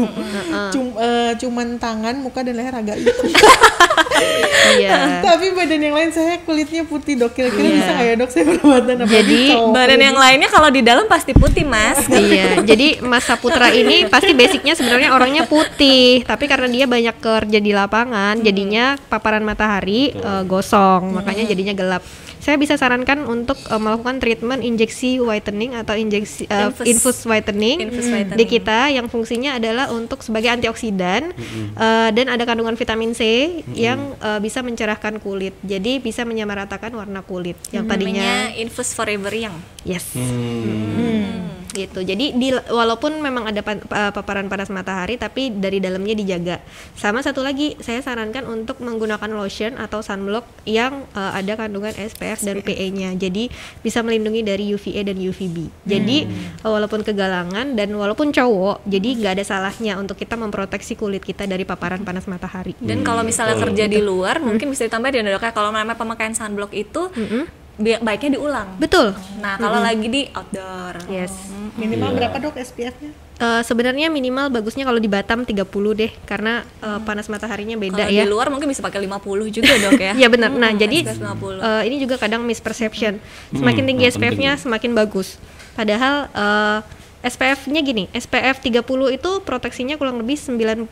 Cum, 0.72 0.92
eh, 0.94 1.32
cuman 1.40 1.68
tangan, 1.96 2.16
muka 2.20 2.44
dan 2.44 2.54
leher 2.60 2.76
agak 2.76 3.00
hitam. 3.00 3.26
Iya. 4.76 5.24
Tapi 5.28 5.56
badan 5.56 5.80
yang 5.80 5.96
lain 5.96 6.12
saya 6.12 6.44
kulitnya 6.44 6.84
putih 6.84 7.16
dok, 7.16 7.32
kira-kira 7.32 7.64
Iya. 7.64 7.76
bisa 7.80 7.92
nggak 7.96 8.08
ya 8.08 8.16
dok 8.20 8.30
saya 8.36 8.44
perawatan 8.52 8.96
apa? 9.00 9.10
Jadi, 9.12 9.42
Badan 9.72 10.02
yang 10.04 10.18
lainnya 10.20 10.50
kalau 10.52 10.70
di 10.72 10.82
dalam 10.84 11.06
pasti 11.08 11.32
putih, 11.32 11.64
Mas. 11.64 12.04
iya, 12.28 12.60
jadi 12.60 13.00
Mas 13.00 13.24
Saputra 13.24 13.72
ini 13.72 14.12
pasti 14.12 14.36
basicnya 14.36 14.76
sebenarnya 14.76 15.16
orangnya 15.16 15.48
putih, 15.48 16.28
tapi 16.28 16.52
karena 16.52 16.68
dia 16.68 16.86
banyak 16.86 17.16
kerja 17.24 17.60
di 17.64 17.72
lapangan, 17.72 18.44
jadinya 18.44 19.00
paparan 19.08 19.48
matahari 19.48 20.12
eh, 20.12 20.44
gosong, 20.44 21.16
makanya 21.16 21.48
jadinya 21.48 21.72
gelap. 21.72 22.04
Saya 22.46 22.62
bisa 22.62 22.78
sarankan 22.78 23.26
untuk 23.26 23.58
eh, 23.58 23.82
melakukan 23.82 24.22
treatment 24.22 24.62
injeksi 24.62 25.18
whitening 25.18 25.74
atau 25.74 25.98
injeksi 25.98 26.46
eh, 26.46 26.70
Infus. 26.70 26.86
infus 26.86 27.18
whitening, 27.26 27.90
Infus 27.90 28.06
di 28.06 28.14
whitening. 28.14 28.46
kita 28.46 28.80
yang 28.94 29.10
fungsinya 29.10 29.58
adalah 29.58 29.90
untuk 29.90 30.22
sebagai 30.22 30.54
antioksidan 30.54 31.34
eh, 31.74 32.10
dan 32.14 32.26
ada 32.30 32.46
kandungan 32.46 32.78
vitamin 32.78 33.18
C 33.18 33.22
yang 33.74 34.14
eh, 34.22 34.38
bisa 34.38 34.62
mencerahkan 34.62 35.18
kulit. 35.18 35.58
Jadi 35.66 35.98
bisa 35.98 36.22
menyamaratakan 36.22 36.94
warna 36.94 37.26
kulit 37.26 37.58
yang 37.74 37.90
tadinya 37.90 38.54
Namanya 38.54 38.62
Infus 38.62 38.94
Forever 38.94 39.34
Young. 39.34 39.58
yes 39.82 40.06
Hmm. 40.14 41.55
Gitu. 41.76 42.00
Jadi 42.02 42.32
di 42.34 42.56
walaupun 42.56 43.20
memang 43.20 43.52
ada 43.52 43.60
pa- 43.60 43.84
pa- 43.84 44.16
paparan 44.16 44.48
panas 44.48 44.72
matahari 44.72 45.20
tapi 45.20 45.52
dari 45.52 45.84
dalamnya 45.84 46.16
dijaga. 46.16 46.64
Sama 46.96 47.20
satu 47.20 47.44
lagi 47.44 47.76
saya 47.84 48.00
sarankan 48.00 48.48
untuk 48.48 48.80
menggunakan 48.80 49.28
lotion 49.36 49.76
atau 49.76 50.00
sunblock 50.00 50.48
yang 50.64 51.04
eh, 51.12 51.32
ada 51.36 51.60
kandungan 51.60 51.92
SPF 51.92 52.42
dan 52.42 52.64
PA-nya 52.64 53.12
jadi 53.20 53.52
bisa 53.84 54.00
melindungi 54.06 54.42
dari 54.46 54.72
UVA 54.72 55.02
dan 55.02 55.18
UVB 55.18 55.68
jadi 55.84 56.18
eh, 56.62 56.70
walaupun 56.70 57.02
kegalangan 57.02 57.74
dan 57.74 57.90
walaupun 57.92 58.32
cowok 58.32 58.86
jadi 58.86 59.10
nggak 59.20 59.34
ada 59.42 59.46
salahnya 59.46 59.98
untuk 59.98 60.16
kita 60.16 60.38
memproteksi 60.38 60.94
kulit 60.96 61.26
kita 61.26 61.50
dari 61.50 61.66
paparan 61.66 62.06
panas 62.06 62.30
matahari. 62.30 62.78
Dan 62.78 63.02
kalau 63.02 63.26
misalnya 63.26 63.58
betul. 63.58 63.74
kerja 63.74 63.86
di 63.90 64.00
luar, 64.00 64.38
mungkin 64.40 64.70
bisa 64.70 64.86
ditambah 64.86 65.10
di 65.10 65.26
dok 65.26 65.44
kalau 65.52 65.74
namanya 65.74 65.98
pemakaian 65.98 66.34
sunblock 66.38 66.72
itu 66.72 67.10
bi- 67.12 67.65
baiknya 67.78 68.36
diulang. 68.36 68.68
betul 68.76 69.12
Nah, 69.38 69.56
kalau 69.56 69.80
lagi 69.80 70.08
di 70.08 70.22
outdoor. 70.30 70.96
yes 71.06 71.34
Minimal 71.76 72.10
Iya. 72.10 72.18
berapa 72.18 72.38
dok 72.40 72.56
SPF-nya? 72.56 73.12
Eh, 73.36 73.62
sebenarnya 73.62 74.08
minimal 74.08 74.48
bagusnya 74.48 74.88
kalau 74.88 74.96
di 74.96 75.12
Batam 75.12 75.44
30 75.44 75.68
deh 75.92 76.08
karena 76.24 76.64
eh, 76.80 77.00
panas 77.04 77.28
mataharinya 77.28 77.76
beda 77.76 78.00
Kalau 78.02 78.16
ya 78.16 78.24
di 78.24 78.32
luar 78.32 78.48
mungkin 78.48 78.72
bisa 78.72 78.80
pakai 78.80 79.04
50 79.04 79.52
juga, 79.52 79.76
Dok 79.76 80.00
ya. 80.00 80.14
Iya 80.24 80.28
benar. 80.32 80.56
Nah, 80.56 80.72
jadi 80.72 81.04
SPF 81.04 81.20
50. 81.36 81.60
eh, 81.60 81.82
ini 81.84 81.96
juga 82.00 82.16
kadang 82.16 82.42
misperception. 82.42 83.20
Semakin 83.52 83.76
Hmm, 83.78 83.90
tinggi 83.92 84.04
nah, 84.04 84.12
SPF-nya 84.14 84.52
semakin 84.56 84.92
bagus. 84.96 85.36
Padahal 85.76 86.32
eh, 86.32 86.80
SPF-nya 87.26 87.82
gini, 87.82 88.06
SPF 88.14 88.62
30 88.62 88.86
itu 89.18 89.32
proteksinya 89.42 89.98
kurang 89.98 90.22
lebih 90.22 90.38
93%. 90.38 90.86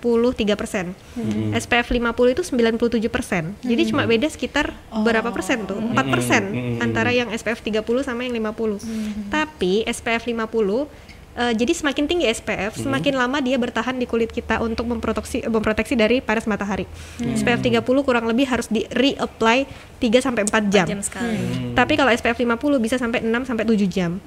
SPF 1.54 1.88
50 1.94 2.34
itu 2.34 2.42
97%. 2.42 3.54
Jadi 3.62 3.82
cuma 3.94 4.10
beda 4.10 4.26
sekitar 4.26 4.74
berapa 4.90 5.30
persen 5.30 5.70
tuh? 5.70 5.78
4% 5.78 6.82
antara 6.82 7.14
yang 7.14 7.30
SPF 7.30 7.62
30 7.62 7.86
sama 8.02 8.26
yang 8.26 8.34
50. 8.34 9.30
Tapi 9.30 9.86
SPF 9.86 10.26
50 10.26 11.13
Eh, 11.34 11.54
jadi 11.58 11.74
semakin 11.74 12.06
tinggi 12.06 12.30
SPF, 12.30 12.78
semakin 12.78 13.18
lama 13.18 13.42
dia 13.42 13.58
bertahan 13.58 13.98
di 13.98 14.06
kulit 14.06 14.30
kita 14.30 14.62
untuk 14.62 14.86
memproteksi 14.86 15.42
memproteksi 15.50 15.98
dari 15.98 16.22
panas 16.22 16.46
matahari. 16.46 16.86
SPF 17.18 17.58
30 17.66 17.82
kurang 18.06 18.30
lebih 18.30 18.46
harus 18.46 18.70
di 18.70 18.86
reapply 18.94 19.66
3 19.98 20.20
sampai 20.20 20.44
4 20.44 20.68
jam. 20.68 20.86
jam 20.86 21.00
sekali. 21.00 21.72
Tapi 21.72 21.94
kalau 21.96 22.12
SPF 22.12 22.36
50 22.36 22.60
bisa 22.84 23.00
sampai 23.00 23.24
6 23.24 23.48
sampai 23.48 23.64
7 23.64 23.88
jam. 23.88 24.20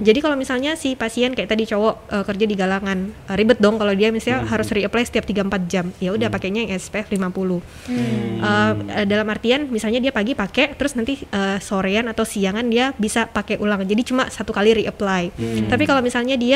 Jadi 0.00 0.18
kalau 0.22 0.38
misalnya 0.38 0.78
si 0.78 0.94
pasien 0.94 1.34
kayak 1.34 1.50
tadi 1.50 1.66
cowok 1.66 1.94
eh, 2.14 2.24
kerja 2.24 2.44
di 2.46 2.54
galangan, 2.54 2.98
eh, 3.10 3.34
ribet 3.34 3.58
dong 3.58 3.76
kalau 3.76 3.92
dia 3.92 4.14
misalnya 4.14 4.46
harus 4.46 4.70
reapply 4.70 5.04
setiap 5.04 5.26
3 5.26 5.44
4 5.44 5.66
jam. 5.66 5.90
Ya 5.98 6.14
udah 6.14 6.30
pakainya 6.30 6.64
yang 6.64 6.78
SPF 6.78 7.10
50. 7.10 7.60
Eh, 7.90 8.72
eh, 8.94 9.06
dalam 9.10 9.26
artian 9.26 9.66
misalnya 9.68 9.98
dia 9.98 10.14
pagi 10.14 10.38
pakai 10.38 10.78
terus 10.78 10.94
nanti 10.94 11.18
eh, 11.18 11.58
sorean 11.58 12.06
atau 12.06 12.22
siangan 12.22 12.64
dia 12.70 12.94
bisa 12.94 13.26
pakai 13.26 13.58
ulang. 13.58 13.82
Jadi 13.82 14.14
cuma 14.14 14.30
satu 14.30 14.54
kali 14.54 14.86
reapply. 14.86 15.34
Tapi 15.66 15.84
kalau 15.84 15.98
misalnya 15.98 16.38
dia 16.38 16.53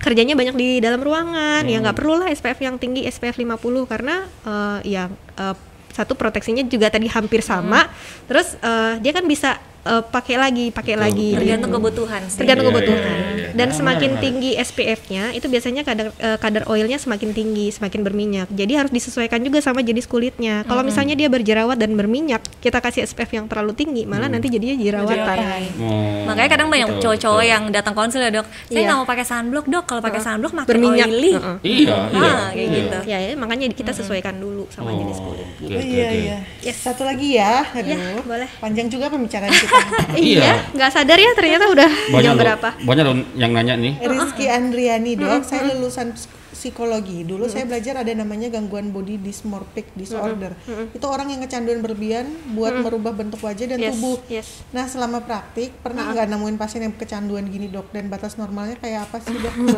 kerjanya 0.00 0.34
banyak 0.34 0.56
di 0.58 0.68
dalam 0.82 0.98
ruangan. 0.98 1.62
Ya 1.68 1.78
nggak 1.78 1.94
perlu 1.94 2.18
lah 2.18 2.28
SPF 2.32 2.58
yang 2.64 2.76
tinggi 2.80 3.06
SPF 3.06 3.38
50 3.38 3.86
karena 3.86 4.26
eh, 4.26 4.78
ya 4.98 5.04
eh, 5.38 5.56
satu 5.94 6.18
proteksinya 6.18 6.66
juga 6.66 6.90
tadi 6.90 7.06
hampir 7.06 7.44
sama. 7.44 7.86
Terus 8.26 8.58
eh, 8.58 8.98
dia 8.98 9.12
kan 9.14 9.24
bisa 9.30 9.60
eh, 9.82 10.02
pakai 10.02 10.36
lagi 10.36 10.66
pakai 10.68 10.94
Betul. 10.94 11.04
lagi 11.04 11.28
Tergantung 11.32 11.70
gitu. 11.70 11.78
kebutuhan 11.80 12.20
sih. 12.24 12.38
tergantung 12.38 12.64
Iya, 12.64 12.72
kebutuhan 12.72 13.00
iya, 13.00 13.30
iya. 13.32 13.48
dan 13.52 13.66
Nah, 13.66 13.76
semakin 13.76 14.10
tinggi 14.18 14.50
SPF-nya 14.54 15.24
itu 15.30 15.46
biasanya 15.46 15.82
kadar 15.82 16.06
eh, 16.12 16.36
kadar 16.36 16.62
oilnya 16.66 16.96
semakin 16.96 17.30
tinggi 17.30 17.70
semakin 17.70 18.00
berminyak 18.00 18.48
jadi 18.50 18.72
harus 18.76 18.90
disesuaikan 18.90 19.40
juga 19.40 19.58
sama 19.58 19.80
jenis 19.80 20.04
kulitnya 20.04 20.62
kalau 20.64 20.80
misalnya 20.80 21.14
dia 21.14 21.26
berjerawat 21.26 21.76
dan 21.76 21.92
berminyak 21.92 22.40
kita 22.58 22.78
kasih 22.78 23.02
SPF 23.02 23.30
yang 23.32 23.46
terlalu 23.46 23.72
tinggi 23.72 24.04
malah 24.04 24.26
nanti 24.26 24.48
jadinya 24.48 24.74
jerawatan 24.74 25.38
Oh, 25.80 26.26
Makanya 26.26 26.50
kadang 26.50 26.68
banyak 26.68 26.88
betul, 26.88 27.02
cowok-cowok 27.02 27.38
betul. 27.38 27.52
yang 27.52 27.62
datang 27.70 27.94
konsul 27.94 28.20
ya 28.20 28.30
dok. 28.30 28.46
Saya 28.64 28.72
Iya. 28.72 28.84
nggak 28.84 28.96
mau 28.96 29.06
pakai 29.06 29.24
sunblock 29.24 29.66
dok. 29.66 29.84
Kalau 29.84 30.00
pakai 30.00 30.20
sunblock 30.20 30.52
makin 30.52 30.70
Berminyak. 30.70 31.06
oily. 31.06 31.32
Heeh. 31.32 31.56
Iya, 31.62 31.96
iya. 32.06 32.20
Ah, 32.20 32.48
kayak 32.50 32.56
iya. 32.60 32.76
gitu. 32.76 32.98
ya, 33.06 33.18
ya 33.20 33.28
makanya 33.34 33.66
kita 33.70 33.92
sesuaikan 33.92 34.34
dulu 34.36 34.64
sama 34.68 34.90
jenis 34.92 35.16
Oh, 35.16 35.24
kulit 35.28 35.46
oke, 35.60 35.70
Oh, 35.70 35.82
iya 35.82 36.06
oke. 36.06 36.18
iya. 36.60 36.72
Satu 36.72 37.02
lagi 37.02 37.28
ya, 37.34 37.64
aduh. 37.66 37.90
Ya, 37.90 37.98
boleh. 38.20 38.48
Panjang 38.58 38.86
juga 38.86 39.06
pembicaraan 39.08 39.50
kita. 39.50 39.69
Iya. 40.16 40.40
Iya, 40.42 40.54
nggak 40.74 40.90
sadar 40.90 41.18
ya 41.18 41.30
ternyata 41.32 41.64
udah 41.68 41.90
Banyak 42.10 42.24
jam 42.24 42.34
berapa. 42.36 42.68
banyak 42.82 43.06
yang 43.36 43.52
nanya 43.54 43.74
nih. 43.76 43.94
Rizky 44.02 44.46
Andriani 44.46 45.14
dok, 45.14 45.42
saya 45.42 45.70
lulusan 45.70 46.12
psikologi. 46.60 47.24
Dulu 47.24 47.48
saya 47.48 47.64
belajar 47.64 47.96
ada 47.96 48.12
namanya 48.12 48.52
gangguan 48.52 48.92
body 48.92 49.16
dysmorphic 49.16 49.96
disorder. 49.96 50.52
Itu 50.92 51.08
orang 51.08 51.32
yang 51.32 51.40
kecanduan 51.40 51.80
berlebihan 51.80 52.28
buat 52.52 52.76
merubah 52.76 53.10
bentuk 53.10 53.40
wajah 53.40 53.64
dan 53.66 53.80
Yes, 53.80 53.96
tubuh. 53.96 54.20
yes. 54.28 54.60
Nah, 54.70 54.84
selama 54.84 55.24
praktik 55.24 55.72
pernah 55.80 56.04
nggak 56.06 56.28
nemuin 56.28 56.56
pasien 56.56 56.84
yang 56.84 56.92
kecanduan 56.92 57.48
gini, 57.48 57.66
Dok? 57.66 57.88
Dan 57.88 58.06
batas 58.06 58.36
normalnya 58.36 58.76
kayak 58.76 59.08
apa 59.08 59.16
sih, 59.18 59.32
Dok? 59.32 59.54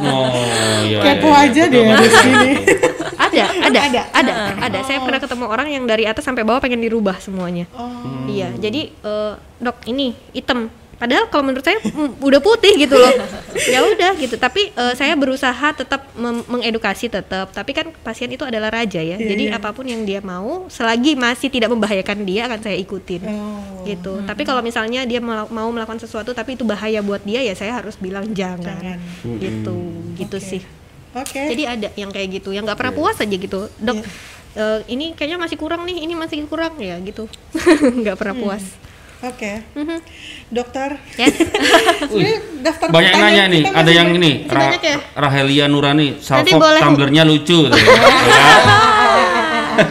Oh, 0.00 0.30
iya. 0.86 1.02
Kepo 1.02 1.28
iya, 1.28 1.44
aja 1.44 1.62
betul 1.66 1.74
deh 1.74 1.84
habis 1.88 2.14
gini. 2.20 2.50
ada 3.30 3.44
ada 3.60 3.80
Ada? 3.80 4.02
ada 4.12 4.32
ada 4.60 4.78
saya 4.82 4.98
pernah 5.00 5.18
ketemu 5.18 5.44
orang 5.46 5.68
yang 5.68 5.84
dari 5.84 6.04
atas 6.04 6.22
sampai 6.22 6.42
bawah 6.42 6.58
pengen 6.58 6.78
dirubah 6.78 7.18
semuanya 7.18 7.66
Oh. 7.72 7.88
iya 8.26 8.50
jadi 8.52 8.90
eh, 8.90 9.32
dok 9.58 9.86
ini 9.86 10.12
hitam 10.32 10.66
padahal 11.00 11.24
kalau 11.26 11.48
menurut 11.48 11.64
saya 11.64 11.80
udah 12.20 12.38
putih 12.38 12.76
gitu 12.76 12.92
loh 12.92 13.08
ya 13.66 13.80
udah 13.82 14.12
gitu 14.14 14.36
tapi 14.36 14.68
eh, 14.68 14.92
saya 14.92 15.16
berusaha 15.16 15.72
tetap 15.72 16.04
mengedukasi 16.44 17.08
tetap 17.08 17.48
tapi 17.50 17.72
kan 17.72 17.88
pasien 17.98 18.28
itu 18.28 18.44
adalah 18.44 18.68
raja 18.70 19.00
ya 19.00 19.16
Iya, 19.16 19.26
jadi 19.26 19.44
iya. 19.48 19.56
apa 19.56 19.72
pun 19.72 19.82
yang 19.82 20.04
dia 20.04 20.20
mau 20.20 20.68
selagi 20.68 21.16
masih 21.16 21.48
tidak 21.48 21.68
membahayakan 21.68 22.22
dia 22.22 22.44
akan 22.44 22.60
saya 22.60 22.76
ikutin 22.76 23.24
Oh. 23.26 23.82
gitu 23.82 24.20
tapi 24.22 24.44
kalau 24.44 24.60
misalnya 24.60 25.02
dia 25.02 25.24
mau 25.24 25.68
melakukan 25.68 25.96
sesuatu 25.98 26.30
tapi 26.30 26.52
itu 26.52 26.62
bahaya 26.62 27.00
buat 27.00 27.20
dia 27.20 27.40
ya 27.40 27.52
saya 27.52 27.74
harus 27.74 27.96
bilang 27.96 28.28
jangan, 28.30 28.60
Jangan. 28.60 28.98
gitu 29.40 29.76
gitu 30.14 30.36
Oke. 30.36 30.44
sih 30.46 30.62
Oke. 31.10 31.42
jadi 31.48 31.62
ada 31.66 31.88
yang 31.94 32.08
kayak 32.08 32.38
gitu, 32.38 32.52
yang 32.52 32.62
nggak 32.62 32.76
pernah 32.76 32.92
puas 32.92 33.16
aja 33.16 33.26
gitu, 33.26 33.66
dok. 33.78 33.98
Iya. 33.98 34.06
eh, 34.52 34.78
ini 34.86 35.10
kayaknya 35.10 35.38
masih 35.38 35.56
kurang 35.56 35.82
nih, 35.82 36.04
ini 36.04 36.14
masih 36.14 36.44
kurang 36.44 36.76
ya 36.76 37.00
gitu, 37.00 37.26
nggak 38.04 38.14
pernah 38.14 38.36
Hmm. 38.36 38.44
puas. 38.44 38.62
Oke. 39.20 39.52
Mhm. 39.76 39.98
Dokter, 40.48 40.96
Yes. 41.14 41.36
ini 42.16 42.32
daftar 42.64 42.88
Banyak 42.88 43.12
yang 43.12 43.20
nanya 43.20 43.44
nih, 43.46 43.62
ada 43.68 43.90
yang 43.92 44.08
ini, 44.10 44.48
Ra- 44.48 44.72
ya? 44.74 44.96
Rahelia 45.14 45.68
Nurani, 45.68 46.16
salvo 46.18 46.56
boleh- 46.56 46.80
tumblernya 46.80 47.22
lucu. 47.22 47.68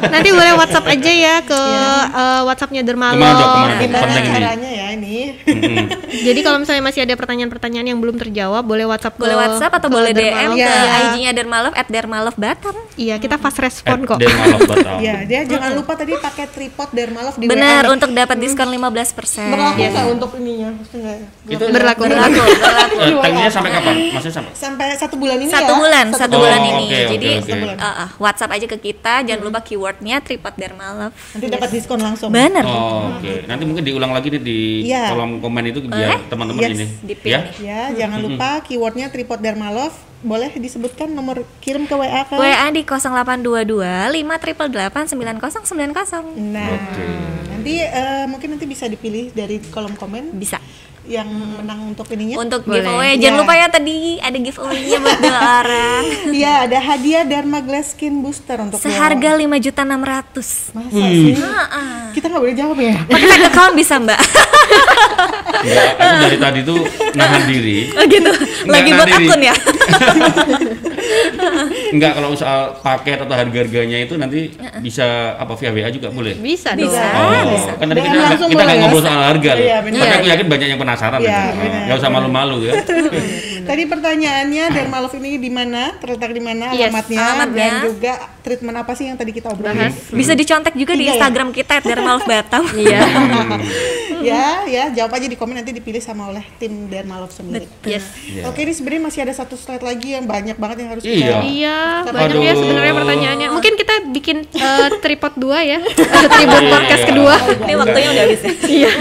Nanti 0.10 0.30
boleh 0.30 0.54
WhatsApp 0.56 0.86
aja 0.88 1.12
ya 1.12 1.36
ke 1.42 1.62
eh, 2.10 2.42
WhatsAppnya 2.44 2.82
Dermalo. 2.82 3.16
Ke 3.16 3.20
mana, 3.20 3.34
Dok? 3.34 3.48
Ke 3.48 3.58
mana, 3.58 3.74
Dok? 3.74 3.80
Gimana 3.82 4.20
caranya 4.24 4.70
ya 4.70 4.86
ini? 4.94 5.18
Mm-mm. 5.46 5.78
Jadi 6.10 6.40
kalau 6.42 6.58
misalnya 6.60 6.84
masih 6.84 7.02
ada 7.04 7.14
pertanyaan-pertanyaan 7.14 7.88
yang 7.88 8.00
belum 8.00 8.16
terjawab, 8.18 8.64
boleh 8.64 8.86
WhatsApp 8.86 9.16
ke 9.16 9.22
boleh 9.22 9.38
WhatsApp 9.38 9.72
atau 9.74 9.88
ke 9.88 9.96
boleh 9.96 10.12
Dermalo. 10.12 10.54
DM 10.54 10.60
Iya. 10.60 10.68
ke 10.68 10.98
IG-nya 11.00 11.32
Dermalove 11.32 11.76
at 11.76 11.88
Dermalove 11.88 12.38
Batam. 12.38 12.76
Iya, 12.96 13.16
kita 13.18 13.36
fast 13.38 13.60
respon 13.60 14.04
kok. 14.04 14.18
Dia 14.18 14.30
malah 14.30 14.60
batal. 14.60 14.98
Ya, 15.10 15.24
dia 15.24 15.42
jangan 15.44 15.72
lupa 15.74 15.96
tadi 15.96 16.12
pakai 16.14 16.46
tripod 16.46 16.90
Dermalove 16.92 17.38
di 17.38 17.48
Benar 17.48 17.88
WA. 17.88 17.94
untuk 17.96 18.10
dapat 18.12 18.36
diskon 18.36 18.68
15%. 18.68 19.48
Berlaku 19.48 19.80
nggak 19.80 20.06
untuk 20.10 20.30
ininya? 20.36 20.70
Ya? 20.92 21.16
Itu 21.48 21.64
Berlaku. 21.66 22.02
Berlaku, 22.04 22.42
berlaku. 22.42 22.98
eh, 23.00 23.14
tagnya 23.16 23.48
sampai 23.48 23.72
kapan? 23.72 23.96
Maksudnya 24.12 24.36
sampai? 24.36 24.52
Sampai 24.54 24.88
satu 24.94 25.16
bulan 25.16 25.38
ini 25.38 25.50
satu 25.50 25.72
ya? 25.72 25.78
bulan 25.78 26.06
satu 26.12 26.36
bulan. 26.36 26.60
bulan 26.60 26.60
Oh, 26.60 26.72
ini 26.76 26.86
oke, 26.90 27.08
jadi 27.16 27.30
uh, 27.74 27.88
uh, 27.88 28.10
WhatsApp 28.18 28.52
aja 28.52 28.66
ke 28.68 28.78
kita 28.78 29.14
jangan 29.24 29.42
lupa 29.42 29.60
keywordnya 29.70 30.18
tripod 30.20 30.58
dermalove 30.58 31.14
Nanti 31.32 31.46
dapat 31.46 31.70
diskon 31.70 32.02
langsung. 32.02 32.34
bener 32.34 32.66
Oh, 32.66 33.14
oke. 33.14 33.46
Nanti 33.46 33.64
mungkin 33.64 33.86
diulang 33.86 34.10
lagi 34.10 34.28
nih 34.30 34.42
di 34.42 34.60
Iya. 34.84 35.14
kolom 35.14 35.38
komen 35.38 35.64
itu 35.68 35.86
biar 35.86 36.26
teman-teman 36.26 36.66
Yes. 36.66 36.74
ini. 36.74 36.86
Dipin 37.06 37.30
Ya. 37.30 37.40
nih. 37.40 37.54
Ya, 37.62 37.82
jangan 37.96 38.20
lupa 38.20 38.66
keywordnya 38.66 39.08
tripod 39.08 39.38
Dermalove. 39.38 39.94
Boleh 40.20 40.52
disebutkan 40.52 41.08
nomor 41.08 41.48
kirim 41.60 41.88
ke 41.88 41.96
WA 41.96 42.28
ke? 42.28 42.36
WA 42.36 42.68
di 42.70 42.84
0822 42.84 44.12
588 44.12 45.08
9090 45.08 46.36
Nah, 46.36 46.76
Oke. 46.76 47.08
nanti 47.48 47.74
eh, 47.80 48.26
mungkin 48.28 48.52
nanti 48.52 48.68
bisa 48.68 48.84
dipilih 48.86 49.32
dari 49.32 49.64
kolom 49.66 49.96
komen 49.96 50.36
bisa 50.36 50.60
yang 51.10 51.26
menang 51.26 51.90
untuk 51.90 52.06
ininya. 52.08 52.38
untuk 52.38 52.62
Boleh. 52.64 52.80
giveaway 52.80 53.12
Iya. 53.12 53.22
jangan 53.24 53.38
lupa 53.42 53.54
ya 53.56 53.68
tadi 53.68 53.96
ada 54.20 54.38
giveaway-nya 54.38 54.98
buat 55.00 55.18
dua 55.26 55.40
orang 55.60 56.04
Iya, 56.30 56.54
ada 56.64 56.78
hadiah 56.80 57.24
Derma 57.24 57.60
Glass 57.60 57.92
Skin 57.92 58.22
Booster 58.22 58.58
untuk 58.60 58.78
seharga. 58.78 59.34
5 59.34 59.50
juta 59.60 59.82
600 59.82 60.70
Masa 60.72 60.94
sih? 60.94 61.34
Heeh. 61.34 61.98
Kita 62.12 62.26
nggak 62.28 62.42
boleh 62.42 62.54
jawab 62.56 62.78
ya? 62.80 62.96
pakai 63.04 63.26
bank 63.28 63.44
account 63.48 63.74
bisa 63.74 63.96
mbak 63.98 64.20
Enggak, 65.60 65.88
aku 66.00 66.16
dari 66.22 66.38
tadi 66.38 66.60
tuh 66.62 66.80
nahan 67.12 67.44
diri. 67.44 67.90
oh 67.92 68.06
gitu 68.06 68.32
lagi 68.64 68.90
Nggak 68.90 68.96
buat 68.96 69.10
nadiri. 69.10 69.26
akun 69.26 69.42
ya 69.42 69.56
Enggak 71.90 72.12
kalau 72.14 72.30
soal 72.34 72.62
paket 72.80 73.18
atau 73.18 73.34
harga-harganya 73.34 73.98
itu 74.00 74.14
nanti 74.14 74.54
bisa 74.80 75.04
apa 75.36 75.54
via 75.56 75.72
WA 75.72 75.90
juga 75.90 76.10
boleh. 76.10 76.38
Bisa, 76.38 76.78
Bisa. 76.78 77.02
dong. 77.02 77.18
Oh, 77.18 77.44
bisa. 77.50 77.72
kan 77.74 77.86
tadi 77.88 78.00
kita 78.00 78.14
kita 78.38 78.62
nggak 78.62 78.70
ya? 78.70 78.82
ngobrol 78.84 79.02
soal 79.02 79.22
harga 79.26 79.50
loh. 79.52 79.64
Iya. 79.64 79.78
Tapi 79.80 79.90
Iya. 79.98 80.14
aku 80.14 80.28
yakin 80.30 80.46
banyak 80.48 80.68
yang 80.68 80.80
penasaran 80.80 80.98
Iya, 81.00 81.40
itu. 81.46 81.58
benar. 81.58 81.82
Nggak 81.86 81.98
usah 81.98 82.12
malu-malu 82.12 82.58
ya. 82.62 82.74
Tadi 83.70 83.84
pertanyaannya 83.86 84.64
Dermalove 84.72 85.16
ini 85.16 85.38
di 85.38 85.50
mana? 85.50 85.94
Terletak 85.96 86.32
di 86.32 86.42
mana 86.42 86.66
Yes, 86.72 86.90
alamatnya, 86.90 87.20
alamatnya. 87.22 87.54
dan 87.56 87.72
juga 87.86 88.14
treatment 88.40 88.78
apa 88.78 88.92
sih 88.94 89.06
yang 89.06 89.16
tadi 89.16 89.30
kita 89.30 89.48
obrolin? 89.48 89.78
Bahas. 89.78 90.10
bisa 90.10 90.34
dicontek 90.34 90.74
juga 90.74 90.94
di 90.94 91.06
Tiga 91.06 91.06
ya? 91.06 91.14
Instagram 91.16 91.50
kita 91.52 91.74
at 91.76 91.84
Dermalove 91.84 92.26
Batam 92.26 92.64
Iya. 92.80 93.00
ya, 94.20 94.46
ya, 94.66 94.84
jawab 94.92 95.12
aja 95.14 95.26
di 95.26 95.36
komen 95.36 95.56
nanti 95.56 95.72
dipilih 95.72 96.00
sama 96.00 96.28
oleh 96.28 96.42
tim 96.58 96.88
Dermalove 96.88 97.30
sendiri. 97.30 97.70
Yes. 97.84 98.04
Iya. 98.26 98.50
Oke, 98.50 98.64
ini 98.64 98.74
sebenarnya 98.74 99.04
masih 99.04 99.20
ada 99.22 99.34
satu 99.34 99.54
slide 99.54 99.80
lagi 99.82 100.12
yang 100.12 100.26
banyak 100.26 100.56
banget 100.56 100.78
yang 100.80 100.90
harus 100.92 101.04
Iya. 101.04 101.40
kita 101.40 101.46
Iya, 101.46 101.78
banyak 102.10 102.42
ya 102.42 102.54
sebenarnya 102.56 102.94
pertanyaannya. 102.96 103.48
Mungkin 103.50 103.74
kita 103.76 103.94
bikin 104.10 104.38
eh, 104.50 104.90
tripod 105.00 105.34
dua 105.36 105.62
ya, 105.62 105.80
tripod 106.34 106.60
Iya. 106.60 106.72
podcast 106.72 107.04
kedua. 107.06 107.36
ini 107.62 107.74
waktunya 107.76 108.10
udah 108.10 108.24
habis 108.26 108.42
ya 108.42 108.54
Iya. 108.66 108.92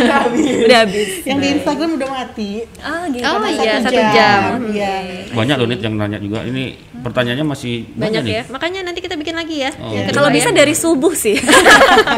udah 0.60 0.78
habis 0.84 1.08
yang 1.24 1.38
di 1.38 1.48
Instagram 1.56 1.87
udah 1.96 2.08
mati. 2.10 2.50
oh 2.82 3.02
gitu 3.08 3.24
Oh 3.24 3.38
Karena 3.40 3.48
iya, 3.54 3.72
satu 3.80 4.02
jam. 4.12 4.40
Iya. 4.68 4.92
Banyak 5.32 5.56
loh 5.60 5.68
Nit 5.70 5.80
yang 5.80 5.94
nanya 5.96 6.18
juga. 6.20 6.44
Ini 6.44 6.64
pertanyaannya 7.00 7.44
masih 7.44 7.84
Banyak 7.92 8.22
nih. 8.22 8.32
ya. 8.32 8.42
Makanya 8.48 8.80
nanti 8.82 8.98
kita 8.98 9.14
bikin 9.14 9.32
lagi 9.32 9.60
ya. 9.60 9.70
Oh. 9.76 9.90
yang 9.90 10.08
kalau 10.10 10.28
bisa 10.28 10.48
ya. 10.50 10.56
dari 10.56 10.72
subuh 10.72 11.12
sih 11.12 11.36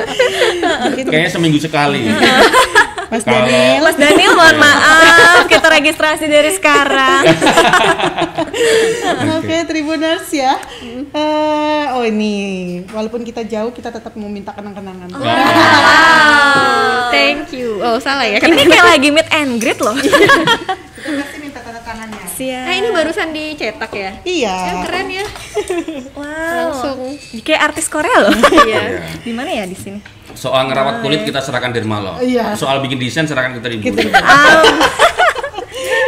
Kayaknya 1.10 1.30
seminggu 1.30 1.56
sekali. 1.56 2.08
Mas 3.10 3.26
Kalau- 3.26 3.42
Daniel. 3.42 3.80
Mas 3.82 3.96
Daniel 3.98 4.32
mohon 4.32 4.56
maaf 4.56 5.44
kita 5.44 5.66
registrasi 5.68 6.24
dari 6.24 6.50
sekarang 6.50 7.22
Oke, 9.40 9.56
Tribuners 9.64 10.26
ya. 10.30 10.54
Eh, 11.10 11.84
oh 11.90 12.02
ini, 12.02 12.34
walaupun 12.86 13.22
kita 13.22 13.42
jauh, 13.42 13.70
kita 13.70 13.90
tetap 13.90 14.14
mau 14.14 14.28
minta 14.28 14.52
kenang-kenangan. 14.52 15.08
Thank 17.10 17.50
you. 17.50 17.80
Oh, 17.80 17.96
salah 17.98 18.24
ya. 18.24 18.38
ini 18.38 18.62
kayak 18.64 18.86
lagi 18.88 19.08
meet 19.10 19.28
and 19.32 19.58
greet 19.58 19.78
loh 19.78 19.94
Kita 19.96 21.10
pasti 21.18 21.36
minta 21.40 21.58
tanda 21.58 21.80
tangannya. 21.82 22.24
Siap 22.40 22.64
Eh, 22.64 22.76
ini 22.80 22.88
barusan 22.88 23.28
dicetak 23.30 23.92
ya. 23.92 24.10
Iya. 24.24 24.56
Kan 24.56 24.76
keren 24.88 25.08
ya. 25.12 25.26
wow 26.18 26.72
Langsung. 26.72 26.98
kayak 27.38 27.60
artis 27.68 27.86
Korea 27.86 28.16
loh 28.18 28.32
Iya. 28.64 29.04
di 29.20 29.32
mana 29.36 29.52
ya 29.52 29.64
di 29.64 29.76
sini 29.76 30.00
Soal 30.32 30.64
ngerawat 30.64 31.02
kulit 31.02 31.28
kita 31.28 31.42
serahkan 31.42 31.68
Dermalo. 31.70 32.16
Iya. 32.18 32.56
Soal 32.56 32.80
bikin 32.80 32.96
desain 32.96 33.28
serahkan 33.28 33.60
kita 33.60 33.68
di 33.68 33.76
Gitu. 33.82 34.00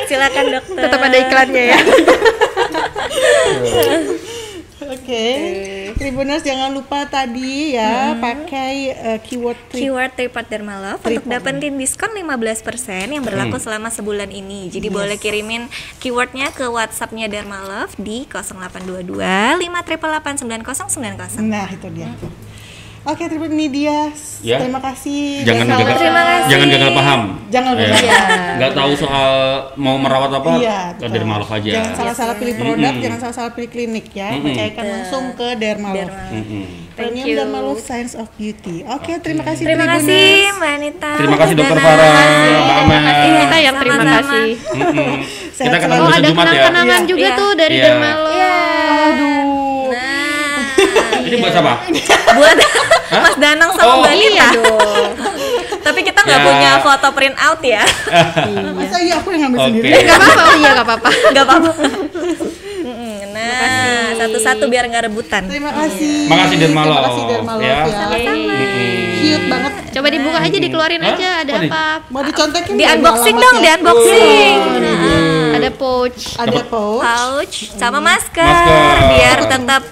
silakan 0.08 0.44
dokter 0.52 0.82
Tetap 0.84 1.00
ada 1.00 1.16
iklannya 1.18 1.64
ya. 1.68 1.78
Oke. 4.82 5.24
Tribuners 6.02 6.42
jangan 6.42 6.70
lupa 6.70 7.06
tadi 7.06 7.72
ya 7.72 8.18
pakai 8.18 8.74
eh, 8.90 9.18
keyword 9.22 9.58
tri- 9.70 9.86
keyword 9.86 10.12
tripod 10.12 10.46
dermalove 10.46 10.98
untuk 10.98 11.24
dapetin 11.24 11.74
diskon 11.74 12.10
15% 12.10 13.06
yang 13.08 13.22
berlaku 13.22 13.56
selama 13.56 13.88
sebulan 13.88 14.28
ini. 14.28 14.66
Jadi 14.68 14.90
boleh 14.90 15.16
kirimin 15.16 15.70
keywordnya 15.98 16.50
ke 16.50 16.66
WhatsAppnya 16.66 17.26
Dermalove 17.26 17.94
di 17.96 18.26
0822 18.26 19.22
588 19.56 20.42
9090. 20.42 21.38
Nah, 21.42 21.70
itu 21.70 21.86
dia. 21.88 22.10
Oke, 23.02 23.26
Tribun 23.26 23.50
ini 23.50 23.66
dia. 23.68 24.14
Ya. 24.40 24.62
Terima 24.62 24.78
kasih. 24.78 25.42
Jangan 25.42 25.66
gagal, 25.68 25.96
Terima 25.96 26.22
kasih. 26.22 26.48
jangan 26.48 26.66
gagal 26.68 26.90
paham. 26.92 27.20
Jangan 27.48 27.72
Ya. 27.72 27.82
gagal 27.82 27.98
paham. 28.00 28.38
Nggak 28.54 28.72
tahu 28.72 28.92
soal 28.94 29.28
mau 29.74 29.96
merawat 29.96 30.30
apa, 30.32 30.50
Iya, 30.54 30.78
ke 30.92 31.02
betul. 31.02 31.14
Dermalo 31.16 31.42
aja. 31.44 31.70
Jangan 31.72 31.92
salah-salah 31.96 32.34
pilih 32.36 32.54
produk, 32.54 32.92
Mm-mm. 32.92 33.02
jangan 33.02 33.18
salah-salah 33.20 33.52
pilih 33.52 33.68
klinik 33.68 34.06
ya. 34.08 34.28
Mm-mm. 34.30 34.44
Percayakan 34.46 34.84
langsung 34.88 35.24
ke 35.32 35.48
Dermalove. 35.56 36.14
Mm-mm. 36.30 36.64
Premium 36.92 37.24
you. 37.24 37.34
Dermalove 37.34 37.80
Science 37.80 38.14
of 38.14 38.30
Beauty. 38.32 38.86
Oke, 38.86 39.18
terima 39.18 39.42
kasih 39.42 39.62
Terima 39.64 39.82
Tribuners. 39.82 40.04
kasih 40.04 40.26
Mbak 40.52 40.70
Anita. 40.72 41.10
Terima 41.16 41.36
kasih 41.36 41.54
Dokter 41.56 41.76
Farah, 41.76 42.06
Mbak 42.06 42.22
Mbak 42.62 42.76
Amel. 42.78 43.02
Kita 43.34 43.56
yang 43.58 43.76
terima 43.76 44.04
kasih. 44.04 44.46
Kita 45.52 45.76
ketemu 45.76 45.90
besok 46.00 46.12
ada 46.12 46.22
Jumat 46.22 46.30
ya. 46.30 46.36
kenang-kenangan 46.38 47.00
Iya. 47.00 47.08
juga 47.08 47.26
Iya. 47.26 47.34
tuh 47.34 47.50
dari 47.52 47.74
Iya. 47.74 47.84
Dermalo. 47.84 48.26
Aduh. 49.02 49.41
Ini 51.32 51.40
buat 51.40 51.48
siapa? 51.50 51.72
buat 52.36 52.56
Mas 53.14 53.36
Danang 53.36 53.70
sama 53.72 53.88
Oh. 53.88 53.96
Mbak 53.98 54.12
Anita. 54.12 54.28
Iya. 54.28 54.48
Tapi 55.86 56.00
kita 56.00 56.20
nggak 56.20 56.38
Ya. 56.38 56.46
punya 56.46 56.70
foto 56.78 57.08
print 57.10 57.36
out 57.36 57.60
ya. 57.60 57.82
Masa 58.76 58.96
iya 58.98 59.16
aku 59.16 59.32
yang 59.32 59.48
ngambil 59.48 59.58
Oke. 59.58 59.66
sendiri? 59.72 59.88
Gak 60.02 60.14
apa-apa, 60.14 60.42
oh 60.42 60.54
iya 60.54 60.70
gak 60.72 60.86
apa-apa. 60.86 61.08
Nggak 61.26 61.44
apa-apa. 61.44 61.70
Nah, 63.32 64.14
satu-satu 64.14 64.64
biar 64.66 64.84
nggak 64.86 65.04
rebutan. 65.04 65.42
Terima 65.44 65.72
kasih. 65.72 66.28
Makasih 66.28 66.56
Dermalove. 66.58 66.92
Terima 66.92 67.02
kasih 67.02 67.22
Dermalove 67.26 67.64
Ya. 67.64 67.76
ya. 67.82 68.06
Mm-mm. 68.06 68.92
Cute 69.14 69.46
banget. 69.48 69.72
Coba 69.90 70.06
dibuka 70.08 70.38
aja, 70.38 70.58
dikeluarin 70.58 71.02
aja 71.02 71.28
ada 71.42 71.52
Apa. 71.58 71.84
Mau 72.08 72.22
dicontekin 72.22 72.74
Di 72.74 72.84
unboxing 72.86 73.36
dong, 73.36 73.56
di 73.58 73.68
unboxing. 73.70 74.56
Ada 74.62 74.90
ada 75.52 75.70
pouch. 75.72 76.22
ada 76.36 76.60
pouch. 76.64 77.02
pouch 77.02 77.56
sama 77.72 77.98
masker, 77.98 78.42
Masker. 78.42 78.94
biar 79.10 79.38
tetap 79.46 79.82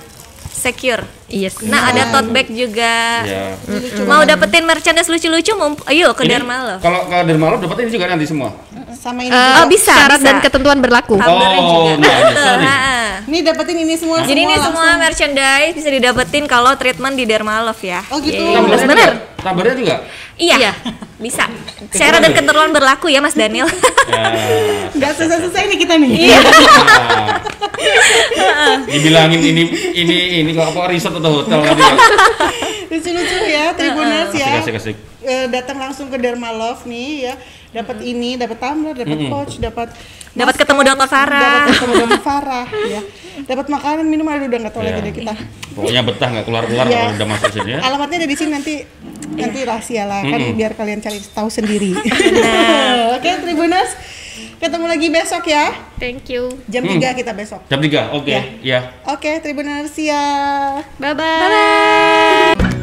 secure. 0.60 1.02
Yes. 1.26 1.56
Nah, 1.62 1.88
ada 1.88 2.10
tote 2.10 2.28
bag 2.28 2.50
juga. 2.50 3.24
Ya. 3.24 3.56
Mau 4.02 4.20
dapetin 4.22 4.62
merchandise 4.62 5.06
lucu-lucu, 5.06 5.52
mau 5.54 5.72
ayo 5.88 6.12
ke 6.12 6.22
Ini 6.22 6.42
Love. 6.42 6.82
Kalau 6.82 7.06
ke 7.06 7.16
dapat 7.24 7.76
ini 7.80 7.90
juga 7.90 8.04
nanti 8.06 8.26
semua. 8.26 8.50
Sama 8.92 9.24
ini 9.24 9.30
Eh, 9.30 9.34
juga. 9.34 9.56
Oh, 9.56 9.66
bisa, 9.66 9.94
Syarat 9.94 10.18
bisa. 10.18 10.26
dan 10.26 10.36
ketentuan 10.38 10.78
berlaku. 10.78 11.16
Tumblernya 11.16 11.58
Oh, 11.58 11.66
juga. 11.88 11.92
nah, 11.96 12.12
ini, 12.12 12.24
Betul, 12.28 12.54
ha-ha. 12.60 12.90
Ini 13.24 13.38
dapetin 13.42 13.76
ini 13.78 13.94
semua. 13.94 14.16
Jadi 14.20 14.40
ini 14.42 14.54
semua 14.54 14.84
langsung. 14.84 15.00
merchandise 15.00 15.72
bisa 15.72 15.88
didapetin 15.88 16.44
kalau 16.44 16.74
treatment 16.74 17.14
di 17.14 17.24
Dharma 17.24 17.62
Love 17.62 17.80
ya. 17.80 18.00
Oh, 18.10 18.18
gitu. 18.18 18.42
Tumblernya 18.42 18.86
bener. 18.86 19.10
juga? 19.16 19.40
Tumblernya 19.40 19.76
juga? 19.78 19.96
Iya, 20.36 20.56
Iya. 20.56 20.72
bisa. 21.16 21.44
Syarat 21.92 22.20
dan 22.20 22.32
ketentuan 22.32 22.72
berlaku 22.72 23.08
ya 23.08 23.20
Mas 23.20 23.32
Daniel. 23.32 23.70
Ya. 24.10 24.26
Nggak 24.90 25.12
selesai-selesai 25.14 25.70
nih 25.70 25.78
kita 25.78 25.94
nih. 25.94 26.10
Iya. 26.10 26.38
Nah. 26.42 27.38
Dibilangin 28.90 29.38
ini 29.40 29.62
ini 29.94 30.16
ini 30.42 30.49
kok 30.52 30.66
apa 30.68 30.80
resort 30.86 31.14
atau 31.14 31.30
hotel 31.38 31.58
tadi 31.60 31.80
ya? 31.80 31.94
Lucu-lucu 32.90 33.36
ya, 33.46 33.64
Tribuners 33.72 34.32
ya. 34.32 34.50
Asik 34.52 34.60
asik 34.60 34.74
asik. 34.76 34.96
Eh, 35.20 35.46
datang 35.48 35.78
langsung 35.78 36.06
ke 36.06 36.16
Dharma 36.16 36.50
Love 36.50 36.82
nih 36.84 37.10
ya. 37.22 37.34
Dapat 37.72 38.02
ini, 38.02 38.34
dapat 38.34 38.58
tumbler, 38.58 38.94
dapat 38.94 39.18
pouch, 39.26 39.54
dapat 39.58 39.88
Dapat 40.30 40.54
ketemu 40.56 40.80
Dokter 40.84 41.08
Farah. 41.08 41.42
dapat 41.42 41.70
ketemu 41.72 41.92
Dokter 41.96 42.22
Farah 42.28 42.66
ya. 42.84 43.00
Dapat 43.42 43.66
makanan, 43.68 44.06
minuman 44.06 44.36
aduh 44.36 44.46
udah 44.46 44.58
nggak 44.60 44.72
tahu 44.72 44.82
Ya. 44.82 44.88
lagi 44.88 45.00
deh 45.02 45.14
kita. 45.16 45.34
Pokoknya 45.72 46.02
betah 46.02 46.28
nggak 46.30 46.44
keluar-keluar 46.44 46.84
Iya. 46.84 46.98
kalau 47.00 47.14
udah 47.14 47.28
masuk 47.28 47.50
sini 47.52 47.70
ya. 47.70 47.78
Alamatnya 47.80 48.16
ada 48.16 48.28
di 48.28 48.36
sini 48.36 48.50
nanti 48.50 48.74
nanti 49.32 49.58
rahasia 49.60 50.04
lah 50.04 50.20
kan 50.20 50.38
Mm-mm. 50.40 50.54
biar 50.54 50.72
kalian 50.72 50.98
cari 50.98 51.18
tahu 51.24 51.46
sendiri. 51.48 51.94
Oke, 53.16 53.30
Tribuners. 53.40 53.90
Ketemu 54.60 54.86
lagi 54.86 55.08
besok 55.08 55.48
ya. 55.48 55.72
Thank 55.96 56.28
you. 56.28 56.52
Jam 56.68 56.84
Hmm. 56.84 57.00
3 57.00 57.16
kita 57.16 57.32
besok. 57.32 57.64
Jam 57.66 57.80
3, 57.80 58.12
oke, 58.12 58.28
Ya. 58.28 58.44
ya. 58.60 58.80
Oke, 59.08 59.40
Tribuners 59.40 59.96
ya. 59.96 60.20
Bye 61.00 61.16
bye. 61.16 62.79